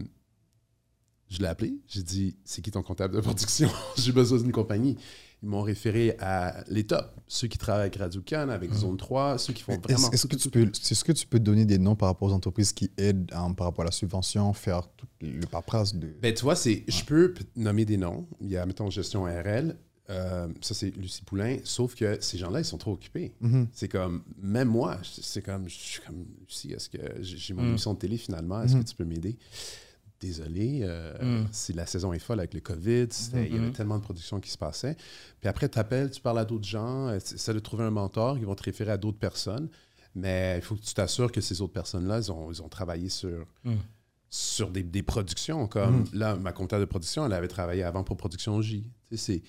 je 1.29 1.39
l'ai 1.41 1.47
appelé. 1.49 1.75
J'ai 1.89 2.03
dit 2.05 2.37
C'est 2.45 2.63
qui 2.63 2.71
ton 2.71 2.83
comptable 2.83 3.15
de 3.17 3.21
production? 3.21 3.69
J'ai 3.97 4.13
besoin 4.13 4.39
d'une 4.39 4.53
compagnie. 4.53 4.97
Ils 5.43 5.49
m'ont 5.51 5.63
référé 5.63 6.17
à 6.19 6.65
les 6.69 6.85
tops, 6.87 7.09
ceux 7.29 7.47
qui 7.47 7.59
travaillent 7.59 7.83
avec 7.83 7.97
Radio-Can, 7.97 8.49
avec 8.49 8.73
Zone 8.73 8.97
3, 8.97 9.37
ceux 9.39 9.53
qui 9.53 9.63
font 9.63 9.79
vraiment. 9.79 10.11
Est-ce 10.11 10.27
que, 10.27 10.35
tu 10.37 10.49
peux, 10.51 10.63
est-ce 10.63 11.05
que 11.05 11.13
tu 11.13 11.27
peux 11.27 11.39
donner 11.39 11.65
des 11.67 11.79
noms 11.79 11.95
par 11.95 12.09
rapport 12.09 12.29
aux 12.31 12.33
entreprises 12.33 12.73
qui 12.73 12.91
aident 12.97 13.31
hein, 13.35 13.53
par 13.53 13.67
rapport 13.67 13.83
à 13.83 13.87
la 13.87 13.91
subvention, 13.93 14.53
faire 14.55 14.89
tout 14.97 15.07
le 15.21 15.47
paperasse 15.47 15.95
de. 15.95 16.09
Ben, 16.23 16.33
tu 16.35 16.43
vois, 16.43 16.57
c'est, 16.57 16.85
je 16.89 17.05
peux 17.05 17.35
nommer 17.55 17.85
des 17.85 17.99
noms. 17.99 18.27
Il 18.41 18.49
y 18.49 18.57
a, 18.57 18.65
mettons, 18.65 18.89
gestion 18.91 19.25
RL. 19.25 19.77
Euh, 20.09 20.49
ça, 20.61 20.73
c'est 20.73 20.91
Lucie 20.97 21.23
Poulain. 21.23 21.59
Sauf 21.65 21.95
que 21.97 22.17
ces 22.21 22.39
gens-là, 22.39 22.61
ils 22.61 22.65
sont 22.65 22.79
trop 22.79 22.93
occupés. 22.93 23.35
Mhm. 23.41 23.67
C'est 23.73 23.89
comme, 23.89 24.23
même 24.41 24.69
moi, 24.69 24.99
c'est 25.03 25.43
comme, 25.43 25.69
je 25.69 25.75
suis 25.75 26.01
comme, 26.01 26.25
Lucie, 26.49 26.73
est-ce 26.73 26.89
que 26.89 26.99
j'ai 27.21 27.37
j'ai 27.37 27.55
mon 27.55 27.63
Mm. 27.63 27.69
émission 27.71 27.93
de 27.93 27.99
télé 27.99 28.17
finalement, 28.17 28.63
est-ce 28.63 28.75
Mhm. 28.75 28.85
que 28.85 28.89
tu 28.89 28.95
peux 28.97 29.05
m'aider? 29.05 29.37
Désolé, 30.21 30.81
euh, 30.83 31.43
Mm. 31.43 31.49
si 31.53 31.73
la 31.75 31.85
saison 31.87 32.13
est 32.13 32.19
folle 32.19 32.39
avec 32.39 32.55
le 32.55 32.61
COVID, 32.61 33.07
il 33.35 33.39
y 33.39 33.57
avait 33.57 33.59
Mhm. 33.67 33.73
tellement 33.73 33.99
de 33.99 34.03
production 34.03 34.41
qui 34.41 34.51
se 34.51 34.57
passait. 34.59 34.97
Puis 35.41 35.49
après, 35.49 35.69
tu 35.69 35.79
appelles, 35.79 36.11
tu 36.11 36.21
parles 36.23 36.39
à 36.39 36.45
d'autres 36.47 36.65
gens, 36.67 37.09
euh, 37.09 37.17
essaie 37.17 37.53
de 37.53 37.59
trouver 37.59 37.85
un 37.85 37.91
mentor, 37.91 38.39
ils 38.39 38.47
vont 38.47 38.55
te 38.55 38.63
référer 38.63 38.93
à 38.93 38.97
d'autres 38.97 39.19
personnes. 39.19 39.69
Mais 40.15 40.55
il 40.57 40.63
faut 40.63 40.75
que 40.75 40.81
tu 40.81 40.95
t'assures 40.95 41.31
que 41.31 41.43
ces 41.43 41.61
autres 41.61 41.75
personnes-là, 41.75 42.19
ils 42.21 42.33
ont, 42.33 42.51
ils 42.51 42.63
ont 42.63 42.69
travaillé 42.71 43.11
sur, 43.11 43.45
Mm. 43.65 43.75
sur 44.31 44.71
des, 44.71 44.83
des 44.83 45.03
productions. 45.03 45.67
Comme 45.69 46.05
là, 46.15 46.35
ma 46.37 46.53
comptable 46.53 46.81
de 46.81 46.89
production, 46.89 47.27
elle 47.27 47.35
avait 47.35 47.49
travaillé 47.49 47.83
avant 47.83 48.03
pour 48.03 48.17
Production 48.17 48.61
J. 48.63 48.91
Tu 49.11 49.17
sais, 49.17 49.35
c'est- 49.35 49.43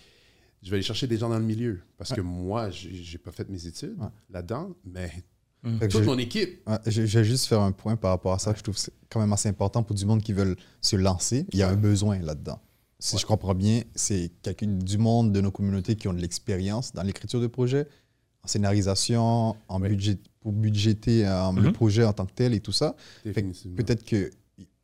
je 0.62 0.70
vais 0.70 0.76
aller 0.76 0.84
chercher 0.84 1.08
des 1.08 1.18
gens 1.18 1.30
dans 1.30 1.40
le 1.40 1.46
milieu. 1.46 1.80
Parce 1.98 2.12
que 2.12 2.20
moi, 2.22 2.70
j'ai 2.72 2.94
j'ai 2.94 3.18
pas 3.18 3.32
fait 3.32 3.48
mes 3.50 3.66
études 3.68 3.96
Ouais. 3.98 4.08
là-dedans, 4.30 4.76
mais 4.84 5.10
Que 5.64 5.86
toute 5.88 6.04
je- 6.04 6.06
mon 6.08 6.18
équipe. 6.18 6.62
Ouais, 6.68 6.78
je, 6.86 7.06
je 7.06 7.20
vais 7.20 7.26
juste 7.26 7.46
faire 7.48 7.62
un 7.62 7.72
point 7.72 7.96
par 7.96 8.12
rapport 8.12 8.34
à 8.34 8.40
ça 8.40 8.54
que 8.54 8.60
je 8.60 8.64
trouve 8.64 8.76
que 8.76 8.82
c'est 8.82 8.94
quand 9.10 9.20
même 9.20 9.34
assez 9.34 9.50
important 9.50 9.84
pour 9.84 9.96
du 9.96 10.06
monde 10.06 10.22
qui 10.22 10.32
veulent 10.34 10.56
se 10.82 10.96
lancer. 10.96 11.46
Il 11.52 11.60
y 11.60 11.64
a 11.64 11.70
un 11.70 11.76
besoin 11.76 12.20
là-dedans. 12.20 12.60
Si 13.00 13.16
Ouais. 13.16 13.22
je 13.22 13.26
comprends 13.26 13.54
bien, 13.56 13.82
c'est 13.96 14.32
quelqu'un 14.42 14.68
du 14.68 14.98
monde 14.98 15.32
de 15.32 15.42
nos 15.42 15.52
communautés 15.52 15.96
qui 15.96 16.08
ont 16.08 16.14
de 16.14 16.22
l'expérience 16.22 16.94
dans 16.94 17.04
l'écriture 17.04 17.42
de 17.42 17.48
projets, 17.48 17.88
en 18.44 18.48
scénarisation, 18.48 19.56
en 19.68 19.80
budget, 19.80 20.18
pour 20.40 20.52
budgéter 20.54 21.28
euh, 21.28 21.52
le 21.54 21.62
Mhm. 21.64 21.74
projet 21.74 22.04
en 22.06 22.14
tant 22.14 22.26
que 22.26 22.34
tel 22.34 22.54
et 22.54 22.60
tout 22.60 22.72
ça. 22.72 22.96
Peut-être 23.24 24.04
que 24.06 24.32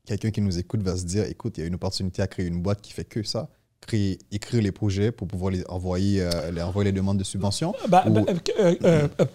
quelqu'un 0.05 0.31
qui 0.31 0.41
nous 0.41 0.57
écoute 0.59 0.81
va 0.81 0.97
se 0.97 1.05
dire 1.05 1.23
écoute, 1.25 1.57
il 1.57 1.61
y 1.61 1.63
a 1.63 1.67
une 1.67 1.75
opportunité 1.75 2.21
à 2.21 2.27
créer 2.27 2.45
une 2.47 2.61
boîte 2.61 2.81
qui 2.81 2.91
fait 2.93 3.05
que 3.05 3.23
ça, 3.23 3.49
créer, 3.81 4.19
écrire 4.31 4.61
les 4.61 4.71
projets 4.71 5.11
pour 5.11 5.27
pouvoir 5.27 5.51
les 5.51 5.65
envoyer, 5.67 6.21
euh, 6.21 6.51
les, 6.51 6.61
envoyer 6.61 6.91
les 6.91 6.95
demandes 6.97 7.17
de 7.17 7.23
subvention. 7.23 7.73
Bah, 7.87 8.03
Ou- 8.07 8.11
bah, 8.13 8.21
euh, 8.27 8.35
euh, 8.59 8.75
euh, 8.83 9.07
euh, 9.21 9.25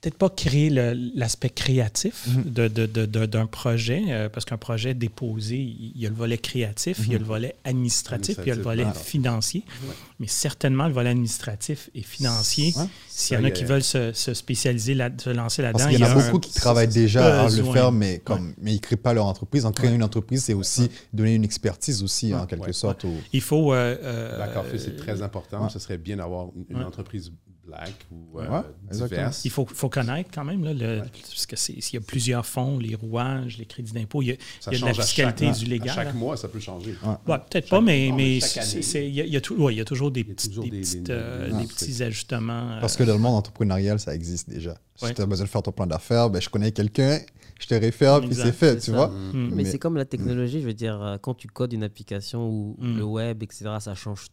peut-être 0.00 0.14
pas 0.16 0.28
créer 0.30 0.70
l'aspect 0.70 1.50
créatif 1.50 2.28
Mhm. 2.28 2.42
de- 2.52 2.68
de- 2.68 2.86
de- 2.86 3.06
de- 3.06 3.26
d'un 3.26 3.46
projet, 3.46 4.02
euh, 4.10 4.28
parce 4.28 4.44
qu'un 4.44 4.56
projet 4.56 4.94
déposé, 4.94 5.56
il 5.56 5.92
y 6.00 6.06
a 6.06 6.08
le 6.08 6.14
volet 6.14 6.38
créatif, 6.38 6.98
il 7.04 7.12
y 7.12 7.16
a 7.16 7.18
le 7.18 7.24
volet 7.24 7.56
administratif, 7.64 8.36
puis 8.36 8.44
il 8.46 8.48
y 8.50 8.52
a 8.52 8.54
le 8.54 8.62
volet 8.62 8.86
financier. 8.94 9.64
Ouais. 9.88 9.94
Mais 10.20 10.28
certainement, 10.28 10.86
le 10.86 10.92
volet 10.94 11.10
administratif 11.10 11.90
et 11.96 12.02
financier, 12.02 12.72
Ouais. 12.76 12.84
s'il 13.08 13.36
y 13.36 13.40
en 13.40 13.44
a 13.44 13.48
il 13.48 13.52
qui 13.52 13.64
veulent 13.64 13.82
se, 13.82 14.12
se 14.12 14.34
spécialiser, 14.34 14.94
là, 14.94 15.10
se 15.18 15.30
lancer 15.30 15.62
là-dedans, 15.62 15.78
Parce 15.78 15.90
qu'il 15.90 16.00
y 16.00 16.04
en 16.04 16.06
a 16.06 16.10
il 16.10 16.24
beaucoup 16.24 16.36
un- 16.36 16.40
qui 16.40 16.52
travaillent 16.54 16.86
déjà 16.88 17.42
à 17.46 17.48
le 17.48 17.64
faire, 17.64 17.90
mais, 17.90 18.20
comme, 18.24 18.54
mais 18.60 18.70
ils 18.72 18.76
ne 18.76 18.80
créent 18.80 18.96
pas 18.96 19.12
leur 19.14 19.26
entreprise. 19.26 19.66
En 19.66 19.72
créant 19.72 19.92
une 19.94 20.04
entreprise, 20.04 20.44
c'est 20.44 20.54
aussi 20.54 20.88
donner 21.12 21.34
une 21.34 21.44
expertise 21.44 22.04
aussi, 22.04 22.32
en 22.34 22.46
quelque 22.46 22.70
sorte. 22.72 23.04
au- 23.04 23.14
Il 23.32 23.40
faut. 23.40 23.72
euh, 23.74 23.96
euh, 24.02 24.38
D'accord, 24.38 24.64
c'est 24.76 24.96
très 24.96 25.22
important. 25.22 25.68
Ce 25.68 25.78
serait 25.80 25.98
bien 25.98 26.16
d'avoir 26.18 26.48
une, 26.70 26.82
entreprise 26.84 27.32
black 27.68 27.92
ou 28.10 28.40
euh, 28.40 28.48
Ouais. 28.48 29.30
Il 29.44 29.50
faut, 29.50 29.66
faut 29.66 29.88
connaître 29.88 30.30
quand 30.34 30.44
même, 30.44 30.64
là, 30.64 30.72
le- 30.72 31.02
parce 31.02 31.46
que 31.46 31.54
c'est- 31.56 31.80
s'il 31.80 32.00
y 32.00 32.02
a 32.02 32.04
plusieurs 32.06 32.44
fonds, 32.46 32.78
les 32.78 32.94
rouages, 32.94 33.58
les 33.58 33.66
crédits 33.66 33.92
d'impôt, 33.92 34.22
il 34.22 34.28
y 34.28 34.32
a, 34.32 34.34
Ça 34.60 34.70
il 34.72 34.78
y 34.78 34.82
a 34.82 34.90
de 34.90 34.96
la 34.96 35.02
fiscalité 35.04 35.46
chaque- 35.46 35.58
du 35.58 35.64
légal. 35.66 35.90
À 35.90 35.94
chaque 35.94 36.06
là. 36.06 36.12
mois, 36.14 36.36
ça 36.36 36.48
peut 36.48 36.58
changer. 36.60 36.94
Ouais, 37.26 37.36
peut-être 37.50 37.68
pas, 37.68 37.80
mais, 37.80 38.10
mais 38.16 38.38
il 38.38 39.14
y, 39.14 39.20
a- 39.20 39.24
il 39.24 39.32
y 39.32 39.36
a 39.36 39.40
tou- 39.40 39.54
ouais, 39.62 39.74
il 39.74 39.78
y 39.78 39.80
a 39.80 39.84
toujours 39.84 40.10
des, 40.10 40.20
Il 40.22 40.28
y 40.28 40.30
a 40.30 40.34
petits, 40.34 40.48
toujours 40.48 40.64
des, 40.64 40.70
des- 40.70 40.80
petites, 40.80 41.02
des- 41.04 41.12
euh, 41.12 41.50
des- 41.60 41.66
petits 41.66 42.02
ajustements. 42.02 42.72
euh, 42.72 42.80
Parce 42.80 42.96
que 42.96 43.04
dans 43.04 43.12
le 43.14 43.18
monde 43.20 43.36
entrepreneurial, 43.36 44.00
ça 44.00 44.14
existe 44.14 44.48
déjà. 44.48 44.74
Si 44.96 45.12
tu 45.14 45.22
as 45.22 45.26
besoin 45.26 45.44
de 45.44 45.50
faire 45.50 45.62
ton 45.62 45.72
plan 45.72 45.86
d'affaires, 45.86 46.28
ben, 46.30 46.40
je 46.42 46.48
connais 46.48 46.72
quelqu'un, 46.72 47.20
je 47.60 47.66
te 47.66 47.74
réfère, 47.74 48.20
puis 48.20 48.34
c'est 48.34 48.52
fait, 48.52 48.76
tu 48.76 48.90
ça. 48.90 48.92
vois. 48.92 49.08
Mm. 49.08 49.32
Mais, 49.50 49.62
Mais- 49.62 49.64
c'est 49.64 49.78
comme 49.78 49.96
la 49.96 50.04
technologie, 50.04 50.60
je 50.60 50.66
veux 50.66 50.74
dire, 50.74 51.00
euh, 51.00 51.18
quand 51.18 51.34
tu 51.34 51.46
codes 51.48 51.72
une 51.72 51.82
application 51.84 52.48
ou 52.48 52.76
ou 52.78 52.84
Mm. 52.84 52.96
le 52.98 53.04
web, 53.04 53.42
etc., 53.42 53.66
ça 53.80 53.94
change 53.94 54.26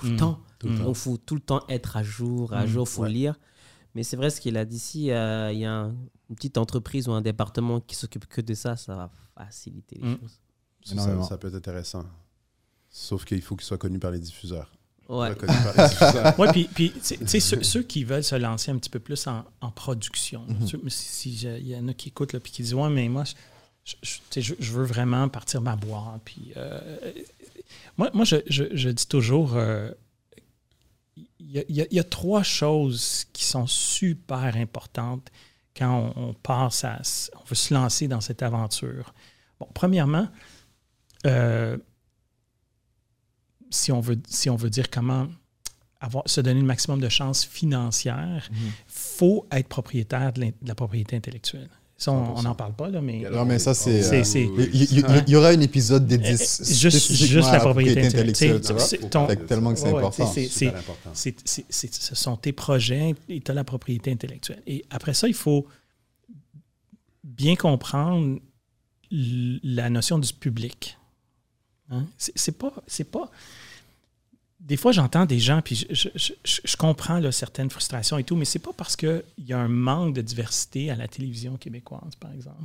tout 0.00 0.06
le 0.06 0.12
Mm. 0.12 0.16
temps. 0.16 0.40
Tout 0.58 0.66
le 0.68 0.72
Mm. 0.74 0.78
Donc, 0.78 0.88
il 0.88 0.94
faut 0.94 1.16
tout 1.18 1.34
le 1.34 1.40
temps 1.40 1.62
être 1.68 1.96
à 1.96 2.02
jour, 2.02 2.52
à 2.52 2.64
Mm. 2.64 2.66
jour, 2.68 2.86
il 2.88 2.90
faut 2.90 3.02
Ouais. 3.02 3.10
lire. 3.10 3.34
Mais 3.94 4.02
c'est 4.02 4.16
vrai 4.16 4.30
ce 4.30 4.40
qu'il 4.40 4.56
a 4.56 4.64
dit 4.64 4.76
ici, 4.76 5.10
euh, 5.10 5.50
il 5.52 5.58
y 5.60 5.64
a 5.64 5.72
un- 5.72 5.94
une 6.30 6.36
petite 6.36 6.58
entreprise 6.58 7.08
ou 7.08 7.12
un 7.12 7.22
département 7.22 7.80
qui 7.80 7.94
s'occupe 7.94 8.26
que 8.26 8.40
de 8.40 8.54
ça, 8.54 8.76
ça 8.76 8.94
va 8.94 9.10
faciliter 9.36 9.98
les 10.02 10.16
choses. 10.16 10.38
Ça, 11.28 11.38
peut 11.38 11.48
être 11.48 11.54
intéressant. 11.54 12.04
Sauf 12.90 13.24
qu'il 13.24 13.42
faut 13.42 13.56
qu'il 13.56 13.66
soit 13.66 13.78
connu 13.78 13.98
par 13.98 14.10
les 14.10 14.18
diffuseurs. 14.18 14.70
Ouais. 15.08 15.30
Reconnu 15.30 15.52
par 15.64 15.74
les 15.76 15.88
diffuseurs. 15.88 16.34
Oui, 16.38 16.48
puis, 16.52 16.68
puis 16.74 16.92
tu 16.92 17.16
sais- 17.26 17.40
ceux, 17.40 17.62
ceux 17.62 17.82
qui 17.82 18.04
veulent 18.04 18.24
se 18.24 18.34
lancer 18.34 18.70
un 18.70 18.76
petit 18.78 18.90
peu 18.90 18.98
plus 19.00 19.26
en, 19.26 19.44
en 19.60 19.70
production, 19.70 20.44
Mhm. 20.48 20.66
ceux- 20.66 20.80
si, 20.88 21.04
si 21.08 21.46
il 21.46 21.66
y 21.68 21.76
en 21.76 21.88
a 21.88 21.94
qui 21.94 22.08
écoutent 22.08 22.32
là, 22.34 22.40
puis 22.40 22.52
qui 22.52 22.62
disent 22.62 22.74
Ouais, 22.74 22.90
mais 22.90 23.08
moi, 23.08 23.24
je, 23.84 24.72
veux 24.72 24.84
vraiment 24.84 25.28
partir 25.30 25.60
ma 25.62 25.76
boîte. 25.76 26.20
Puis, 26.24 26.52
euh, 26.56 26.80
moi, 27.96 28.10
moi 28.14 28.24
je, 28.24 28.36
je- 28.46 28.74
je 28.76 28.88
dis 28.90 29.06
toujours 29.06 29.56
euh, 29.56 29.90
il 31.40 31.50
y, 31.50 31.58
a- 31.58 31.64
y 31.92 31.98
y 31.98 32.04
trois 32.04 32.42
choses 32.42 33.24
qui 33.32 33.44
sont 33.44 33.66
super 33.66 34.56
importantes 34.56 35.28
quand 35.76 36.12
on, 36.16 36.28
on 36.28 36.34
passe 36.34 36.84
à. 36.84 37.00
On 37.40 37.44
veut 37.44 37.54
se 37.54 37.72
lancer 37.74 38.08
dans 38.08 38.20
cette 38.20 38.42
aventure. 38.42 39.14
Bon, 39.60 39.68
premièrement, 39.74 40.28
euh, 41.26 41.76
si 43.70 43.92
on 43.92 44.00
veut, 44.00 44.20
si 44.26 44.48
on 44.50 44.56
veut 44.56 44.70
dire 44.70 44.90
comment 44.90 45.28
avoir, 46.00 46.24
se 46.28 46.40
donner 46.40 46.60
le 46.60 46.66
maximum 46.66 47.00
de 47.00 47.08
chances 47.08 47.44
financières, 47.44 48.48
il 48.52 48.72
faut 48.86 49.46
être 49.50 49.68
propriétaire 49.68 50.32
de 50.32 50.52
la 50.62 50.74
propriété 50.74 51.16
intellectuelle. 51.16 51.70
Ça, 52.00 52.12
on 52.12 52.42
n'en 52.42 52.54
parle 52.54 52.74
pas, 52.74 52.88
là, 52.88 53.00
mais 53.00 53.24
Non, 53.28 53.44
mais 53.44 53.58
ça, 53.58 53.74
c'est, 53.74 54.14
euh, 54.14 54.66
Il 54.72 55.28
y, 55.28 55.34
aura 55.34 55.48
un 55.48 55.60
épisode 55.60 56.06
dédié 56.06 56.34
Euh, 56.34 56.36
spécifiquement 56.36 56.90
juste, 56.90 57.12
juste 57.12 57.52
la 57.52 57.58
propriété 57.58 58.06
intellectuelle. 58.06 58.60
tellement 59.48 59.74
que 59.74 59.80
c'est 59.80 59.88
important. 59.88 60.32
ce 61.12 62.14
sont 62.14 62.36
tes 62.36 62.52
projets 62.52 63.16
et 63.28 63.40
tu 63.40 63.50
as 63.50 63.54
la 63.54 63.64
propriété 63.64 64.12
intellectuelle. 64.12 64.62
Et 64.68 64.84
après 64.90 65.12
ça, 65.12 65.26
il 65.26 65.34
faut 65.34 65.66
bien 67.24 67.56
comprendre 67.56 68.38
la 69.10 69.90
notion 69.90 70.20
du 70.20 70.32
public. 70.32 70.98
Hein? 71.90 72.06
C'est 72.16 72.32
c'est 72.36 72.56
pas, 72.56 72.72
c'est 72.86 73.10
pas. 73.10 73.28
Des 74.60 74.76
fois, 74.76 74.92
j'entends 74.92 75.24
des 75.24 75.38
gens, 75.38 75.62
puis 75.62 75.76
je, 75.76 75.86
je- 75.90 76.08
je- 76.16 76.32
je- 76.44 76.60
je 76.64 76.76
comprends 76.76 77.18
là, 77.20 77.30
certaines 77.32 77.70
frustrations 77.70 78.18
et 78.18 78.24
tout, 78.24 78.34
mais 78.36 78.44
c'est 78.44 78.58
pas 78.58 78.72
parce 78.76 78.96
qu'il 78.96 79.22
y 79.38 79.52
a 79.52 79.58
un 79.58 79.68
manque 79.68 80.14
de 80.14 80.20
diversité 80.22 80.90
à 80.90 80.96
la 80.96 81.06
télévision 81.08 81.56
québécoise, 81.56 82.14
par 82.18 82.32
exemple, 82.32 82.62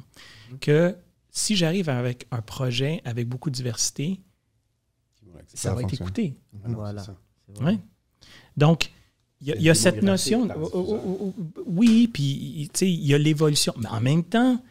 que 0.60 0.96
si 1.30 1.56
j'arrive 1.56 1.90
avec 1.90 2.26
un 2.32 2.42
projet 2.42 3.02
avec 3.06 3.28
beaucoup 3.28 3.50
de 3.50 3.56
diversité, 3.56 4.20
ça, 5.48 5.70
Ça 5.70 5.74
va 5.76 5.82
être 5.84 5.94
écouté. 5.94 6.34
Ah 6.64 6.68
Voilà. 6.70 7.04
Ouais. 7.62 7.78
Donc, 8.58 8.92
il 9.42 9.48
y 9.48 9.52
a, 9.52 9.56
Il 9.56 9.58
y 9.58 9.60
a 9.60 9.62
il 9.62 9.66
y 9.66 9.70
a 9.70 9.72
une 9.72 9.76
cette 9.76 10.04
notion. 10.04 10.48
par 10.48 10.58
oh, 10.62 10.70
oh, 10.74 11.00
oh, 11.06 11.34
oh, 11.58 11.64
oui, 11.68 12.08
puis 12.12 12.70
tu 12.74 12.80
sais, 12.80 12.92
il 12.92 13.06
y 13.06 13.14
a 13.14 13.18
l'évolution. 13.18 13.74
Mais 13.78 13.88
en 13.90 14.00
même 14.02 14.24
temps, 14.24 14.64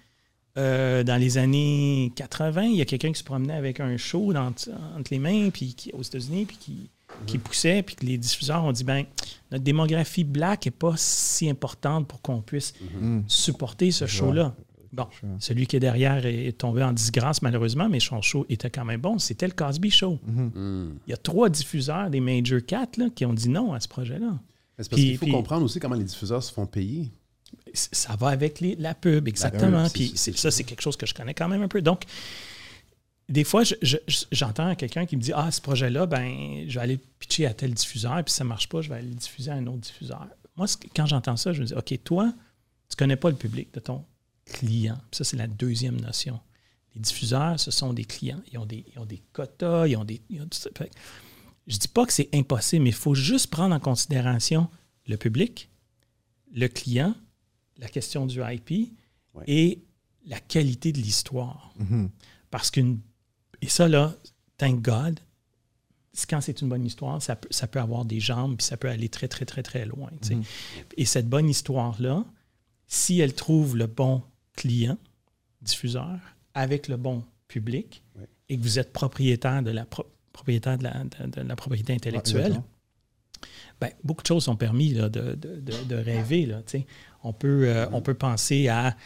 euh, 0.59 1.03
dans 1.05 1.17
les 1.21 1.39
années 1.39 2.13
80, 2.17 2.63
il 2.65 2.77
y 2.77 2.81
a 2.83 2.85
quelqu'un 2.85 3.13
qui 3.13 3.19
se 3.19 3.25
promenait 3.25 3.55
avec 3.55 3.81
un 3.81 3.97
show 3.97 4.33
dans- 4.33 4.47
entre 4.49 5.11
les 5.11 5.19
mains 5.19 5.51
puis 5.51 5.75
qui, 5.75 5.93
aux 5.93 6.03
États-Unis, 6.03 6.47
puis 6.47 6.57
qui, 6.57 6.91
qui 7.27 7.39
poussait, 7.39 7.83
puis 7.83 7.95
que 7.97 8.05
les 8.07 8.19
diffuseurs 8.19 8.65
ont 8.65 8.73
dit 8.73 8.85
ben 8.85 9.05
notre 9.51 9.65
démographie 9.65 10.25
black 10.25 10.65
n'est 10.67 10.71
pas 10.73 10.95
si 10.97 11.49
importante 11.49 12.09
pour 12.09 12.21
qu'on 12.23 12.41
puisse 12.41 12.73
Mm. 13.01 13.21
supporter 13.27 13.91
ce 13.91 14.07
Je 14.07 14.11
show-là. 14.17 14.55
Bon, 14.93 15.07
celui 15.39 15.67
qui 15.67 15.77
est 15.77 15.81
derrière 15.81 16.27
est 16.27 16.49
est 16.49 16.59
tombé 16.59 16.83
en 16.83 16.93
disgrâce 16.93 17.41
malheureusement, 17.41 17.89
mais 17.89 17.99
son 18.01 18.21
show 18.21 18.45
était 18.51 18.69
quand 18.69 18.85
même 18.85 19.01
bon. 19.01 19.19
C'était 19.19 19.47
le 19.47 19.55
Cosby 19.55 19.91
Show. 19.91 20.19
Mhm. 20.27 20.97
Il 21.07 21.11
y 21.11 21.15
a 21.15 21.17
trois 21.17 21.49
diffuseurs 21.49 22.11
des 22.11 22.21
Major 22.21 22.61
4 22.67 22.99
là, 22.99 23.07
qui 23.15 23.25
ont 23.25 23.33
dit 23.33 23.49
non 23.49 23.73
à 23.73 23.81
ce 23.81 23.89
projet-là. 23.89 24.39
Mais 24.79 24.85
C'est 24.85 24.91
parce 24.91 25.01
Puis- 25.01 25.09
qu'il 25.11 25.19
faut 25.19 25.25
puis- 25.27 25.33
comprendre 25.35 25.65
aussi 25.65 25.81
comment 25.81 25.95
les 25.95 26.05
diffuseurs 26.05 26.43
se 26.43 26.53
font 26.53 26.67
payer. 26.67 27.09
Ça 27.75 28.17
va 28.17 28.29
avec 28.29 28.61
les- 28.61 28.77
la 28.77 28.95
pub, 28.95 29.29
exactement. 29.29 29.85
pub, 29.85 29.87
c'est- 29.87 29.93
Puis 29.95 30.09
c'est- 30.09 30.17
c'est- 30.17 30.33
c'est 30.33 30.37
ça, 30.39 30.51
ça. 30.51 30.57
c'est 30.59 30.65
quelque 30.65 30.83
chose 30.83 30.97
que 30.97 31.07
je 31.07 31.15
connais 31.15 31.33
quand 31.35 31.49
même 31.49 31.63
un 31.63 31.69
peu. 31.69 31.81
Donc, 31.81 32.03
des 33.33 33.45
fois, 33.45 33.65
je- 33.65 33.75
je- 33.83 33.97
je- 34.07 34.25
j'entends 34.33 34.75
quelqu'un 34.75 35.07
qui 35.07 35.17
me 35.17 35.23
dit 35.23 35.33
Ah, 35.35 35.51
ce 35.51 35.61
projet-là, 35.61 36.07
ben, 36.07 36.65
je 36.69 36.75
vais 36.75 36.81
aller 36.81 36.95
le 36.97 37.03
pitcher 37.19 37.47
à 37.47 37.55
tel 37.55 37.73
diffuseur, 37.75 38.23
puis 38.25 38.31
si 38.33 38.37
ça 38.39 38.45
ne 38.45 38.49
marche 38.49 38.69
pas, 38.69 38.81
je 38.83 38.89
vais 38.89 38.97
aller 38.97 39.09
le 39.09 39.15
diffuser 39.15 39.51
à 39.51 39.55
un 39.55 39.67
autre 39.67 39.79
diffuseur. 39.81 40.27
Moi, 40.57 40.67
quand 40.95 41.07
j'entends 41.07 41.37
ça, 41.37 41.53
je 41.53 41.61
me 41.63 41.67
dis 41.67 41.75
OK, 41.75 41.99
toi, 42.05 42.33
tu 42.89 42.95
ne 42.95 42.97
connais 42.97 43.17
pas 43.17 43.31
le 43.31 43.37
public 43.37 43.73
de 43.75 43.81
ton 43.81 44.05
client. 44.45 44.97
Puis 45.11 45.19
ça, 45.19 45.25
c'est 45.25 45.37
la 45.37 45.47
deuxième 45.47 46.01
notion. 46.01 46.39
Les 46.95 47.01
diffuseurs, 47.01 47.59
ce 47.59 47.71
sont 47.71 47.93
des 47.95 48.05
clients. 48.05 48.43
Ils 48.53 48.59
ont 48.59 48.67
des, 48.67 48.85
ils 48.93 48.99
ont 48.99 49.07
des 49.07 49.23
quotas, 49.33 49.87
ils 49.87 49.97
ont 49.97 50.05
des. 50.05 50.21
ils 50.29 50.41
ont 50.43 50.47
tout 50.47 50.59
ça. 50.59 50.69
Fait 50.77 50.89
que 50.89 50.95
je 51.67 51.75
ne 51.77 51.81
dis 51.81 51.89
pas 51.89 52.05
que 52.05 52.13
c'est 52.13 52.29
impossible, 52.35 52.83
mais 52.85 52.91
il 52.91 52.95
faut 52.97 53.15
juste 53.15 53.47
prendre 53.49 53.75
en 53.75 53.81
considération 53.81 54.69
le 55.07 55.17
public, 55.17 55.71
le 56.53 56.69
client, 56.69 57.15
la 57.79 57.89
question 57.89 58.27
du 58.27 58.41
IP 58.43 58.93
Ouais. 59.35 59.45
et 59.47 59.83
la 60.27 60.39
qualité 60.39 60.93
de 60.93 60.99
l'histoire. 60.99 61.73
Mhm. 61.79 62.11
Parce 62.51 62.71
qu'une. 62.71 63.01
Et 63.63 63.69
ça, 63.69 63.89
là, 63.89 64.15
thank 64.59 64.83
God, 64.83 65.19
quand 66.29 66.41
c'est 66.43 66.61
une 66.61 66.69
bonne 66.69 66.85
histoire, 66.85 67.23
ça 67.23 67.37
peut, 67.37 67.49
ça 67.51 67.67
peut 67.67 67.81
avoir 67.81 68.05
des 68.05 68.21
jambes, 68.21 68.57
puis 68.59 68.67
ça 68.67 68.77
peut 68.77 68.89
aller 68.91 69.09
très, 69.09 69.29
très, 69.29 69.47
très, 69.47 69.63
très 69.63 69.87
loin. 69.87 70.11
Mhm. 70.31 70.43
Et 70.99 71.07
cette 71.07 71.29
bonne 71.29 71.49
histoire-là, 71.49 72.25
si 72.87 73.21
elle 73.21 73.33
trouve 73.35 73.77
le 73.77 73.87
bon 73.87 74.23
client, 74.55 74.99
diffuseur, 75.63 76.19
avec 76.55 76.89
le 76.89 76.97
bon 76.99 77.25
public, 77.49 78.03
et 78.51 78.59
que 78.59 78.63
vous 78.63 78.79
êtes 78.79 78.93
propriétaire 78.93 79.63
de 79.63 79.71
la, 79.71 79.87
pro- 79.87 80.07
propriétaire 80.35 80.77
de 80.77 80.85
la, 80.85 81.05
de- 81.05 81.31
de 81.31 81.41
la 81.41 81.57
propriété 81.57 81.95
intellectuelle, 81.95 82.47
exactement. 82.47 82.67
ben, 83.81 83.91
beaucoup 84.05 84.23
de 84.23 84.27
choses 84.27 84.45
sont 84.45 84.57
permis 84.57 84.93
là, 84.93 85.09
de, 85.09 85.95
rêver. 85.95 86.45
Là, 86.47 86.61
on, 87.23 87.33
peut, 87.33 87.69
euh, 87.69 87.87
on 87.93 88.03
peut 88.03 88.15
penser 88.15 88.69
à 88.69 88.97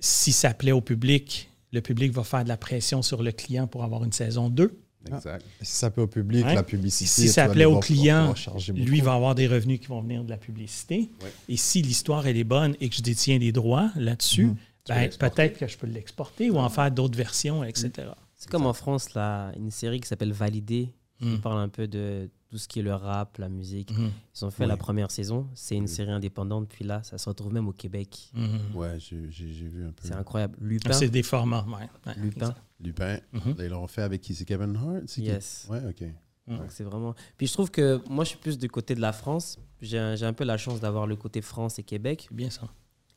si 0.00 0.32
ça 0.32 0.52
plaît 0.52 0.72
au 0.72 0.82
public, 0.82 1.48
le 1.74 1.80
public 1.82 2.12
va 2.12 2.22
faire 2.24 2.44
de 2.44 2.48
la 2.48 2.56
pression 2.56 3.02
sur 3.02 3.22
le 3.22 3.32
client 3.32 3.66
pour 3.66 3.84
avoir 3.84 4.04
une 4.04 4.12
saison 4.12 4.48
2. 4.48 4.78
Exact. 5.06 5.44
Si 5.60 5.72
ça 5.76 5.90
plaît 5.90 6.02
au 6.04 6.06
public, 6.06 6.46
Ouais. 6.46 6.54
la 6.54 6.62
publicité. 6.62 7.10
Si 7.10 7.28
ça 7.28 7.46
plaît 7.48 7.66
au 7.66 7.78
client. 7.80 8.32
Lui 8.74 9.00
va 9.02 9.12
avoir 9.14 9.34
des 9.34 9.46
revenus 9.46 9.78
qui 9.80 9.88
vont 9.88 10.00
venir 10.00 10.24
de 10.24 10.30
la 10.30 10.38
publicité. 10.38 11.10
Ouais. 11.22 11.30
Et 11.50 11.56
si 11.58 11.82
l'histoire 11.82 12.26
elle 12.26 12.38
est 12.38 12.44
bonne 12.44 12.74
et 12.80 12.88
que 12.88 12.94
je 12.96 13.02
détiens 13.02 13.38
des 13.38 13.52
droits 13.52 13.90
là-dessus, 13.96 14.46
Mhm. 14.46 14.56
ben, 14.88 15.10
peut-être 15.18 15.58
que 15.58 15.66
je 15.66 15.76
peux 15.76 15.86
l'exporter 15.86 16.48
ou 16.50 16.56
en 16.56 16.70
faire 16.70 16.90
d'autres 16.90 17.18
versions, 17.18 17.62
etc. 17.64 17.90
C'est 18.34 18.48
comme 18.50 18.64
en 18.66 18.72
France, 18.72 19.12
là, 19.14 19.52
une 19.58 19.70
série 19.70 20.00
qui 20.00 20.08
s'appelle 20.08 20.32
Validé, 20.32 20.94
qui 21.20 21.26
Mm. 21.28 21.40
parle 21.40 21.58
un 21.60 21.68
peu 21.68 21.86
de 21.86 22.30
tout 22.54 22.58
ce 22.58 22.68
qui 22.68 22.78
est 22.78 22.82
le 22.82 22.94
rap, 22.94 23.38
la 23.38 23.48
musique. 23.48 23.90
Mhm. 23.90 24.12
Ils 24.40 24.44
ont 24.44 24.50
fait 24.52 24.62
Oui. 24.62 24.68
la 24.68 24.76
première 24.76 25.10
saison. 25.10 25.48
C'est 25.56 25.74
une 25.74 25.82
Oui. 25.82 25.88
série 25.88 26.12
indépendante. 26.12 26.68
Puis 26.68 26.84
là, 26.84 27.02
ça 27.02 27.18
se 27.18 27.28
retrouve 27.28 27.52
même 27.52 27.66
au 27.66 27.72
Québec. 27.72 28.30
Mhm. 28.32 28.76
Ouais, 28.76 28.96
j'ai 29.00 29.16
vu 29.16 29.84
un 29.84 29.90
peu. 29.90 30.06
C'est 30.06 30.14
incroyable. 30.14 30.56
Lupin. 30.60 30.92
C'est 30.92 31.08
des 31.08 31.24
formats. 31.24 31.66
ouais. 31.66 31.88
Ouais, 32.06 32.14
Lupin. 32.22 32.46
exact. 32.50 32.62
Lupin, 32.80 33.18
Mhm. 33.32 33.54
ils 33.58 33.66
l'ont 33.66 33.88
fait 33.88 34.02
avec 34.02 34.20
qui 34.20 34.36
C'est 34.36 34.44
Kevin 34.44 34.76
Hart 34.76 35.02
C'est 35.06 35.20
qui? 35.22 35.26
Yes. 35.26 35.66
Ouais, 35.68 35.80
ok. 35.88 36.04
Donc 36.46 36.60
c'est 36.68 36.84
vraiment. 36.84 37.16
Puis 37.36 37.48
je 37.48 37.52
trouve 37.54 37.72
que 37.72 38.00
moi, 38.08 38.22
je 38.22 38.28
suis 38.30 38.38
plus 38.38 38.56
du 38.56 38.68
côté 38.68 38.94
de 38.94 39.00
la 39.00 39.12
France. 39.12 39.58
J'ai 39.82 39.98
un, 39.98 40.14
j'ai 40.14 40.26
un 40.26 40.32
peu 40.32 40.44
la 40.44 40.56
chance 40.56 40.78
d'avoir 40.78 41.08
le 41.08 41.16
côté 41.16 41.42
France 41.42 41.80
et 41.80 41.82
Québec. 41.82 42.28
Bien 42.30 42.50
ça. 42.50 42.68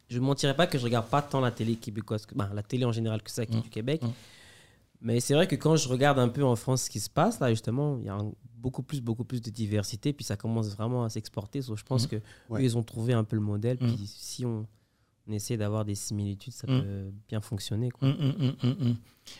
Je 0.09 0.17
ne 0.17 0.23
mentirais 0.25 0.55
pas 0.55 0.65
que 0.65 0.79
je 0.79 0.83
regarde 0.83 1.05
pas 1.09 1.21
tant 1.21 1.41
la 1.41 1.51
télé 1.51 1.75
québécoise, 1.75 2.25
que, 2.25 2.33
ben, 2.33 2.49
la 2.55 2.63
télé 2.63 2.85
en 2.85 2.91
général 2.91 3.21
que 3.21 3.29
ça 3.29 3.45
qui 3.45 3.55
est 3.57 3.61
du 3.61 3.69
Québec. 3.69 4.01
Mais 5.01 5.19
c'est 5.19 5.33
vrai 5.35 5.47
que 5.47 5.55
quand 5.55 5.75
je 5.75 5.87
regarde 5.87 6.17
un 6.19 6.29
peu 6.29 6.43
en 6.43 6.55
France 6.55 6.83
ce 6.83 6.89
qui 6.89 6.99
se 6.99 7.09
passe, 7.09 7.39
là, 7.39 7.49
justement, 7.51 7.97
il 7.99 8.05
y 8.05 8.09
a 8.09 8.15
un- 8.15 8.31
beaucoup 8.57 8.81
plus, 8.81 8.99
beaucoup 9.01 9.23
plus 9.23 9.41
de 9.41 9.49
diversité, 9.51 10.11
puis 10.13 10.25
ça 10.25 10.35
commence 10.35 10.69
vraiment 10.69 11.03
à 11.03 11.09
s'exporter. 11.09 11.61
So, 11.61 11.75
je 11.75 11.83
pense 11.83 12.05
Mm. 12.05 12.07
que 12.07 12.15
Ouais. 12.49 12.61
eux, 12.61 12.63
ils 12.63 12.77
ont 12.77 12.83
trouvé 12.83 13.13
un 13.13 13.23
peu 13.23 13.35
le 13.35 13.41
modèle. 13.43 13.77
Puis 13.77 13.97
si 14.07 14.45
on, 14.45 14.65
on 15.27 15.31
essaie 15.31 15.57
d'avoir 15.57 15.85
des 15.85 15.93
similitudes, 15.95 16.53
ça 16.53 16.65
Mm. 16.67 16.81
peut 16.81 17.11
bien 17.29 17.41
fonctionner. 17.41 17.91
Quoi. 17.91 18.07
Hum. 18.09 18.95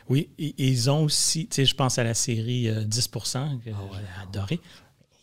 Oui, 0.10 0.30
et, 0.38 0.48
et 0.50 0.68
ils 0.68 0.90
ont 0.90 1.04
aussi, 1.06 1.48
tu 1.48 1.56
sais, 1.56 1.66
je 1.66 1.74
pense 1.76 1.98
à 1.98 2.04
la 2.04 2.14
série 2.14 2.68
euh, 2.70 2.84
10%, 2.84 3.58
que 3.64 3.70
Ah 3.74 3.84
ouais. 3.84 3.90
j'ai 3.94 4.22
adoré. 4.22 4.60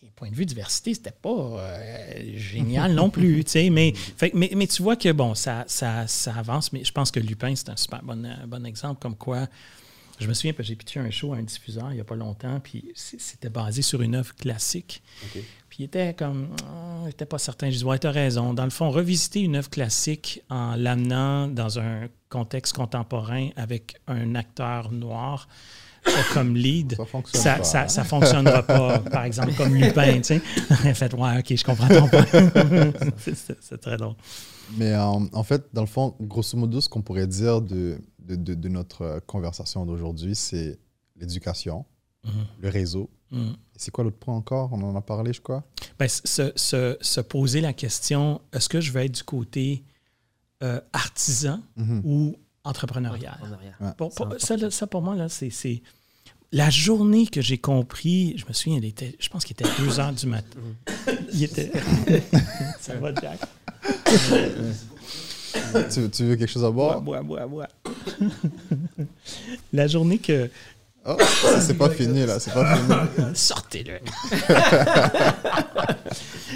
Et 0.03 0.07
Point 0.15 0.29
de 0.31 0.35
vue 0.35 0.45
diversité, 0.45 0.93
c'était 0.93 1.11
pas 1.11 1.29
euh, 1.29 2.37
génial 2.37 2.93
non 2.95 3.09
plus, 3.09 3.43
tu 3.43 3.51
sais, 3.51 3.69
mais, 3.69 3.93
fait 3.95 4.31
que- 4.31 4.37
mais, 4.37 4.51
mais 4.55 4.67
tu 4.67 4.81
vois 4.81 4.95
que, 4.95 5.11
bon, 5.11 5.35
ça, 5.35 5.63
ça, 5.67 6.07
ça 6.07 6.33
avance, 6.35 6.73
mais 6.73 6.83
je 6.83 6.91
pense 6.91 7.11
que 7.11 7.19
Lupin, 7.19 7.55
c'est 7.55 7.69
un 7.69 7.77
super 7.77 8.01
bon, 8.03 8.25
euh, 8.25 8.45
bon 8.47 8.65
exemple, 8.65 8.99
comme 9.01 9.15
quoi, 9.15 9.47
je 10.19 10.27
me 10.27 10.33
souviens, 10.33 10.53
que 10.53 10.63
j'ai 10.63 10.75
pitché 10.75 10.99
un 10.99 11.11
show 11.11 11.33
à 11.33 11.37
un 11.37 11.43
diffuseur 11.43 11.91
il 11.91 11.97
y 11.97 12.01
a 12.01 12.03
pas 12.05 12.15
longtemps, 12.15 12.59
puis 12.59 12.91
c'était 12.95 13.49
basé 13.49 13.81
sur 13.81 14.01
une 14.01 14.15
œuvre 14.15 14.33
classique. 14.35 15.03
Puis 15.69 15.79
il 15.79 15.83
était 15.85 16.13
comme, 16.13 16.55
Ah, 16.63 17.01
il 17.05 17.09
était 17.09 17.25
pas 17.25 17.37
certain. 17.37 17.69
Je 17.69 17.77
dis, 17.77 17.83
ouais, 17.83 17.99
t'as 17.99 18.11
raison. 18.11 18.53
Dans 18.53 18.63
le 18.63 18.69
fond, 18.69 18.89
revisiter 18.89 19.41
une 19.41 19.55
œuvre 19.57 19.69
classique 19.69 20.41
en 20.49 20.75
l'amenant 20.75 21.47
dans 21.47 21.79
un 21.79 22.07
contexte 22.29 22.73
contemporain 22.73 23.49
avec 23.55 23.95
un 24.07 24.35
acteur 24.35 24.91
noir 24.91 25.47
comme 26.33 26.55
lead, 26.55 26.95
Ça 26.95 27.05
fonctionne 27.05 27.41
ça, 27.41 27.55
pas, 27.57 27.63
ça, 27.63 27.81
hein? 27.83 27.87
ça 27.87 28.03
fonctionnera 28.03 28.63
pas. 28.63 28.99
Par 28.99 29.23
exemple, 29.23 29.53
comme 29.55 29.73
Lupin, 29.75 30.17
tu 30.17 30.23
sais. 30.23 30.41
Elle 30.85 30.95
fait, 30.95 31.13
ouais, 31.13 31.39
ok, 31.39 31.55
je 31.55 31.63
comprends 31.63 31.87
ton 31.87 32.07
point. 32.07 32.25
C'est- 33.17 33.77
très 33.77 33.97
drôle. 33.97 34.15
Mais 34.77 34.91
euh, 34.93 35.01
en 35.03 35.43
fait, 35.43 35.63
dans 35.73 35.81
le 35.81 35.87
fond, 35.87 36.15
grosso 36.21 36.57
modo, 36.57 36.81
ce 36.81 36.89
qu'on 36.89 37.01
pourrait 37.01 37.27
dire 37.27 37.61
de, 37.61 37.97
de, 38.19 38.35
de- 38.35 38.53
de 38.55 38.69
notre 38.69 39.21
conversation 39.27 39.85
d'aujourd'hui, 39.85 40.35
c'est 40.35 40.79
l'éducation, 41.15 41.85
Mhm. 42.25 42.31
le 42.61 42.69
réseau. 42.69 43.09
Mhm. 43.31 43.55
C'est 43.75 43.91
quoi 43.91 44.03
l'autre 44.03 44.17
point 44.17 44.35
encore? 44.35 44.69
On 44.73 44.81
en 44.81 44.95
a 44.95 45.01
parlé, 45.01 45.33
je 45.33 45.41
crois. 45.41 45.63
Ben, 45.99 46.07
se, 46.07 46.51
se- 46.55 46.97
se 46.99 47.21
poser 47.21 47.61
la 47.61 47.73
question, 47.73 48.41
est-ce 48.53 48.67
que 48.69 48.81
je 48.81 48.91
vais 48.91 49.05
être 49.05 49.15
du 49.15 49.23
côté 49.23 49.83
euh, 50.63 50.79
artisan 50.93 51.59
Mhm. 51.75 52.01
ou 52.05 52.35
entrepreneurial? 52.65 53.33
Entrepreneuriat. 53.33 53.73
Ouais. 53.79 53.87
Pour- 53.97 54.11
C'est 54.11 54.17
pour- 54.17 54.25
important. 54.27 54.45
ça, 54.45 54.57
là, 54.57 54.71
ça, 54.71 54.87
pour 54.87 55.01
moi, 55.01 55.15
là, 55.15 55.29
c'est, 55.29 55.49
c'est- 55.49 55.81
la 56.51 56.69
journée 56.69 57.27
que 57.27 57.41
j'ai 57.41 57.57
compris, 57.57 58.33
je 58.37 58.45
me 58.45 58.53
souviens, 58.53 58.77
elle 58.77 58.85
était, 58.85 59.15
je 59.19 59.27
pense 59.29 59.43
qu'il 59.43 59.55
était 59.59 59.69
2 59.79 59.99
heures 59.99 60.13
du 60.13 60.25
matin. 60.27 60.59
Il 61.33 61.43
était. 61.43 61.71
ça 62.79 62.95
va, 62.95 63.13
Jack? 63.13 63.39
tu, 65.91 66.09
tu 66.09 66.23
veux 66.25 66.35
quelque 66.35 66.49
chose 66.51 66.63
à 66.63 66.71
Bois, 66.71 66.99
boire 66.99 67.23
bois, 67.23 67.45
bois, 67.45 67.67
bois. 67.87 68.27
la 69.73 69.87
journée 69.87 70.17
que. 70.17 70.49
Oh, 71.07 71.15
ça, 71.19 71.61
c'est 71.61 71.75
pas 71.75 71.89
fini, 71.91 72.25
là. 72.25 72.39
C'est 72.39 72.51
pas 72.53 72.75
fini. 72.75 72.95
Sortez-le! 73.35 73.99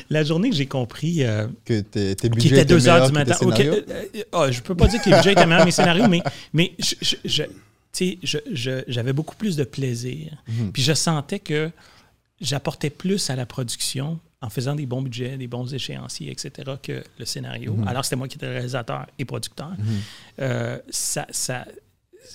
la 0.10 0.24
journée 0.24 0.50
que 0.50 0.56
j'ai 0.56 0.66
compris. 0.66 1.24
euh, 1.24 1.48
Que 1.66 1.82
tes, 1.82 2.16
tes 2.16 2.30
budgets 2.30 2.50
était 2.50 2.62
étaient 2.62 2.74
2 2.74 2.88
heures 2.88 3.08
du 3.08 3.14
matin. 3.14 3.36
Ok, 3.42 3.56
scénarios? 3.58 3.74
euh, 3.90 4.04
euh, 4.16 4.24
ah, 4.32 4.52
je 4.52 4.62
peux 4.62 4.76
pas 4.76 4.88
dire 4.88 5.02
que 5.02 5.10
les 5.10 5.16
budgets 5.16 5.32
étaient 5.34 5.46
meilleurs 5.46 5.62
que 5.62 5.66
mes 5.66 5.72
scénarios, 5.72 6.08
mais, 6.08 6.22
mais 6.54 6.74
je- 6.80 6.96
je- 7.02 7.16
je- 7.26 7.44
tu 7.44 7.50
sais, 7.92 8.18
je- 8.24 8.38
je- 8.52 8.84
j'avais 8.88 9.14
beaucoup 9.14 9.36
plus 9.36 9.56
de 9.56 9.64
plaisir. 9.64 10.32
Mhm. 10.48 10.72
Puis 10.72 10.82
je 10.84 10.94
sentais 10.94 11.40
que 11.40 11.72
j'apportais 12.42 12.90
plus 12.90 13.30
à 13.30 13.36
la 13.36 13.46
production 13.46 14.20
en 14.42 14.50
faisant 14.50 14.76
des 14.76 14.86
bons 14.86 15.02
budgets, 15.02 15.38
des 15.38 15.48
bons 15.48 15.74
échéanciers, 15.74 16.32
etc., 16.32 16.52
que 16.82 17.04
le 17.18 17.26
scénario. 17.26 17.74
Mhm. 17.74 17.88
Alors, 17.88 18.06
c'était 18.06 18.16
moi 18.16 18.28
qui 18.28 18.38
étais 18.38 18.48
réalisateur 18.48 19.06
et 19.18 19.26
producteur. 19.26 19.72
Mhm. 19.78 19.86
Euh, 20.42 20.78
ça, 20.90 21.26
ça, 21.32 21.66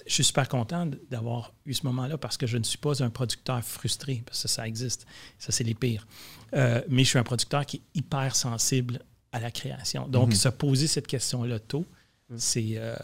je 0.07 0.12
suis 0.12 0.24
super 0.24 0.49
content 0.49 0.89
d'avoir 1.11 1.53
eu 1.66 1.74
ce 1.74 1.85
moment-là 1.87 2.16
parce 2.18 2.37
que 2.37 2.47
je 2.47 2.57
ne 2.59 2.62
suis 2.64 2.78
pas 2.78 3.03
un 3.03 3.11
producteur 3.11 3.62
frustré, 3.62 4.22
parce 4.26 4.43
que 4.43 4.49
ça 4.49 4.66
existe. 4.66 5.07
Ça, 5.39 5.53
c'est 5.53 5.64
les 5.64 5.74
pires. 5.74 6.07
Euh, 6.55 6.82
mais 6.89 7.05
je 7.05 7.11
suis 7.11 7.18
un 7.18 7.22
producteur 7.24 7.64
qui 7.66 7.78
est 7.78 7.99
hyper 7.99 8.35
sensible 8.37 9.01
à 9.32 9.41
la 9.41 9.51
création. 9.51 10.09
Donc, 10.09 10.28
Mhm. 10.30 10.35
se 10.35 10.49
poser 10.49 10.87
cette 10.87 11.07
question-là 11.07 11.59
tôt, 11.59 11.85
Mhm. 12.30 12.39
c'est, 12.39 12.72
euh, 12.76 12.95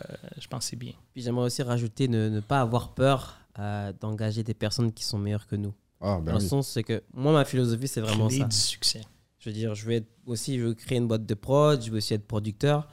je 0.41 0.47
pense 0.49 0.65
que 0.65 0.71
c'est 0.71 0.77
bien. 0.77 0.93
Puis 1.13 1.23
j'aimerais 1.23 1.47
aussi 1.47 1.63
rajouter 1.63 2.09
ne, 2.09 2.29
ne 2.29 2.41
pas 2.41 2.61
avoir 2.61 2.95
peur 2.95 3.37
euh, 3.59 3.93
d'engager 4.01 4.43
des 4.45 4.55
personnes 4.55 4.93
qui 4.93 5.05
sont 5.05 5.19
meilleures 5.19 5.47
que 5.47 5.57
nous. 5.57 5.75
Ah, 6.01 6.19
ben 6.19 6.33
Dans 6.33 6.39
le 6.39 6.43
oui. 6.45 6.49
sens, 6.49 6.69
c'est 6.71 6.85
que 6.85 7.03
moi, 7.13 7.33
ma 7.33 7.45
philosophie, 7.45 7.89
c'est 7.89 8.01
vraiment 8.01 8.29
Clé 8.29 8.39
ça. 8.39 8.45
du 8.45 8.57
succès. 8.57 9.01
Je 9.41 9.51
veux 9.51 9.55
dire, 9.55 9.75
je 9.75 9.85
veux 9.85 9.93
être 9.95 10.07
aussi, 10.25 10.57
je 10.59 10.65
veux 10.67 10.75
créer 10.75 10.99
une 10.99 11.09
boîte 11.09 11.27
de 11.27 11.35
prod, 11.35 11.83
je 11.83 11.91
veux 11.91 11.99
aussi 11.99 12.15
être 12.15 12.27
producteur. 12.27 12.89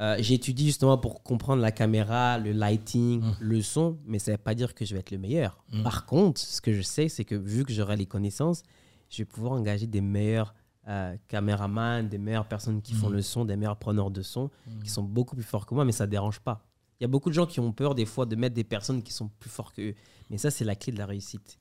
Euh, 0.00 0.16
J'étudie 0.20 0.66
justement 0.66 0.96
pour 0.96 1.22
comprendre 1.24 1.60
la 1.60 1.72
caméra, 1.72 2.38
le 2.38 2.52
lighting, 2.52 3.20
Mm. 3.22 3.36
le 3.40 3.62
son, 3.62 3.98
mais 4.06 4.18
ça 4.20 4.30
ne 4.32 4.36
veut 4.36 4.42
pas 4.42 4.54
dire 4.54 4.74
que 4.74 4.84
je 4.84 4.94
vais 4.94 5.00
être 5.00 5.10
le 5.10 5.18
meilleur. 5.18 5.58
Mm. 5.72 5.82
Par 5.82 6.06
contre, 6.06 6.40
ce 6.40 6.60
que 6.60 6.72
je 6.72 6.82
sais, 6.82 7.08
c'est 7.08 7.24
que 7.24 7.34
vu 7.34 7.64
que 7.64 7.72
j'aurai 7.72 7.96
les 7.96 8.06
connaissances, 8.06 8.62
je 9.10 9.18
vais 9.18 9.24
pouvoir 9.24 9.52
engager 9.52 9.86
des 9.86 10.00
meilleurs 10.00 10.54
euh, 10.90 11.14
caméramans, 11.26 12.08
des 12.08 12.16
meilleures 12.18 12.46
personnes 12.48 12.80
qui 12.80 12.94
font 12.94 13.10
Mm. 13.10 13.14
le 13.14 13.22
son, 13.22 13.44
des 13.44 13.56
meilleurs 13.56 13.76
preneurs 13.76 14.10
de 14.10 14.22
son, 14.22 14.50
qui 14.82 14.88
sont 14.88 15.02
beaucoup 15.02 15.34
plus 15.34 15.44
forts 15.44 15.66
que 15.66 15.74
moi, 15.74 15.84
mais 15.84 15.92
ça 15.92 16.06
ne 16.06 16.10
dérange 16.10 16.40
pas. 16.40 16.64
Il 17.00 17.04
y 17.04 17.06
a 17.06 17.08
beaucoup 17.08 17.28
de 17.28 17.34
gens 17.34 17.44
qui 17.46 17.60
ont 17.60 17.72
peur 17.72 17.94
des 17.94 18.06
fois 18.06 18.24
de 18.26 18.34
mettre 18.36 18.54
des 18.54 18.64
personnes 18.64 19.02
qui 19.02 19.12
sont 19.12 19.28
plus 19.38 19.50
forts 19.50 19.72
qu'eux. 19.72 19.94
Mais 20.30 20.38
ça, 20.38 20.50
c'est 20.50 20.64
la 20.64 20.74
clé 20.76 20.92
de 20.92 20.98
la 20.98 21.06
réussite. 21.06 21.58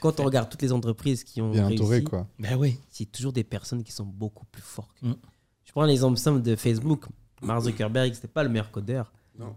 Quand 0.00 0.20
on 0.20 0.24
regarde 0.24 0.50
toutes 0.50 0.62
les 0.62 0.72
entreprises 0.72 1.24
qui 1.24 1.40
ont 1.40 1.50
Bien 1.50 1.66
réussi, 1.66 1.82
entouré, 1.82 2.04
quoi. 2.04 2.26
Ben 2.38 2.56
oui. 2.56 2.78
c'est 2.90 3.10
toujours 3.10 3.32
des 3.32 3.42
personnes 3.44 3.82
qui 3.82 3.90
sont 3.92 4.04
beaucoup 4.04 4.44
plus 4.46 4.62
fortes. 4.62 4.96
Je 5.02 5.72
prends 5.72 5.84
l'exemple 5.84 6.18
simple 6.18 6.42
de 6.42 6.54
Facebook. 6.54 7.06
Mark 7.42 7.62
Zuckerberg, 7.62 8.14
c'était 8.14 8.28
pas 8.28 8.42
le 8.42 8.48
meilleur 8.48 8.70
codeur. 8.70 9.12
Non. 9.38 9.54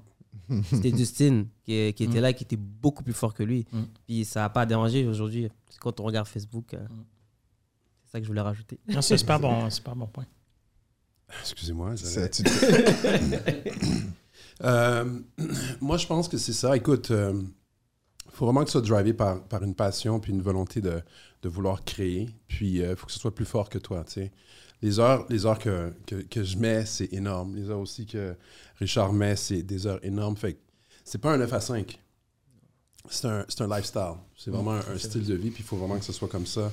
C'était 0.63 0.89
Justin 0.97 1.45
qui, 1.63 1.93
qui 1.93 2.03
était 2.03 2.19
Mm. 2.19 2.21
là, 2.21 2.33
qui 2.33 2.43
était 2.43 2.55
beaucoup 2.57 3.03
plus 3.03 3.13
fort 3.13 3.33
que 3.33 3.43
lui. 3.43 3.65
Mm. 3.71 3.81
Puis 4.05 4.25
ça 4.25 4.41
n'a 4.41 4.49
pas 4.49 4.65
dérangé 4.65 5.05
aujourd'hui. 5.07 5.49
Quand 5.79 5.99
on 5.99 6.03
regarde 6.03 6.27
Facebook, 6.27 6.73
euh, 6.73 6.77
Mm. 6.87 7.03
c'est 8.05 8.11
ça 8.11 8.19
que 8.19 8.23
je 8.25 8.29
voulais 8.29 8.41
rajouter. 8.41 8.79
Non, 8.87 9.01
c'est 9.01 9.17
super 9.17 9.39
bon, 9.39 9.69
super 9.69 9.95
bon 9.95 10.07
point. 10.07 10.25
Excusez-moi. 11.41 11.95
Euh, 14.63 15.19
moi, 15.81 15.97
je 15.97 16.07
pense 16.07 16.29
que 16.29 16.37
c'est 16.37 16.53
ça. 16.53 16.77
Écoute, 16.77 17.09
il 17.11 18.31
faut 18.31 18.45
vraiment 18.45 18.61
que 18.61 18.67
tu 18.67 18.71
sois 18.71 18.81
drivé 18.81 19.13
par, 19.13 19.43
par 19.43 19.63
une 19.63 19.75
passion 19.75 20.19
puis 20.21 20.31
une 20.31 20.41
volonté 20.41 20.79
de, 20.79 21.01
de 21.41 21.49
vouloir 21.49 21.83
créer. 21.83 22.29
Puis, 22.47 22.75
il 22.79 22.95
faut 22.95 23.05
que 23.05 23.11
ce 23.11 23.19
soit 23.19 23.35
plus 23.35 23.43
fort 23.45 23.69
que 23.69 23.77
toi, 23.77 24.05
tu 24.05 24.13
sais. 24.13 24.31
Les 24.81 24.99
heures, 24.99 25.25
les 25.29 25.45
heures 25.45 25.57
que, 25.59 25.91
que, 26.05 26.15
que 26.15 26.43
je 26.43 26.57
mets, 26.57 26.85
c'est 26.85 27.11
énorme. 27.13 27.55
Les 27.55 27.69
heures 27.69 27.79
aussi 27.79 28.05
que 28.05 28.35
Richard 28.79 29.13
met, 29.13 29.35
c'est 29.35 29.63
des 29.63 29.87
heures 29.87 29.99
énormes. 30.03 30.35
Fait 30.37 30.57
c'est 31.03 31.17
pas 31.19 31.33
un 31.33 31.37
9 31.37 31.51
à 31.53 31.59
5. 31.61 31.99
C'est 33.09 33.27
un, 33.27 33.45
c'est 33.47 33.61
un 33.61 33.67
lifestyle. 33.67 34.13
C'est 34.37 34.51
vraiment 34.51 34.71
un, 34.73 34.79
un 34.93 34.97
style 34.97 35.25
de 35.25 35.35
vie. 35.35 35.49
Puis, 35.51 35.63
il 35.63 35.65
faut 35.65 35.77
vraiment 35.77 35.97
que 35.99 36.05
ce 36.05 36.13
soit 36.13 36.27
comme 36.27 36.45
ça 36.45 36.71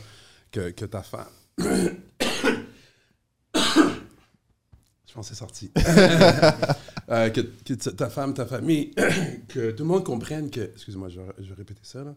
que, 0.51 0.71
que 0.71 0.85
ta 0.87 1.03
femme... 1.03 1.27
Je 5.07 5.15
pense 5.15 5.29
que 5.29 5.35
c'est 5.35 5.39
sorti. 5.39 5.71
Euh, 7.09 7.29
que, 7.31 7.41
que 7.41 7.75
ta- 7.75 8.09
femme, 8.09 8.33
ta 8.33 8.47
famille, 8.47 8.95
que 9.49 9.73
tout 9.73 9.83
le 9.83 9.89
monde 9.89 10.05
comprenne 10.05 10.49
que. 10.51 10.61
Excuse-moi, 10.61 11.09
je, 11.11 11.21
vais- 11.21 11.33
je 11.41 11.49
vais 11.49 11.55
répéter 11.55 11.81
ça. 11.83 12.05
Là. 12.05 12.15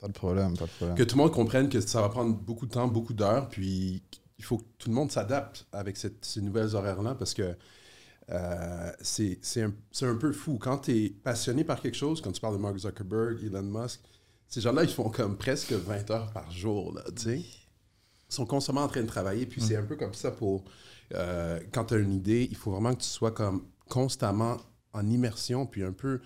Pas 0.00 0.08
de 0.08 0.12
problème, 0.12 0.56
pas 0.56 0.64
de 0.66 0.70
problème. 0.70 0.96
Que 0.96 1.02
tout 1.02 1.16
le 1.16 1.22
monde 1.22 1.32
comprenne 1.32 1.68
que 1.68 1.80
ça 1.80 2.00
va 2.00 2.08
prendre 2.08 2.34
beaucoup 2.34 2.66
de 2.66 2.72
temps, 2.72 2.88
beaucoup 2.88 3.12
d'heures, 3.12 3.48
puis 3.48 4.02
il 4.38 4.44
faut 4.44 4.58
que 4.58 4.64
tout 4.78 4.88
le 4.88 4.94
monde 4.94 5.12
s'adapte 5.12 5.66
avec 5.72 5.96
cette- 5.98 6.24
ces 6.24 6.40
nouvelles 6.40 6.74
horaires-là 6.74 7.14
parce 7.14 7.34
que 7.34 7.54
euh, 8.30 8.92
c'est 9.02 9.38
un, 9.62 9.72
un 10.02 10.14
peu 10.16 10.32
fou. 10.32 10.56
Quand 10.58 10.78
tu 10.78 10.92
es 10.96 11.10
passionné 11.10 11.64
par 11.64 11.80
quelque 11.80 11.96
chose, 11.96 12.20
quand 12.20 12.30
tu 12.32 12.40
parles 12.40 12.56
de 12.56 12.60
Mark 12.62 12.76
Zuckerberg, 12.78 13.42
Elon 13.44 13.62
Musk, 13.62 14.00
ces 14.48 14.60
gens-là, 14.60 14.84
ils 14.84 14.90
font 14.90 15.10
comme 15.10 15.36
presque 15.36 15.72
20 15.72 16.10
heures 16.10 16.30
par 16.32 16.50
jour, 16.50 16.94
là, 16.94 17.02
tu 17.14 17.22
sais. 17.22 17.38
Ils 17.38 18.34
sont 18.34 18.46
constamment 18.46 18.82
en 18.82 18.88
train 18.88 19.02
de 19.02 19.06
travailler, 19.08 19.46
puis 19.46 19.60
c'est 19.60 19.74
un 19.76 19.82
peu 19.82 19.96
comme 19.96 20.14
ça 20.14 20.30
pour... 20.30 20.64
euh, 21.14 21.58
quand 21.72 21.86
tu 21.86 21.94
as 21.94 21.98
une 21.98 22.12
idée, 22.12 22.46
il 22.50 22.56
faut 22.56 22.70
vraiment 22.70 22.94
que 22.94 23.00
tu 23.02 23.08
sois 23.08 23.32
comme 23.32 23.64
constamment 23.88 24.58
en 24.92 25.06
immersion, 25.08 25.66
puis 25.66 25.82
un 25.82 25.92
peu 25.92 26.20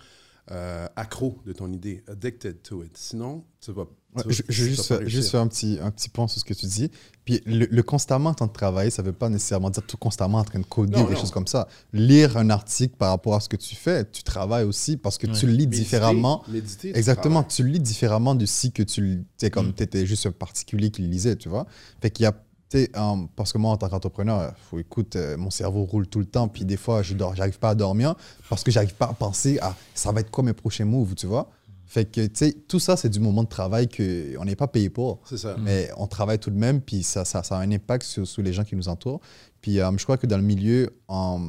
euh, 0.51 0.87
accro 0.95 1.39
de 1.45 1.53
ton 1.53 1.71
idée, 1.71 2.03
addicted 2.07 2.61
to 2.61 2.83
it. 2.83 2.95
Sinon, 2.97 3.43
tu 3.59 3.71
vas... 3.71 3.83
Ouais, 4.15 4.21
tu 4.21 4.27
vas- 4.29 4.33
je, 4.33 4.41
tu 4.43 4.47
vas 4.61 4.67
juste, 4.69 4.85
faire- 4.85 5.09
juste 5.09 5.29
faire 5.31 5.41
un 5.41 5.47
petit, 5.47 5.77
un 5.81 5.91
petit 5.91 6.07
point 6.07 6.27
sur 6.27 6.39
ce 6.39 6.45
que 6.45 6.53
tu 6.53 6.65
dis. 6.67 6.89
Puis 7.25 7.41
le, 7.45 7.65
le 7.69 7.83
constamment 7.83 8.29
en 8.29 8.33
train 8.33 8.45
de 8.47 8.51
travailler, 8.53 8.89
ça 8.91 9.01
ne 9.01 9.07
veut 9.07 9.13
pas 9.13 9.27
nécessairement 9.27 9.69
dire 9.69 9.83
tout 9.85 9.97
constamment 9.97 10.37
en 10.37 10.43
train 10.45 10.59
de 10.59 10.65
coder 10.65 10.95
Non, 10.97 11.03
ou 11.03 11.07
des 11.07 11.15
non. 11.15 11.19
choses 11.19 11.31
comme 11.31 11.47
ça. 11.47 11.67
Lire 11.91 12.37
un 12.37 12.49
article 12.49 12.95
par 12.95 13.09
rapport 13.09 13.35
à 13.35 13.39
ce 13.41 13.49
que 13.49 13.57
tu 13.57 13.75
fais, 13.75 14.05
tu 14.09 14.23
travailles 14.23 14.63
aussi 14.65 14.95
parce 14.95 15.17
que 15.17 15.27
Ouais. 15.27 15.33
tu 15.33 15.47
le 15.47 15.51
lis 15.53 15.65
Méditer, 15.65 15.83
différemment. 15.83 16.43
méditer, 16.47 16.91
tu 16.93 16.97
Exactement, 16.97 17.41
travailles. 17.41 17.55
tu 17.55 17.63
le 17.63 17.69
lis 17.69 17.79
différemment 17.79 18.35
de 18.35 18.45
si 18.45 18.71
que 18.71 18.83
tu 18.83 19.01
le- 19.01 19.17
tu 19.17 19.25
sais, 19.37 19.49
comme 19.49 19.69
Mm. 19.69 19.73
tu 19.73 19.83
étais 19.83 20.05
juste 20.05 20.25
un 20.27 20.31
particulier 20.31 20.91
qui 20.91 21.01
le 21.01 21.09
lisait, 21.09 21.35
tu 21.35 21.49
vois. 21.49 21.65
Fait 22.01 22.11
qu'il 22.11 22.23
y 22.23 22.27
a, 22.27 22.33
euh, 22.73 22.87
parce 23.35 23.53
que 23.53 23.57
moi, 23.57 23.71
en 23.71 23.77
tant 23.77 23.87
qu'entrepreneur, 23.89 24.53
faut 24.69 24.79
écoute, 24.79 25.15
euh, 25.15 25.37
mon 25.37 25.49
cerveau 25.49 25.83
roule 25.85 26.07
tout 26.07 26.19
le 26.19 26.25
temps, 26.25 26.47
puis 26.47 26.65
des 26.65 26.77
fois, 26.77 27.03
je 27.03 27.13
dors, 27.13 27.35
j'arrive 27.35 27.59
pas 27.59 27.69
à 27.69 27.75
dormir 27.75 28.15
parce 28.49 28.63
que 28.63 28.71
j'arrive 28.71 28.95
pas 28.95 29.05
à 29.05 29.13
penser 29.13 29.59
à 29.59 29.75
ça 29.93 30.11
va 30.11 30.21
être 30.21 30.31
quoi 30.31 30.43
mes 30.43 30.53
prochains 30.53 30.85
moves, 30.85 31.15
tu 31.15 31.27
vois? 31.27 31.49
Fait 31.87 32.03
que, 32.05 32.25
tu 32.25 32.31
sais, 32.33 32.51
tout 32.67 32.79
ça, 32.79 32.97
c'est 32.97 33.09
du 33.09 33.19
moment 33.19 33.43
de 33.43 33.47
travail 33.47 33.87
qu'on 33.87 34.43
n'est 34.43 34.55
pas 34.55 34.67
payé 34.67 34.89
pour. 34.89 35.21
C'est 35.29 35.37
ça. 35.37 35.55
Mais 35.59 35.89
on 35.97 36.07
travaille 36.07 36.39
tout 36.39 36.49
de 36.49 36.57
même, 36.57 36.81
puis 36.81 37.03
ça, 37.03 37.23
ça, 37.23 37.43
ça 37.43 37.57
a 37.57 37.61
un 37.61 37.71
impact 37.71 38.03
sur, 38.03 38.25
sur 38.27 38.41
les 38.41 38.51
gens 38.53 38.63
qui 38.63 38.75
nous 38.75 38.89
entourent. 38.89 39.21
Puis 39.61 39.79
euh, 39.79 39.89
je 39.95 40.03
crois 40.03 40.17
que 40.17 40.25
dans 40.27 40.37
le 40.37 40.43
milieu, 40.43 40.89
en- 41.07 41.39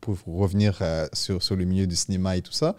pour 0.00 0.18
revenir 0.26 0.76
euh, 0.82 1.06
sur, 1.12 1.40
sur 1.42 1.54
le 1.56 1.64
milieu 1.64 1.86
du 1.86 1.94
cinéma 1.96 2.36
et 2.36 2.42
tout 2.42 2.52
ça, 2.52 2.74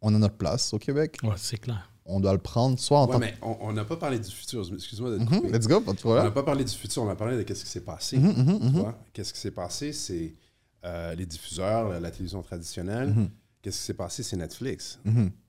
on 0.00 0.12
a 0.14 0.18
notre 0.18 0.36
place 0.36 0.72
au 0.72 0.78
Québec. 0.78 1.18
Ouais, 1.22 1.34
c'est 1.36 1.58
clair. 1.58 1.91
On 2.04 2.18
doit 2.18 2.32
le 2.32 2.38
prendre 2.38 2.78
soit 2.80 2.98
en 3.00 3.06
Ouais, 3.06 3.12
tant 3.12 3.18
mais 3.20 3.34
on 3.42 3.72
n'a 3.72 3.84
pas 3.84 3.96
parlé 3.96 4.18
du 4.18 4.28
futur. 4.30 4.66
Excuse-moi 4.74 5.10
de 5.10 5.18
te 5.18 5.22
Mhm. 5.34 5.52
Let's 5.52 5.68
go, 5.68 5.80
pas 5.80 5.92
de 5.92 5.98
On 6.04 6.08
n'a 6.08 6.14
problème. 6.16 6.32
pas 6.34 6.42
parlé 6.42 6.64
du 6.64 6.72
futur, 6.72 7.02
on 7.04 7.08
a 7.08 7.14
parlé 7.14 7.36
de 7.36 7.42
qu'est-ce 7.42 7.64
qui 7.64 7.70
s'est 7.70 7.80
passé. 7.84 8.18
Mhm, 8.18 8.32
mhm, 8.44 8.60
tu 8.72 8.78
vois? 8.80 8.98
Qu'est-ce 9.12 9.32
qui 9.32 9.38
s'est 9.40 9.52
passé, 9.52 9.92
c'est 9.92 10.32
euh, 10.84 11.14
les 11.14 11.26
diffuseurs, 11.26 11.88
la, 11.90 12.00
la 12.00 12.10
télévision 12.10 12.42
traditionnelle. 12.42 13.14
Qu'est-ce 13.62 13.78
qui 13.78 13.84
s'est 13.84 13.94
passé? 13.94 14.24
C'est 14.24 14.36
Netflix. 14.36 14.98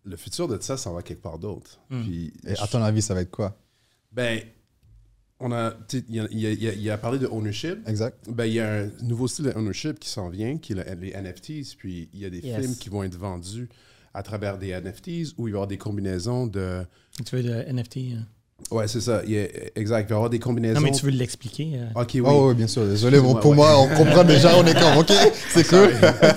Le 0.04 0.16
futur 0.18 0.48
de 0.48 0.60
ça, 0.62 0.78
ça 0.78 0.92
va 0.92 1.02
quelque 1.02 1.24
part 1.24 1.40
d'autre. 1.40 1.80
Puis, 1.90 2.32
Et 2.46 2.52
à 2.60 2.68
ton 2.68 2.82
avis, 2.84 3.02
ça 3.02 3.16
va 3.16 3.22
être 3.22 3.32
quoi? 3.32 3.58
Ben, 4.12 4.42
on 5.40 5.52
a, 5.52 5.74
il 5.92 6.16
y 6.16 6.20
a, 6.20 6.28
y 6.32 6.46
a- 6.46 6.52
il 6.52 6.62
y 6.64 6.68
a- 6.70 6.74
il 6.74 6.82
y 6.84 6.90
a 6.92 6.98
parlé 7.00 7.18
de 7.18 7.26
ownership. 7.26 7.80
Exact. 7.88 8.30
Ben, 8.30 8.46
il 8.46 8.54
y 8.54 8.60
a 8.60 8.84
un 8.84 8.90
nouveau 9.02 9.28
style 9.28 9.46
de 9.46 9.52
ownership 9.56 10.00
qui 10.00 10.08
s'en 10.08 10.30
vient, 10.30 10.58
qui 10.60 10.74
est 10.74 10.76
le- 10.76 11.02
les 11.02 11.10
NFTs. 11.16 11.76
Puis 11.78 12.10
il 12.14 12.20
y 12.20 12.26
a 12.26 12.30
des 12.30 12.40
Yes. 12.40 12.60
films 12.62 12.76
qui 12.76 12.90
vont 12.90 13.02
être 13.04 13.18
vendus 13.18 13.68
à 14.14 14.24
travers 14.24 14.58
des 14.58 14.70
NFTs 14.80 15.34
où 15.38 15.48
il 15.48 15.52
va 15.52 15.58
y 15.58 15.60
avoir 15.60 15.68
des 15.68 15.78
combinaisons 15.78 16.48
de. 16.48 16.84
Tu 17.26 17.36
veux 17.36 17.42
le 17.42 17.72
NFT? 17.72 17.98
euh? 17.98 18.20
Ouais, 18.72 18.88
c'est 18.88 19.02
ça. 19.02 19.22
Il 19.28 19.36
exact. 19.76 20.08
Il 20.08 20.10
va 20.10 20.16
y 20.16 20.18
avoir 20.18 20.30
des 20.30 20.40
combinaisons. 20.40 20.80
Non, 20.80 20.82
mais 20.82 20.92
tu 20.92 21.06
veux 21.06 21.12
l'expliquer? 21.12 21.72
euh? 21.76 22.02
Ok, 22.02 22.12
oui. 22.14 22.22
Oh, 22.26 22.50
oui, 22.50 22.56
bien 22.56 22.68
sûr. 22.68 22.86
Désolé, 22.86 23.20
bon, 23.20 23.36
pour 23.36 23.52
ouais. 23.52 23.58
moi, 23.58 23.80
on 23.80 23.88
comprend 23.96 24.24
déjà, 24.24 24.58
on 24.58 24.66
est 24.66 24.74
comme, 24.74 24.98
ok, 24.98 25.12
c'est 25.50 25.68
cool. 25.68 25.90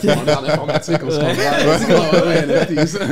on 0.04 0.26
est 0.26 0.34
en 0.34 0.44
informatique, 0.44 0.98
on 1.04 1.10
se 1.10 1.18
comprend. 1.18 2.22
Ouais, 2.22 2.26
ouais, 2.26 2.46
NFTs. 2.46 2.98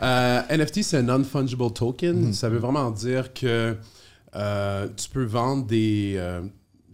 Euh, 0.00 0.42
NFT, 0.56 0.84
c'est 0.84 0.98
un 0.98 1.02
non-fungible 1.02 1.72
token. 1.72 2.32
Ça 2.32 2.48
veut 2.48 2.58
vraiment 2.58 2.88
dire 2.92 3.34
que 3.34 3.76
euh, 4.36 4.88
tu 4.96 5.08
peux 5.08 5.24
vendre 5.24 5.66
des, 5.66 6.14
euh, 6.16 6.42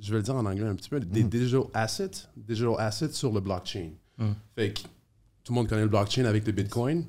je 0.00 0.10
vais 0.10 0.16
le 0.18 0.22
dire 0.22 0.34
en 0.34 0.46
anglais 0.46 0.66
un 0.66 0.74
petit 0.74 0.88
peu, 0.88 1.00
des 1.00 1.22
digital 1.22 1.64
assets, 1.74 2.28
digital 2.34 2.76
assets 2.78 3.12
sur 3.12 3.30
le 3.30 3.40
blockchain. 3.40 3.90
Mm. 4.16 4.30
Fait 4.56 4.70
que 4.72 4.80
tout 5.44 5.52
le 5.52 5.56
monde 5.56 5.68
connaît 5.68 5.82
le 5.82 5.88
blockchain 5.88 6.24
avec 6.24 6.46
le 6.46 6.52
Bitcoin. 6.52 7.04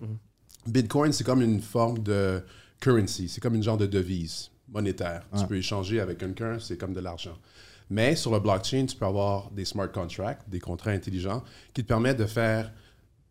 Bitcoin, 0.68 1.12
c'est 1.14 1.24
comme 1.24 1.42
une 1.42 1.62
forme 1.62 2.00
de 2.00 2.44
currency, 2.80 3.30
c'est 3.30 3.42
comme 3.42 3.56
une 3.56 3.64
genre 3.64 3.78
de 3.78 3.86
devise 3.86 4.52
monétaire. 4.68 5.24
Tu 5.40 5.46
peux 5.48 5.56
échanger 5.58 6.00
avec 6.00 6.18
quelqu'un, 6.18 6.60
c'est 6.60 6.78
comme 6.78 6.94
de 6.94 7.00
l'argent. 7.00 7.38
Mais 7.90 8.16
sur 8.16 8.32
le 8.32 8.40
blockchain, 8.40 8.86
tu 8.88 8.96
peux 8.96 9.06
avoir 9.06 9.52
des 9.52 9.64
smart 9.64 9.92
contracts, 9.92 10.50
des 10.50 10.60
contrats 10.60 10.92
intelligents, 10.92 11.44
qui 11.74 11.84
te 11.84 11.88
permettent 11.88 12.18
de 12.18 12.26
faire 12.26 12.72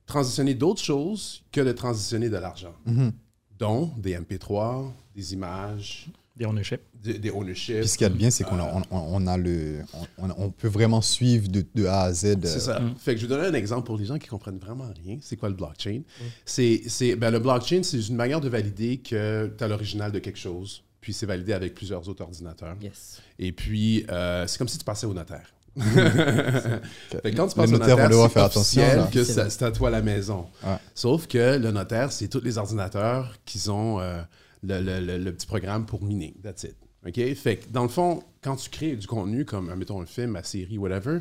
transitionner 0.06 0.54
d'autres 0.54 0.82
choses 0.82 1.42
que 1.50 1.60
de 1.60 1.72
transitionner 1.72 2.28
de 2.30 2.36
l'argent, 2.36 2.74
Mhm. 2.86 3.12
dont 3.58 3.86
des 3.98 4.14
MP3, 4.14 4.92
des 5.16 5.32
images, 5.34 6.08
Des 6.36 6.46
ownership. 6.46 6.80
des. 7.00 7.18
Puis 7.30 7.88
ce 7.88 7.96
qu'il 7.96 8.04
y 8.04 8.06
a 8.06 8.08
de 8.08 8.16
bien, 8.16 8.28
c'est 8.30 8.42
qu'on 8.42 8.58
a, 8.58 8.82
on, 8.90 9.26
a 9.28 9.36
le, 9.36 9.82
on, 10.18 10.28
on 10.36 10.50
peut 10.50 10.66
vraiment 10.68 11.00
suivre 11.00 11.46
de, 11.48 11.64
de 11.74 11.86
A 11.86 12.02
à 12.02 12.12
Z. 12.12 12.24
euh, 12.24 12.36
C'est 12.42 12.58
ça. 12.60 12.80
Mm. 12.80 12.94
Fait 12.98 13.14
que 13.14 13.20
je 13.20 13.26
vais 13.26 13.36
donner 13.36 13.46
un 13.48 13.54
exemple 13.54 13.86
pour 13.86 13.96
les 13.96 14.04
gens 14.04 14.18
qui 14.18 14.26
comprennent 14.28 14.58
vraiment 14.58 14.88
rien. 15.04 15.18
C'est 15.20 15.36
quoi 15.36 15.48
le 15.48 15.54
blockchain? 15.54 16.00
C'est, 16.44 16.82
c'est, 16.88 17.14
ben, 17.14 17.30
le 17.30 17.38
blockchain, 17.38 17.82
c'est 17.84 18.00
une 18.00 18.16
manière 18.16 18.40
de 18.40 18.48
valider 18.48 18.96
que 18.98 19.52
tu 19.56 19.62
as 19.62 19.68
l'original 19.68 20.10
de 20.10 20.18
quelque 20.18 20.38
chose. 20.38 20.82
Puis 21.00 21.12
c'est 21.12 21.26
validé 21.26 21.52
avec 21.52 21.74
plusieurs 21.74 22.08
autres 22.08 22.22
ordinateurs. 22.24 22.74
Yes. 22.82 23.20
Et 23.38 23.52
puis, 23.52 24.04
euh, 24.10 24.46
c'est 24.48 24.58
comme 24.58 24.68
si 24.68 24.78
tu 24.78 24.84
passais 24.84 25.06
au 25.06 25.14
notaire. 25.14 25.54
Fait 25.76 27.30
que 27.30 27.36
quand 27.36 27.48
tu 27.48 27.54
passes 27.56 27.70
Le 27.70 27.76
au 27.76 27.78
notaire, 27.78 27.96
on 27.96 28.02
notaire, 28.02 28.10
doit 28.10 28.28
c'est 28.28 28.34
faire 28.34 28.44
attention, 28.44 28.82
officiel 28.82 28.98
là. 28.98 29.08
que 29.12 29.50
C'est 29.50 29.62
à 29.64 29.70
toi 29.70 29.90
la 29.90 30.02
maison. 30.02 30.46
Ouais. 30.64 30.76
Sauf 30.94 31.26
que 31.26 31.58
le 31.58 31.70
notaire, 31.70 32.12
c'est 32.12 32.28
tous 32.28 32.40
les 32.42 32.58
ordinateurs 32.58 33.36
qui 33.44 33.68
ont 33.68 34.00
euh, 34.00 34.20
le, 34.66 34.80
le- 34.80 35.00
le- 35.00 35.18
le 35.18 35.32
petit 35.32 35.46
programme 35.46 35.86
pour 35.86 36.02
miner. 36.02 36.34
That's 36.42 36.64
it. 36.64 36.76
OK? 37.06 37.34
Fait 37.34 37.56
que 37.58 37.68
dans 37.70 37.82
le 37.82 37.88
fond, 37.88 38.22
quand 38.42 38.56
tu 38.56 38.70
crées 38.70 38.96
du 38.96 39.06
contenu, 39.06 39.44
comme, 39.44 39.74
mettons, 39.74 40.00
un 40.00 40.06
film, 40.06 40.30
ma 40.32 40.42
série, 40.42 40.78
whatever, 40.78 41.20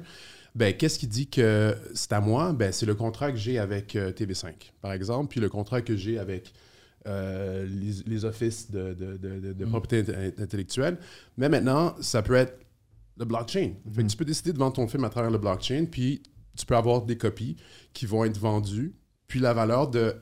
ben, 0.56 0.74
qu'est-ce 0.78 1.00
qui 1.00 1.08
dit 1.08 1.28
que 1.28 1.76
c'est 1.94 2.14
à 2.14 2.22
moi? 2.22 2.54
Ben, 2.54 2.72
c'est 2.72 2.86
le 2.86 2.96
contrat 2.96 3.32
que 3.32 3.38
j'ai 3.38 3.58
avec 3.60 3.96
euh, 3.96 4.12
TV5, 4.12 4.54
par 4.82 4.94
exemple, 4.94 5.30
puis 5.30 5.40
le 5.40 5.50
contrat 5.50 5.82
que 5.82 5.96
j'ai 5.96 6.20
avec 6.20 6.54
euh, 7.08 7.66
les, 7.66 8.04
les 8.06 8.24
offices 8.26 8.72
de, 8.72 8.94
de- 8.94 9.18
de- 9.18 9.40
de- 9.40 9.54
de 9.54 9.66
propriété 9.66 10.12
int- 10.14 10.42
intellectuelle. 10.42 10.98
Mais 11.38 11.50
maintenant, 11.50 11.96
ça 12.02 12.22
peut 12.22 12.36
être 12.36 12.58
le 13.18 13.26
blockchain. 13.26 13.74
Fait 13.94 14.04
que 14.04 14.08
tu 14.08 14.16
peux 14.18 14.26
décider 14.26 14.54
de 14.54 14.58
vendre 14.58 14.74
ton 14.74 14.88
film 14.88 15.04
à 15.04 15.10
travers 15.10 15.32
le 15.32 15.38
blockchain, 15.38 15.86
puis 15.92 16.24
tu 16.56 16.66
peux 16.66 16.76
avoir 16.78 17.02
des 17.02 17.18
copies 17.18 17.58
qui 17.94 18.06
vont 18.06 18.24
être 18.24 18.38
vendues, 18.40 18.96
puis 19.28 19.40
la 19.40 19.54
valeur 19.54 19.90
de, 19.90 20.16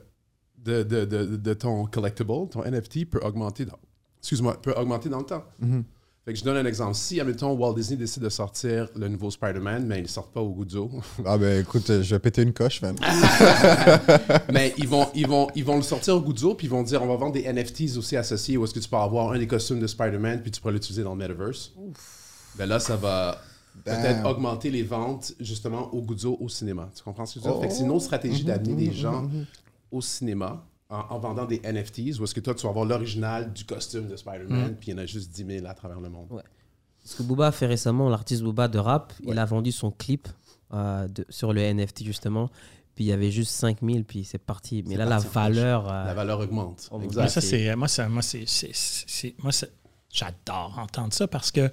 de, 0.64 0.82
de, 0.82 1.04
de- 1.04 1.36
de 1.36 1.54
ton 1.54 1.86
collectible, 1.86 2.48
ton 2.50 2.62
NFT, 2.64 3.06
peut 3.10 3.20
augmenter 3.22 3.64
dans, 3.64 3.78
excuse-moi, 4.20 4.60
peut 4.60 4.72
augmenter 4.76 5.08
dans 5.08 5.18
le 5.18 5.24
temps. 5.26 5.44
Mhm. 5.60 5.84
Fait 6.24 6.32
que 6.34 6.38
je 6.38 6.44
donne 6.44 6.56
un 6.56 6.66
exemple. 6.66 6.94
Si, 6.94 7.18
admettons, 7.20 7.50
Walt 7.56 7.74
Disney 7.74 7.96
décide 7.96 8.22
de 8.22 8.28
sortir 8.28 8.88
le 8.94 9.08
nouveau 9.08 9.28
Spider-Man, 9.32 9.84
mais 9.86 9.98
ils 9.98 10.02
ne 10.02 10.06
sortent 10.06 10.32
pas 10.32 10.40
au 10.40 10.50
Guzzo, 10.54 10.88
Ah 11.26 11.36
ben 11.36 11.60
écoute, 11.62 11.86
je 11.88 12.14
vais 12.14 12.20
péter 12.20 12.42
une 12.42 12.52
coche, 12.52 12.80
man. 12.80 12.94
mais 14.52 14.72
ils 14.78 14.86
vont, 14.88 15.08
ils, 15.14 15.26
vont, 15.26 15.48
ils 15.54 15.64
vont 15.64 15.76
le 15.76 15.82
sortir 15.82 16.16
au 16.16 16.20
Guzzo, 16.20 16.54
puis 16.54 16.68
ils 16.68 16.70
vont 16.70 16.82
dire 16.84 17.02
on 17.02 17.08
va 17.08 17.16
vendre 17.16 17.32
des 17.32 17.52
NFTs 17.52 17.96
aussi 17.96 18.16
associés 18.16 18.56
où 18.56 18.64
est-ce 18.64 18.74
que 18.74 18.78
tu 18.78 18.88
peux 18.88 18.96
avoir 18.96 19.32
un 19.32 19.38
des 19.38 19.46
costumes 19.48 19.80
de 19.80 19.86
Spider-Man, 19.88 20.42
puis 20.42 20.50
tu 20.52 20.60
pourras 20.60 20.72
l'utiliser 20.72 21.02
dans 21.02 21.14
le 21.14 21.18
metaverse. 21.18 21.72
Ben 22.56 22.66
là, 22.66 22.78
ça 22.78 22.96
va 22.96 23.38
peut-être 23.84 24.24
augmenter 24.24 24.70
les 24.70 24.82
ventes 24.84 25.32
justement 25.40 25.92
au 25.94 26.02
Guzzo 26.02 26.36
au 26.40 26.48
cinéma. 26.48 26.88
Tu 26.94 27.02
comprends 27.02 27.26
ce 27.26 27.34
que 27.34 27.40
je 27.40 27.44
veux 27.46 27.50
dire? 27.50 27.58
Oh. 27.58 27.62
Fait 27.62 27.68
que 27.68 27.74
c'est 27.74 27.82
une 27.84 27.90
autre 27.90 28.04
stratégie 28.04 28.42
Mhm, 28.42 28.48
d'amener 28.48 28.72
mhm, 28.72 28.78
des 28.78 28.92
gens. 28.92 29.28
Au 29.92 30.00
cinéma 30.00 30.64
en, 30.90 30.96
en 31.10 31.18
vendant 31.20 31.44
des 31.46 31.60
NFTs 31.64 32.18
où 32.18 32.24
est-ce 32.24 32.34
que 32.34 32.40
toi, 32.40 32.54
tu 32.54 32.64
vas 32.64 32.70
avoir 32.70 32.84
l'original 32.84 33.52
du 33.52 33.64
costume 33.64 34.08
de 34.08 34.16
Spider-Man, 34.16 34.70
Mhm. 34.70 34.76
puis 34.76 34.90
il 34.90 34.94
y 34.94 34.94
en 34.94 34.98
a 34.98 35.06
juste 35.06 35.30
10 35.30 35.46
000 35.46 35.66
à 35.66 35.74
travers 35.74 36.00
le 36.00 36.08
monde. 36.08 36.26
Ouais. 36.30 36.42
Ce 37.04 37.16
que 37.16 37.22
Booba 37.22 37.48
a 37.48 37.52
fait 37.52 37.66
récemment, 37.66 38.08
l'artiste 38.08 38.42
Booba 38.42 38.68
de 38.68 38.78
rap, 38.78 39.12
il 39.24 39.38
a 39.38 39.44
vendu 39.44 39.72
son 39.72 39.90
clip 39.90 40.28
euh, 40.74 41.06
de- 41.08 41.26
sur 41.28 41.52
le 41.52 41.60
NFT 41.60 42.04
justement. 42.04 42.48
Puis 42.94 43.04
il 43.04 43.08
y 43.08 43.12
avait 43.12 43.30
juste 43.30 43.52
5000, 43.52 44.04
puis 44.04 44.24
c'est 44.24 44.38
parti. 44.38 44.84
Mais 44.86 44.96
là, 44.96 45.04
la 45.04 45.16
parti 45.16 45.28
valeur. 45.32 45.86
euh, 45.90 46.04
La 46.04 46.14
valeur 46.14 46.40
augmente. 46.40 46.88
Oh, 46.90 47.00
exact. 47.02 47.20
Moi, 47.22 47.28
ça, 47.28 47.40
c'est- 47.40 47.48
c'est, 47.66 47.76
moi, 47.76 47.88
ça, 47.88 48.08
moi, 48.08 48.22
c'est, 48.22 48.44
c'est- 48.46 48.70
c'est- 48.74 49.34
moi, 49.42 49.50
ça- 49.52 49.66
j'adore 50.10 50.78
entendre 50.78 51.12
ça 51.12 51.26
parce 51.26 51.50
que 51.50 51.70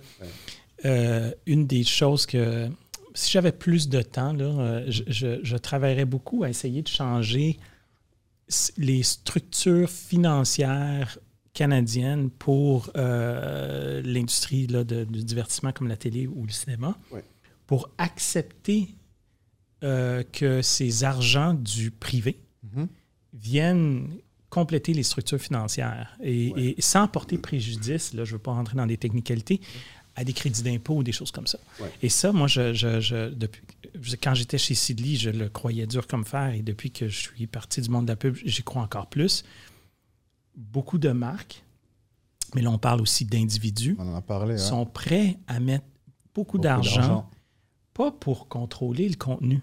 euh, 0.86 1.32
une 1.46 1.68
des 1.68 1.84
choses 1.84 2.26
que 2.26 2.70
si 3.14 3.32
j'avais 3.32 3.52
plus 3.52 3.90
de 3.90 4.02
temps, 4.02 4.34
là, 4.34 4.90
je, 4.90 5.04
je- 5.08 5.40
je 5.44 5.58
travaillerais 5.58 6.06
beaucoup 6.06 6.44
à 6.44 6.50
essayer 6.50 6.82
de 6.82 6.88
changer 6.88 7.58
les 8.78 9.04
structures 9.04 9.90
financières 9.90 11.18
canadiennes 11.54 12.30
pour 12.30 12.90
euh, 12.96 14.02
l'industrie 14.04 14.68
du 14.68 15.24
divertissement 15.24 15.72
comme 15.72 15.88
la 15.88 15.98
télé 15.98 16.28
ou 16.28 16.46
le 16.46 16.52
cinéma, 16.52 16.98
Ouais. 17.12 17.24
pour 17.68 17.90
accepter 17.98 18.90
euh, 19.84 20.24
que 20.32 20.62
ces 20.62 21.04
argents 21.04 21.54
du 21.54 21.90
privé 21.92 22.40
Mhm. 22.64 22.88
viennent 23.34 24.10
compléter 24.50 24.94
les 24.94 25.04
structures 25.04 25.40
financières 25.40 26.18
et, 26.24 26.52
Ouais. 26.54 26.76
et 26.78 26.82
sans 26.82 27.08
porter 27.08 27.38
préjudice, 27.38 28.14
là, 28.14 28.26
je 28.26 28.32
ne 28.32 28.38
veux 28.38 28.42
pas 28.42 28.52
rentrer 28.52 28.76
dans 28.76 28.88
des 28.88 28.98
technicalités, 28.98 29.62
à 30.20 30.24
des 30.26 30.34
crédits 30.34 30.64
d'impôt 30.64 30.98
ou 30.98 31.04
des 31.04 31.14
choses 31.14 31.32
comme 31.32 31.48
ça. 31.48 31.60
Ouais. 31.80 31.90
Et 32.02 32.10
ça, 32.10 32.32
moi, 32.34 32.48
je, 32.48 32.74
je- 32.74 33.00
je- 33.00 33.30
depuis, 33.30 33.62
je- 34.02 34.16
quand 34.18 34.34
j'étais 34.34 34.58
chez 34.58 34.76
Sidley, 34.76 35.16
je 35.16 35.30
le 35.30 35.48
croyais 35.48 35.88
dur 35.88 36.08
comme 36.08 36.26
fer 36.26 36.54
et 36.54 36.62
depuis 36.62 36.92
que 36.92 37.08
je 37.08 37.18
suis 37.18 37.48
parti 37.48 37.80
du 37.82 37.90
monde 37.90 38.06
de 38.06 38.12
la 38.12 38.16
pub, 38.18 38.36
j'y 38.44 38.62
crois 38.64 38.82
encore 38.82 39.08
plus. 39.08 39.44
Beaucoup 40.56 40.98
de 40.98 41.10
marques, 41.12 41.64
mais 42.54 42.62
là, 42.62 42.70
on 42.70 42.78
parle 42.78 43.02
aussi 43.02 43.24
d'individus, 43.24 43.96
On 43.98 44.10
en 44.10 44.16
a 44.16 44.22
parlé. 44.22 44.56
hein. 44.56 44.58
sont 44.58 44.86
prêts 44.86 45.38
à 45.48 45.60
mettre 45.62 45.86
beaucoup, 46.36 46.58
Beaucoup 46.58 46.58
d'argent, 46.60 47.30
pas 47.94 48.12
pour 48.12 48.48
contrôler 48.50 49.08
le 49.08 49.16
contenu, 49.16 49.62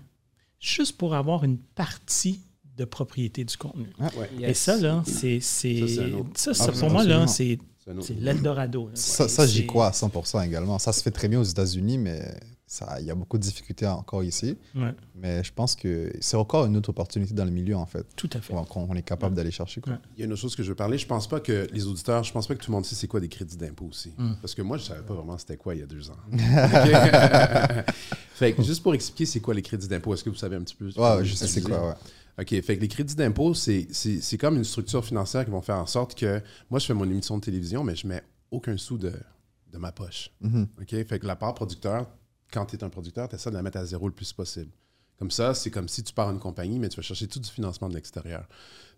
juste 0.58 0.96
pour 0.96 1.14
avoir 1.14 1.44
une 1.44 1.58
partie 1.58 2.40
de 2.76 2.84
propriété 2.84 3.44
du 3.44 3.56
contenu. 3.56 3.88
Ouais. 3.98 4.30
Et 4.50 4.54
ça, 4.54 4.76
là, 4.78 5.02
c'est. 5.06 5.40
c'est- 5.40 5.86
Ça, 5.86 6.54
Ça, 6.54 6.54
ça, 6.54 6.72
Ah, 6.74 6.80
pour 6.80 6.90
moi, 6.90 7.04
là, 7.04 7.26
c'est 7.26 7.58
C'est 8.00 8.14
l'Eldorado. 8.14 8.90
Ça, 8.94 9.28
ça 9.28 9.46
j'y 9.46 9.66
crois 9.66 9.86
à 9.88 9.90
100% 9.92 10.44
également. 10.44 10.78
Ça 10.78 10.92
se 10.92 11.02
fait 11.02 11.10
très 11.10 11.28
bien 11.28 11.40
aux 11.40 11.44
États-Unis, 11.44 11.98
mais 11.98 12.34
ça- 12.66 12.96
il 13.00 13.06
y 13.06 13.10
a 13.12 13.14
beaucoup 13.14 13.38
de 13.38 13.42
difficultés 13.42 13.86
encore 13.86 14.24
ici. 14.24 14.56
Ouais, 14.74 14.92
Mais 15.14 15.44
je 15.44 15.52
pense 15.52 15.76
que 15.76 16.12
c'est 16.20 16.36
encore 16.36 16.66
une 16.66 16.76
autre 16.76 16.88
opportunité 16.90 17.32
dans 17.32 17.44
le 17.44 17.52
milieu, 17.52 17.76
en 17.76 17.86
fait, 17.86 18.04
tout 18.16 18.28
à 18.32 18.40
fait. 18.40 18.52
qu'on 18.68 18.92
est 18.94 19.02
capable 19.02 19.36
d'aller 19.36 19.52
chercher. 19.52 19.80
Quoi. 19.80 19.92
Ouais. 19.92 19.98
Il 20.16 20.20
y 20.20 20.22
a 20.22 20.26
une 20.26 20.32
autre 20.32 20.40
chose 20.42 20.56
que 20.56 20.62
je 20.64 20.68
veux 20.70 20.74
parler. 20.74 20.98
Je 20.98 21.06
pense 21.06 21.28
pas 21.28 21.38
que 21.38 21.68
les 21.72 21.86
auditeurs, 21.86 22.24
je 22.24 22.32
pense 22.32 22.46
pas 22.48 22.54
que 22.56 22.64
tout 22.64 22.70
le 22.72 22.74
monde 22.74 22.84
sait 22.84 22.96
c'est 22.96 23.06
quoi 23.06 23.20
des 23.20 23.28
crédits 23.28 23.56
d'impôt 23.56 23.86
aussi. 23.86 24.12
Mm. 24.18 24.32
Parce 24.42 24.54
que 24.56 24.62
moi, 24.62 24.78
je 24.78 24.82
savais 24.84 25.02
pas 25.02 25.14
vraiment 25.14 25.38
c'était 25.38 25.56
quoi 25.56 25.74
il 25.76 25.80
y 25.80 25.84
a 25.84 25.86
deux 25.86 26.10
ans. 26.10 26.16
Fait 28.34 28.52
que 28.52 28.62
juste 28.62 28.82
pour 28.82 28.94
expliquer 28.94 29.26
c'est 29.26 29.40
quoi 29.40 29.54
les 29.54 29.62
crédits 29.62 29.88
d'impôt, 29.88 30.12
est-ce 30.12 30.24
que 30.24 30.30
vous 30.30 30.36
savez 30.36 30.56
un 30.56 30.60
petit 30.62 30.74
peu? 30.74 30.86
Ouais, 30.96 31.24
je 31.24 31.34
sais 31.34 31.46
c'est 31.46 31.62
quoi, 31.62 31.88
ouais. 31.88 31.94
OK, 32.38 32.48
fait 32.60 32.76
que 32.76 32.80
les 32.82 32.88
crédits 32.88 33.14
d'impôt, 33.16 33.54
c'est 33.54 33.86
c'est- 33.90 34.20
c'est 34.20 34.36
comme 34.38 34.56
une 34.56 34.64
structure 34.64 35.04
financière 35.04 35.44
qui 35.44 35.50
vont 35.50 35.62
faire 35.62 35.76
en 35.78 35.86
sorte 35.86 36.14
que 36.18 36.42
moi, 36.70 36.78
je 36.78 36.86
fais 36.86 36.94
mon 36.94 37.04
émission 37.04 37.38
de 37.38 37.42
télévision, 37.44 37.82
mais 37.84 37.96
je 37.96 38.06
mets 38.06 38.22
aucun 38.50 38.76
sou 38.76 38.98
de, 38.98 39.12
de 39.72 39.78
ma 39.78 39.90
poche. 39.92 40.30
Mhm. 40.40 40.68
OK? 40.80 40.90
Fait 41.06 41.18
que 41.18 41.26
la 41.26 41.36
part 41.36 41.54
producteur, 41.54 42.06
quand 42.52 42.66
tu 42.66 42.76
es 42.76 42.84
un 42.84 42.88
producteur, 42.90 43.28
tu 43.28 43.36
essaies 43.36 43.50
de 43.50 43.56
la 43.56 43.62
mettre 43.62 43.78
à 43.78 43.84
zéro 43.86 44.06
le 44.06 44.14
plus 44.14 44.32
possible. 44.32 44.70
Comme 45.18 45.30
ça, 45.30 45.54
c'est 45.54 45.70
comme 45.70 45.88
si 45.88 46.02
tu 46.02 46.12
pars 46.12 46.30
une 46.30 46.38
compagnie, 46.38 46.78
mais 46.78 46.90
tu 46.90 46.96
vas 46.96 47.02
chercher 47.02 47.26
tout 47.26 47.40
du 47.40 47.48
financement 47.48 47.88
de 47.88 47.94
l'extérieur. 47.94 48.46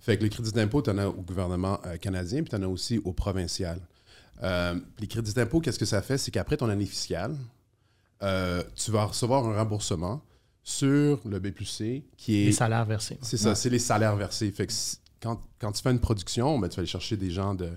Fait 0.01 0.19
que 0.19 0.25
les 0.25 0.31
crédits 0.31 0.51
d'impôt, 0.51 0.83
tu 0.83 0.91
en 0.91 0.99
as 0.99 1.07
au 1.07 1.23
gouvernement 1.23 1.81
euh, 1.87 1.97
canadien, 1.97 2.43
puis 2.43 2.51
tu 2.51 2.57
en 2.57 2.63
as 2.63 2.67
aussi 2.69 2.99
au 3.05 3.13
provincial. 3.13 3.81
Euh, 4.43 4.75
les 4.99 5.07
crédits 5.07 5.33
d'impôt, 5.33 5.61
qu'est-ce 5.61 5.79
que 5.79 5.85
ça 5.87 6.03
fait? 6.03 6.19
C'est 6.19 6.33
qu'après 6.33 6.57
ton 6.57 6.69
année 6.69 6.87
fiscale, 6.87 7.37
euh, 8.23 8.63
tu 8.75 8.91
vas 8.91 9.05
recevoir 9.05 9.47
un 9.47 9.57
remboursement 9.57 10.21
sur 10.63 11.21
le 11.25 11.39
B 11.39 11.49
plus 11.51 11.65
C, 11.65 12.05
qui 12.17 12.43
est 12.43 12.47
Les 12.47 12.53
salaires 12.53 12.85
versés. 12.85 13.19
c'est 13.23 13.37
ça, 13.37 13.51
Ouais. 13.51 13.55
c'est 13.55 13.71
les 13.71 13.79
salaires 13.79 14.17
versés. 14.17 14.51
Fait 14.51 14.67
que 14.67 14.73
quand, 15.21 15.41
quand 15.59 15.73
tu 15.73 15.83
fais 15.83 15.91
une 15.91 16.01
production, 16.01 16.59
ben, 16.59 16.69
tu 16.69 16.77
vas 16.77 16.81
aller 16.81 16.87
chercher 16.89 17.17
des 17.17 17.31
gens 17.31 17.55
de, 17.55 17.71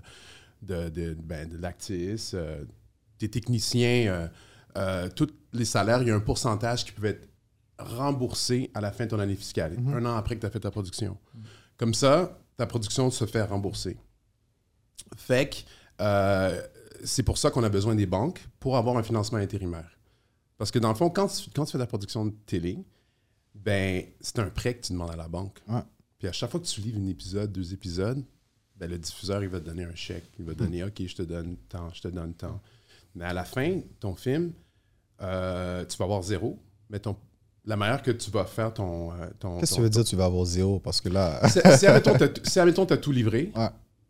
de, 0.62 0.90
de, 0.90 1.14
ben, 1.14 1.48
de 1.50 1.58
Lactis, 1.58 2.32
euh, 2.34 2.64
des 3.20 3.30
techniciens, 3.30 4.08
euh, 4.12 4.28
euh, 4.78 5.10
tous 5.16 5.30
les 5.54 5.66
salaires, 5.66 6.02
il 6.02 6.08
y 6.10 6.12
a 6.12 6.16
un 6.16 6.20
pourcentage 6.20 6.86
qui 6.86 6.92
peut 6.92 7.08
être 7.08 7.28
remboursé 7.80 8.70
à 8.74 8.82
la 8.82 8.92
fin 8.92 9.06
de 9.06 9.10
ton 9.10 9.20
année 9.20 9.36
fiscale, 9.36 9.76
un 9.88 10.06
an 10.06 10.16
après 10.16 10.36
que 10.36 10.42
tu 10.42 10.46
as 10.46 10.52
fait 10.52 10.60
ta 10.60 10.70
production. 10.72 11.18
Comme 11.78 11.94
ça, 11.94 12.38
ta 12.58 12.66
production 12.68 13.10
se 13.10 13.26
fait 13.26 13.42
rembourser. 13.42 13.98
Fait 15.18 15.50
que 15.50 15.56
euh, 16.02 16.62
c'est 17.04 17.24
pour 17.24 17.38
ça 17.40 17.50
qu'on 17.50 17.64
a 17.64 17.70
besoin 17.70 17.96
des 17.96 18.06
banques 18.06 18.40
pour 18.60 18.78
avoir 18.78 18.98
un 18.98 19.04
financement 19.04 19.40
intérimaire. 19.40 19.90
Parce 20.62 20.70
que 20.70 20.78
dans 20.78 20.90
le 20.90 20.96
fond, 20.96 21.10
quand 21.10 21.28
tu, 21.28 21.50
quand 21.56 21.66
tu 21.66 21.72
fais 21.72 21.80
de 21.80 21.82
la 21.82 21.88
production 21.88 22.24
de 22.24 22.34
télé, 22.46 22.78
ben 23.56 24.04
c'est 24.20 24.38
un 24.38 24.46
prêt 24.52 24.76
que 24.76 24.86
tu 24.86 24.94
demandes 24.94 25.10
à 25.10 25.16
la 25.16 25.28
banque. 25.28 25.58
Ouais. 25.68 25.82
Puis 26.20 26.28
à 26.28 26.32
chaque 26.32 26.52
fois 26.52 26.60
que 26.60 26.68
tu 26.68 26.82
livres 26.82 27.00
un 27.00 27.08
épisode, 27.08 27.52
deux 27.52 27.74
épisodes, 27.74 28.24
ben 28.76 28.88
le 28.88 29.00
diffuseur, 29.00 29.42
il 29.42 29.50
va 29.50 29.60
te 29.60 29.66
donner 29.66 29.86
un 29.86 29.96
chèque. 29.96 30.30
Il 30.38 30.46
va 30.46 30.54
te 30.54 30.60
donner, 30.60 30.84
OK, 30.84 31.02
je 31.04 31.16
te 31.16 31.24
donne 31.24 31.58
tant, 31.68 31.92
je 31.96 32.04
te 32.04 32.10
donne 32.10 32.36
tant. 32.36 32.62
Mais 33.16 33.26
à 33.26 33.34
la 33.34 33.44
fin, 33.44 33.80
ton 34.00 34.14
film, 34.14 34.52
euh, 35.24 35.84
tu 35.86 35.98
vas 35.98 36.06
avoir 36.06 36.22
zéro. 36.22 36.60
Mais 36.92 37.00
ton, 37.00 37.16
la 37.66 37.76
manière 37.76 38.04
que 38.04 38.12
tu 38.12 38.30
vas 38.30 38.46
faire 38.46 38.72
ton... 38.72 39.14
euh, 39.14 39.16
ton 39.40 39.58
Qu'est-ce 39.58 39.72
que 39.72 39.76
tu 39.78 39.82
veux 39.82 39.90
dire 39.90 40.04
tu 40.06 40.16
vas 40.16 40.26
avoir 40.26 40.46
zéro? 40.46 40.80
Parce 40.80 41.02
que 41.02 41.10
là. 41.10 41.42
si, 41.50 41.60
si, 41.80 41.88
admettons, 41.88 42.14
si, 42.44 42.86
tu 42.86 42.94
as 42.94 42.98
tout 42.98 43.12
livré, 43.12 43.52
Ouais. 43.56 43.70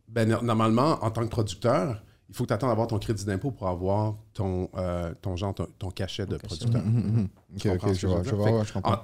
ben, 0.10 0.28
no- 0.28 0.42
normalement, 0.42 1.02
en 1.02 1.12
tant 1.12 1.22
que 1.24 1.30
producteur, 1.30 2.04
il 2.32 2.36
faut 2.38 2.46
que 2.46 2.48
tu 2.48 2.54
attendes 2.54 2.70
d'avoir 2.70 2.88
ton 2.88 2.98
crédit 2.98 3.26
d'impôt 3.26 3.52
pour 3.52 3.68
avoir 3.68 4.16
ton, 4.34 4.70
euh, 4.78 5.14
ton, 5.22 5.36
genre, 5.36 5.54
ton, 5.54 5.68
ton 5.78 5.92
cachet 5.92 6.26
de 6.26 6.38
producteur. 6.38 6.82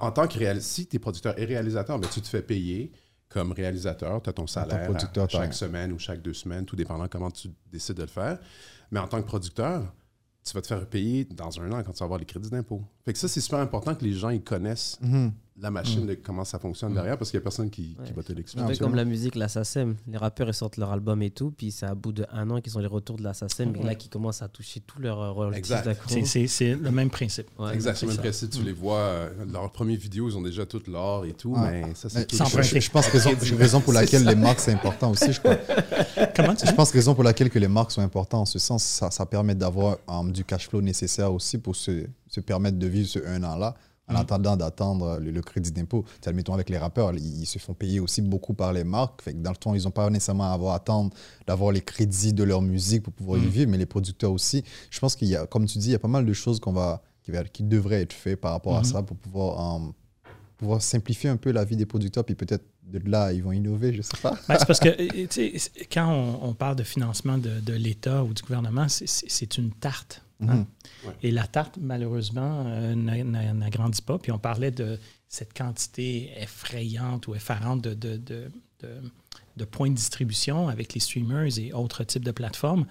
En, 0.00 0.10
tant 0.12 0.26
que 0.26 0.38
réal... 0.38 0.62
si 0.62 0.86
tu 0.86 0.96
es 0.96 0.98
producteur 0.98 1.38
et 1.38 1.44
réalisateur, 1.44 2.00
tu 2.10 2.22
te 2.22 2.26
fais 2.26 2.40
payer 2.40 2.90
comme 3.28 3.52
réalisateur, 3.52 4.22
tu 4.22 4.30
as 4.30 4.32
ton 4.32 4.46
salaire 4.46 4.84
producteur, 4.84 5.24
à 5.24 5.28
chaque 5.28 5.52
semaine 5.52 5.92
ou 5.92 5.98
chaque 5.98 6.22
deux 6.22 6.32
semaines, 6.32 6.64
tout 6.64 6.74
dépendant 6.74 7.06
comment 7.06 7.30
tu 7.30 7.48
décides 7.70 7.96
de 7.96 8.02
le 8.02 8.08
faire. 8.08 8.38
Mais 8.90 8.98
en 8.98 9.06
tant 9.06 9.20
que 9.20 9.26
producteur, 9.26 9.92
tu 10.42 10.54
vas 10.54 10.62
te 10.62 10.66
faire 10.66 10.86
payer 10.86 11.26
dans 11.26 11.60
un 11.60 11.70
an 11.72 11.82
quand 11.82 11.92
tu 11.92 11.98
vas 11.98 12.04
avoir 12.04 12.18
les 12.18 12.24
crédits 12.24 12.48
d'impôt. 12.48 12.82
Fait 13.04 13.12
que 13.12 13.18
ça, 13.18 13.28
c'est 13.28 13.42
super 13.42 13.58
important 13.58 13.94
que 13.94 14.04
les 14.06 14.14
gens 14.14 14.30
ils 14.30 14.42
connaissent 14.42 14.96
Mhm. 15.02 15.32
La 15.60 15.70
machine 15.70 16.06
de 16.06 16.14
comment 16.14 16.44
ça 16.44 16.58
fonctionne 16.58 16.94
derrière 16.94 17.18
parce 17.18 17.30
qu'il 17.30 17.38
n'y 17.38 17.42
a 17.42 17.44
personne 17.44 17.68
qui, 17.70 17.96
qui 18.04 18.12
va 18.12 18.22
te 18.22 18.32
Un 18.32 18.36
l'expliquer. 18.36 18.66
peu 18.72 18.76
comme 18.78 18.94
la 18.94 19.04
musique, 19.04 19.34
la 19.34 19.48
SACEM. 19.48 19.96
Les 20.06 20.16
rappeurs, 20.18 20.48
ils 20.48 20.54
sortent 20.54 20.76
leur 20.76 20.92
album 20.92 21.20
et 21.22 21.30
tout, 21.30 21.50
puis 21.50 21.70
c'est 21.72 21.86
à 21.86 21.94
bout 21.94 22.12
d'un 22.12 22.50
an 22.50 22.60
qu'ils 22.60 22.76
ont 22.76 22.80
les 22.80 22.86
retours 22.86 23.16
de 23.16 23.24
la 23.24 23.34
SACEM, 23.34 23.74
et 23.76 23.82
là, 23.82 23.94
qui 23.94 24.08
commencent 24.08 24.42
à 24.42 24.48
toucher 24.48 24.80
tous 24.80 25.00
leurs 25.00 25.20
euh, 25.20 25.30
royalties. 25.32 25.72
C'est- 26.08 26.24
C'est 26.24 26.46
c'est 26.46 26.74
le 26.74 26.90
même 26.90 27.10
principe. 27.10 27.48
Ouais, 27.58 27.74
Exact, 27.74 27.94
c'est 27.94 28.00
c'est 28.00 28.06
le 28.06 28.10
même 28.12 28.16
ça. 28.16 28.22
principe. 28.22 28.50
Tu 28.50 28.62
les 28.62 28.72
vois, 28.72 28.98
euh, 28.98 29.30
leurs 29.52 29.70
premières 29.72 29.98
vidéos, 29.98 30.28
ils 30.28 30.36
ont 30.36 30.42
déjà 30.42 30.64
tout 30.66 30.82
l'or 30.86 31.24
et 31.24 31.32
tout, 31.32 31.54
Ouais. 31.54 31.82
mais 31.86 31.94
ça, 31.94 32.08
c'est 32.08 32.30
je, 32.30 32.36
je- 32.80 32.90
pense 32.90 33.06
que 33.08 33.12
raison, 33.18 33.56
raison 33.56 33.80
pour 33.80 33.92
laquelle 34.00 34.24
les 34.24 34.34
marques, 34.36 34.60
c'est 34.60 34.72
important 34.72 35.10
aussi, 35.10 35.32
je 35.32 35.40
crois. 35.40 35.56
Comment 36.36 36.54
tu 36.54 36.66
Je 36.66 36.72
pense 36.72 36.90
que 36.90 36.98
raison 36.98 37.14
pour 37.14 37.24
laquelle 37.24 37.50
que 37.50 37.58
les 37.58 37.68
marques 37.68 37.90
sont 37.92 38.02
importantes 38.02 38.42
en 38.42 38.46
ce 38.46 38.58
sens, 38.58 38.84
ça, 38.84 39.10
ça 39.10 39.26
permet 39.26 39.54
d'avoir 39.54 39.98
um, 40.08 40.30
du 40.32 40.44
cash 40.44 40.68
flow 40.68 40.80
nécessaire 40.80 41.32
aussi 41.32 41.58
pour 41.58 41.74
se, 41.76 42.04
se 42.28 42.40
permettre 42.40 42.78
de 42.78 42.86
vivre 42.86 43.08
ce 43.08 43.18
un 43.26 43.42
an-là 43.42 43.74
en 44.08 44.14
attendant 44.14 44.56
d'attendre 44.56 45.18
le, 45.20 45.30
le 45.30 45.40
crédit 45.42 45.72
d'impôt. 45.72 46.04
Admettons 46.26 46.54
avec 46.54 46.70
les 46.70 46.78
rappeurs, 46.78 47.14
ils, 47.14 47.42
ils 47.42 47.46
se 47.46 47.58
font 47.58 47.74
payer 47.74 48.00
aussi 48.00 48.22
beaucoup 48.22 48.54
par 48.54 48.72
les 48.72 48.84
marques. 48.84 49.22
Fait 49.22 49.32
que 49.32 49.38
dans 49.38 49.50
le 49.50 49.56
temps, 49.56 49.74
ils 49.74 49.84
n'ont 49.84 49.90
pas 49.90 50.08
nécessairement 50.10 50.50
à 50.50 50.54
avoir 50.54 50.72
à 50.72 50.76
attendre 50.76 51.10
d'avoir 51.46 51.72
les 51.72 51.80
crédits 51.80 52.32
de 52.32 52.44
leur 52.44 52.62
musique 52.62 53.02
pour 53.02 53.12
pouvoir 53.12 53.38
y 53.38 53.46
vivre, 53.46 53.70
mais 53.70 53.78
les 53.78 53.86
producteurs 53.86 54.32
aussi. 54.32 54.64
Je 54.90 54.98
pense 54.98 55.16
qu'il 55.16 55.28
y 55.28 55.36
a, 55.36 55.46
comme 55.46 55.66
tu 55.66 55.78
dis, 55.78 55.88
il 55.88 55.92
y 55.92 55.96
a 55.96 55.98
pas 55.98 56.08
mal 56.08 56.24
de 56.24 56.32
choses 56.32 56.60
qu'on 56.60 56.72
va, 56.72 57.02
qui, 57.52 57.62
devraient 57.62 58.02
être 58.02 58.12
faites 58.12 58.40
par 58.40 58.52
rapport 58.52 58.76
à 58.76 58.84
ça 58.84 59.02
pour 59.02 59.16
pouvoir, 59.16 59.76
um, 59.76 59.92
pouvoir 60.56 60.82
simplifier 60.82 61.30
un 61.30 61.36
peu 61.36 61.52
la 61.52 61.64
vie 61.64 61.76
des 61.76 61.86
producteurs, 61.86 62.24
puis 62.24 62.34
peut-être 62.34 62.64
de 62.84 63.00
là, 63.10 63.32
ils 63.32 63.42
vont 63.42 63.52
innover, 63.52 63.92
je 63.92 64.02
sais 64.02 64.16
pas. 64.22 64.34
Ben, 64.48 64.56
c'est 64.58 64.66
parce 64.66 64.80
que 64.80 64.88
euh, 64.88 65.58
quand 65.92 66.10
on, 66.10 66.48
on 66.48 66.54
parle 66.54 66.76
de 66.76 66.84
financement 66.84 67.36
de, 67.36 67.60
de 67.60 67.74
l'État 67.74 68.24
ou 68.24 68.32
du 68.32 68.42
gouvernement, 68.42 68.86
c'est 68.88 69.58
une 69.58 69.72
tarte. 69.72 70.22
Hein? 70.40 70.46
Mhm. 70.54 70.66
Ouais. 71.06 71.14
Et 71.22 71.30
la 71.30 71.46
tarte, 71.46 71.78
malheureusement, 71.80 72.64
euh, 72.66 72.94
n'a- 72.94 73.24
n'a- 73.24 73.52
n'agrandit 73.54 74.02
pas. 74.02 74.18
Puis 74.18 74.32
on 74.32 74.38
parlait 74.38 74.70
de 74.70 74.98
cette 75.28 75.56
quantité 75.56 76.30
effrayante 76.40 77.26
ou 77.28 77.34
effarante 77.34 77.82
de, 77.82 77.94
de, 77.94 78.16
de- 78.16 78.50
de- 78.80 79.02
de 79.56 79.64
points 79.64 79.90
de 79.90 79.94
distribution 79.96 80.68
avec 80.68 80.94
les 80.94 81.00
streamers 81.00 81.58
et 81.58 81.72
autres 81.72 82.04
types 82.04 82.24
de 82.24 82.30
plateformes. 82.30 82.86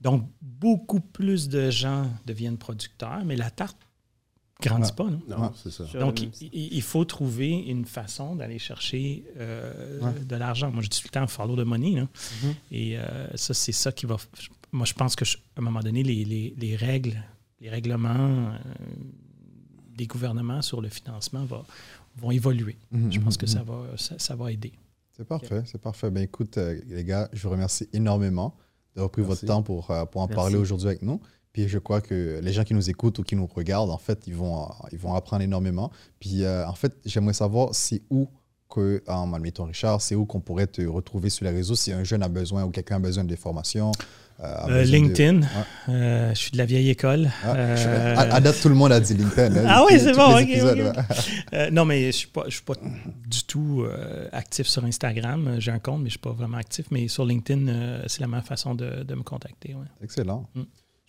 Donc, 0.00 0.28
beaucoup 0.40 1.00
plus 1.00 1.48
de 1.48 1.70
gens 1.70 2.10
deviennent 2.26 2.58
producteurs, 2.58 3.24
mais 3.24 3.36
la 3.36 3.50
tarte 3.50 3.76
grandit 4.60 4.90
Ouais. 4.90 4.96
pas. 4.96 5.10
Non? 5.36 5.52
C'est 5.62 5.70
ça. 5.70 5.84
Donc, 5.98 6.20
il, 6.40 6.82
faut 6.82 7.04
trouver 7.04 7.50
une 7.50 7.84
façon 7.84 8.34
d'aller 8.36 8.58
chercher 8.58 9.24
euh, 9.36 10.00
Ouais. 10.00 10.24
de 10.24 10.36
l'argent. 10.36 10.70
Moi, 10.72 10.82
je 10.82 10.88
dis 10.88 10.98
tout 11.00 11.08
le 11.08 11.10
temps 11.20 11.26
follow 11.26 11.56
the 11.56 11.66
money. 11.66 11.92
là. 11.96 12.02
Mhm. 12.42 12.54
Et 12.70 12.98
euh, 12.98 13.28
ça, 13.36 13.54
c'est 13.54 13.72
ça 13.72 13.92
qui 13.92 14.06
va. 14.06 14.16
Moi, 14.72 14.86
je 14.86 14.94
pense 14.94 15.14
que 15.16 15.24
je- 15.24 15.36
à 15.36 15.60
un 15.60 15.62
moment 15.62 15.80
donné, 15.80 16.02
les, 16.02 16.24
les- 16.24 16.54
les 16.58 16.76
règles, 16.76 17.22
les 17.60 17.68
règlements 17.70 18.52
euh, 18.52 18.58
des 19.96 20.06
gouvernements 20.06 20.62
sur 20.62 20.80
le 20.80 20.88
financement 20.88 21.44
va- 21.44 21.64
vont 22.16 22.30
évoluer. 22.30 22.76
Mhm, 22.90 23.12
Je 23.12 23.20
pense 23.20 23.34
mhm, 23.34 23.40
que 23.40 23.46
mhm. 23.46 23.52
ça 23.52 23.62
va, 23.62 23.84
ça, 23.96 24.18
ça 24.18 24.36
va 24.36 24.50
aider. 24.52 24.72
C'est 25.16 25.26
parfait, 25.26 25.62
c'est 25.66 25.80
parfait. 25.80 26.10
Ben 26.10 26.22
écoute, 26.22 26.56
euh, 26.58 26.80
les 26.88 27.04
gars, 27.04 27.28
je 27.32 27.42
vous 27.42 27.50
remercie 27.50 27.86
énormément 27.92 28.56
d'avoir 28.94 29.10
pris 29.10 29.20
Merci. 29.22 29.44
votre 29.44 29.46
temps 29.46 29.62
pour, 29.62 29.90
euh, 29.90 30.04
pour 30.06 30.22
en 30.22 30.26
Merci. 30.26 30.36
parler 30.36 30.56
aujourd'hui 30.56 30.86
avec 30.88 31.02
nous. 31.02 31.20
Puis 31.52 31.68
je 31.68 31.78
crois 31.78 32.00
que 32.00 32.40
les 32.42 32.52
gens 32.54 32.64
qui 32.64 32.72
nous 32.72 32.88
écoutent 32.88 33.18
ou 33.18 33.22
qui 33.22 33.36
nous 33.36 33.46
regardent, 33.46 33.90
en 33.90 33.98
fait, 33.98 34.26
ils 34.26 34.34
vont, 34.34 34.70
ils 34.90 34.98
vont 34.98 35.14
apprendre 35.14 35.42
énormément. 35.42 35.90
Puis 36.18 36.44
euh, 36.44 36.66
en 36.66 36.74
fait, 36.74 36.96
j'aimerais 37.04 37.34
savoir 37.34 37.74
c'est 37.74 38.00
où 38.08 38.26
que, 38.74 39.02
euh, 39.06 39.34
admettons 39.34 39.64
Richard, 39.64 40.00
c'est 40.00 40.14
où 40.14 40.24
qu'on 40.26 40.40
pourrait 40.40 40.66
te 40.66 40.82
retrouver 40.82 41.30
sur 41.30 41.44
les 41.44 41.50
réseaux 41.50 41.74
si 41.74 41.92
un 41.92 42.04
jeune 42.04 42.22
a 42.22 42.28
besoin 42.28 42.64
ou 42.64 42.70
quelqu'un 42.70 42.96
a 42.96 43.00
besoin 43.00 43.24
de 43.24 43.36
formations. 43.36 43.92
euh, 44.40 44.46
Euh, 44.68 44.84
de- 44.84 44.90
LinkedIn, 44.90 45.40
Ouais. 45.42 45.46
euh, 45.90 46.30
je 46.34 46.38
suis 46.38 46.50
de 46.50 46.58
la 46.58 46.64
vieille 46.64 46.88
école. 46.90 47.30
Ah, 47.44 47.54
Euh, 47.54 48.16
à, 48.16 48.20
à 48.36 48.40
date, 48.40 48.60
tout 48.60 48.68
le 48.68 48.74
monde 48.74 48.90
a 48.90 48.98
dit 48.98 49.14
LinkedIn. 49.14 49.56
hein, 49.56 49.66
Ah 49.68 49.84
oui, 49.88 50.00
c'est 50.00 50.12
bon, 50.14 50.34
ouais. 50.34 50.92
Euh, 51.52 51.70
non, 51.70 51.84
mais 51.84 52.00
je 52.00 52.06
ne 52.06 52.12
suis, 52.12 52.26
pas- 52.28 52.44
je 52.46 52.54
suis 52.54 52.64
pas 52.64 52.74
du 53.28 53.44
tout 53.44 53.84
euh, 53.86 54.28
actif 54.32 54.66
sur 54.66 54.84
Instagram. 54.84 55.56
J'ai 55.60 55.70
un 55.70 55.78
compte, 55.78 55.98
mais 55.98 56.04
je 56.04 56.04
ne 56.06 56.10
suis 56.10 56.18
pas 56.18 56.32
vraiment 56.32 56.56
actif. 56.56 56.86
Mais 56.90 57.06
sur 57.08 57.24
LinkedIn, 57.24 57.68
euh, 57.68 58.02
c'est 58.08 58.20
la 58.20 58.26
meilleure 58.26 58.44
façon 58.46 58.74
de, 58.74 59.04
de 59.04 59.14
me 59.14 59.22
contacter. 59.22 59.74
ouais. 59.74 59.86
Excellent. 60.02 60.48
Je 60.56 60.62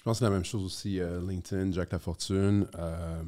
pense 0.03 0.17
que 0.17 0.19
c'est 0.19 0.25
la 0.25 0.31
même 0.31 0.45
chose 0.45 0.63
aussi, 0.63 0.99
euh, 0.99 1.19
LinkedIn, 1.27 1.71
Jack 1.71 1.91
Lafortune, 1.93 2.67
euh, 2.77 3.21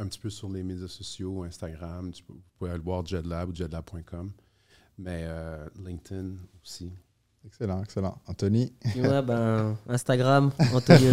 un 0.00 0.06
petit 0.06 0.18
peu 0.18 0.30
sur 0.30 0.48
les 0.48 0.62
médias 0.62 0.88
sociaux, 0.88 1.42
Instagram, 1.44 2.10
tu 2.12 2.22
peux- 2.22 2.32
vous 2.32 2.40
pouvez 2.58 2.70
aller 2.70 2.80
voir 2.80 3.04
jedlab 3.04 3.50
ou 3.50 3.54
jedlab.com, 3.54 4.30
mais 4.98 5.24
euh, 5.26 5.66
LinkedIn 5.84 6.32
aussi. 6.64 6.90
Excellent, 7.46 7.82
excellent. 7.82 8.18
Anthony, 8.26 8.72
moi, 8.96 9.22
ben, 9.22 9.74
Instagram, 9.88 10.50
Antonio 10.74 11.10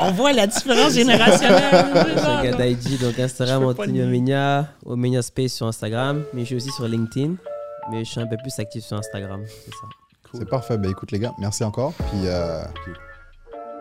On 0.00 0.12
voit 0.12 0.32
la 0.32 0.46
différence 0.46 0.92
générationnelle. 0.92 2.54
Daiji, 2.58 2.98
donc 2.98 3.18
Instagram, 3.18 3.62
nier. 3.88 4.02
Omenia, 4.04 4.68
Omenia 4.84 5.22
Space 5.22 5.52
sur 5.54 5.66
Instagram, 5.66 6.24
mais 6.32 6.40
je 6.42 6.46
suis 6.46 6.56
aussi 6.56 6.70
sur 6.70 6.86
LinkedIn, 6.86 7.34
mais 7.90 8.04
je 8.04 8.10
suis 8.10 8.20
un 8.20 8.26
peu 8.26 8.36
plus 8.36 8.56
actif 8.58 8.84
sur 8.84 8.96
Instagram, 8.96 9.42
c'est 9.46 9.70
ça. 9.72 9.86
c'est 10.38 10.48
parfait. 10.48 10.78
Ben 10.78 10.90
écoute, 10.90 11.10
les 11.12 11.18
gars, 11.18 11.32
merci 11.38 11.64
encore. 11.64 11.92
Puis 11.94 12.26
euh, 12.26 12.62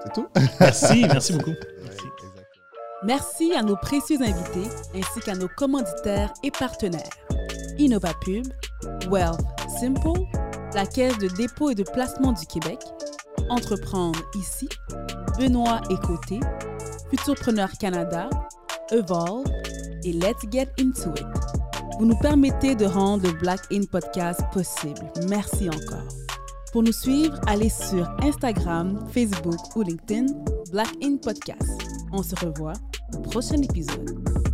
c'est 0.04 0.14
tout. 0.14 0.28
Merci, 0.60 1.02
merci 1.08 1.34
beaucoup. 1.34 1.54
Merci. 3.06 3.54
À 3.54 3.62
nos 3.62 3.76
précieux 3.76 4.22
invités 4.22 4.70
ainsi 4.96 5.20
qu'à 5.20 5.36
nos 5.36 5.48
commanditaires 5.48 6.34
et 6.44 6.52
partenaires. 6.52 7.10
InnovaPub, 7.80 8.46
Wealth 9.10 9.42
Simple, 9.80 10.22
la 10.74 10.86
Caisse 10.86 11.18
de 11.18 11.28
dépôt 11.28 11.70
et 11.70 11.76
de 11.76 11.84
placement 11.84 12.32
du 12.32 12.46
Québec, 12.46 12.80
Entreprendre 13.50 14.20
ici, 14.36 14.70
Benoît 15.38 15.82
et 15.90 15.96
Côté, 15.98 16.40
Futurpreneur 17.10 17.70
Canada, 17.80 18.30
Evolve 18.92 19.46
et 20.04 20.14
Let's 20.14 20.42
Get 20.52 20.70
Into 20.80 21.10
It. 21.12 21.28
Vous 22.00 22.06
nous 22.06 22.18
permettez 22.18 22.76
de 22.76 22.86
rendre 22.86 23.28
le 23.28 23.34
Black 23.34 23.60
In 23.72 23.84
Podcast 23.92 24.42
possible. 24.52 25.12
Merci 25.28 25.70
encore. 25.70 26.08
Pour 26.72 26.84
nous 26.84 26.94
suivre, 26.94 27.40
allez 27.48 27.70
sur 27.70 28.10
Instagram, 28.22 29.06
Facebook 29.12 29.60
ou 29.76 29.84
LinkedIn, 29.84 30.26
Black 30.72 30.90
In 31.04 31.18
Podcast. 31.18 32.03
On 32.16 32.22
se 32.22 32.36
revoit 32.36 32.74
au 33.16 33.22
prochain 33.22 33.60
épisode. 33.60 34.53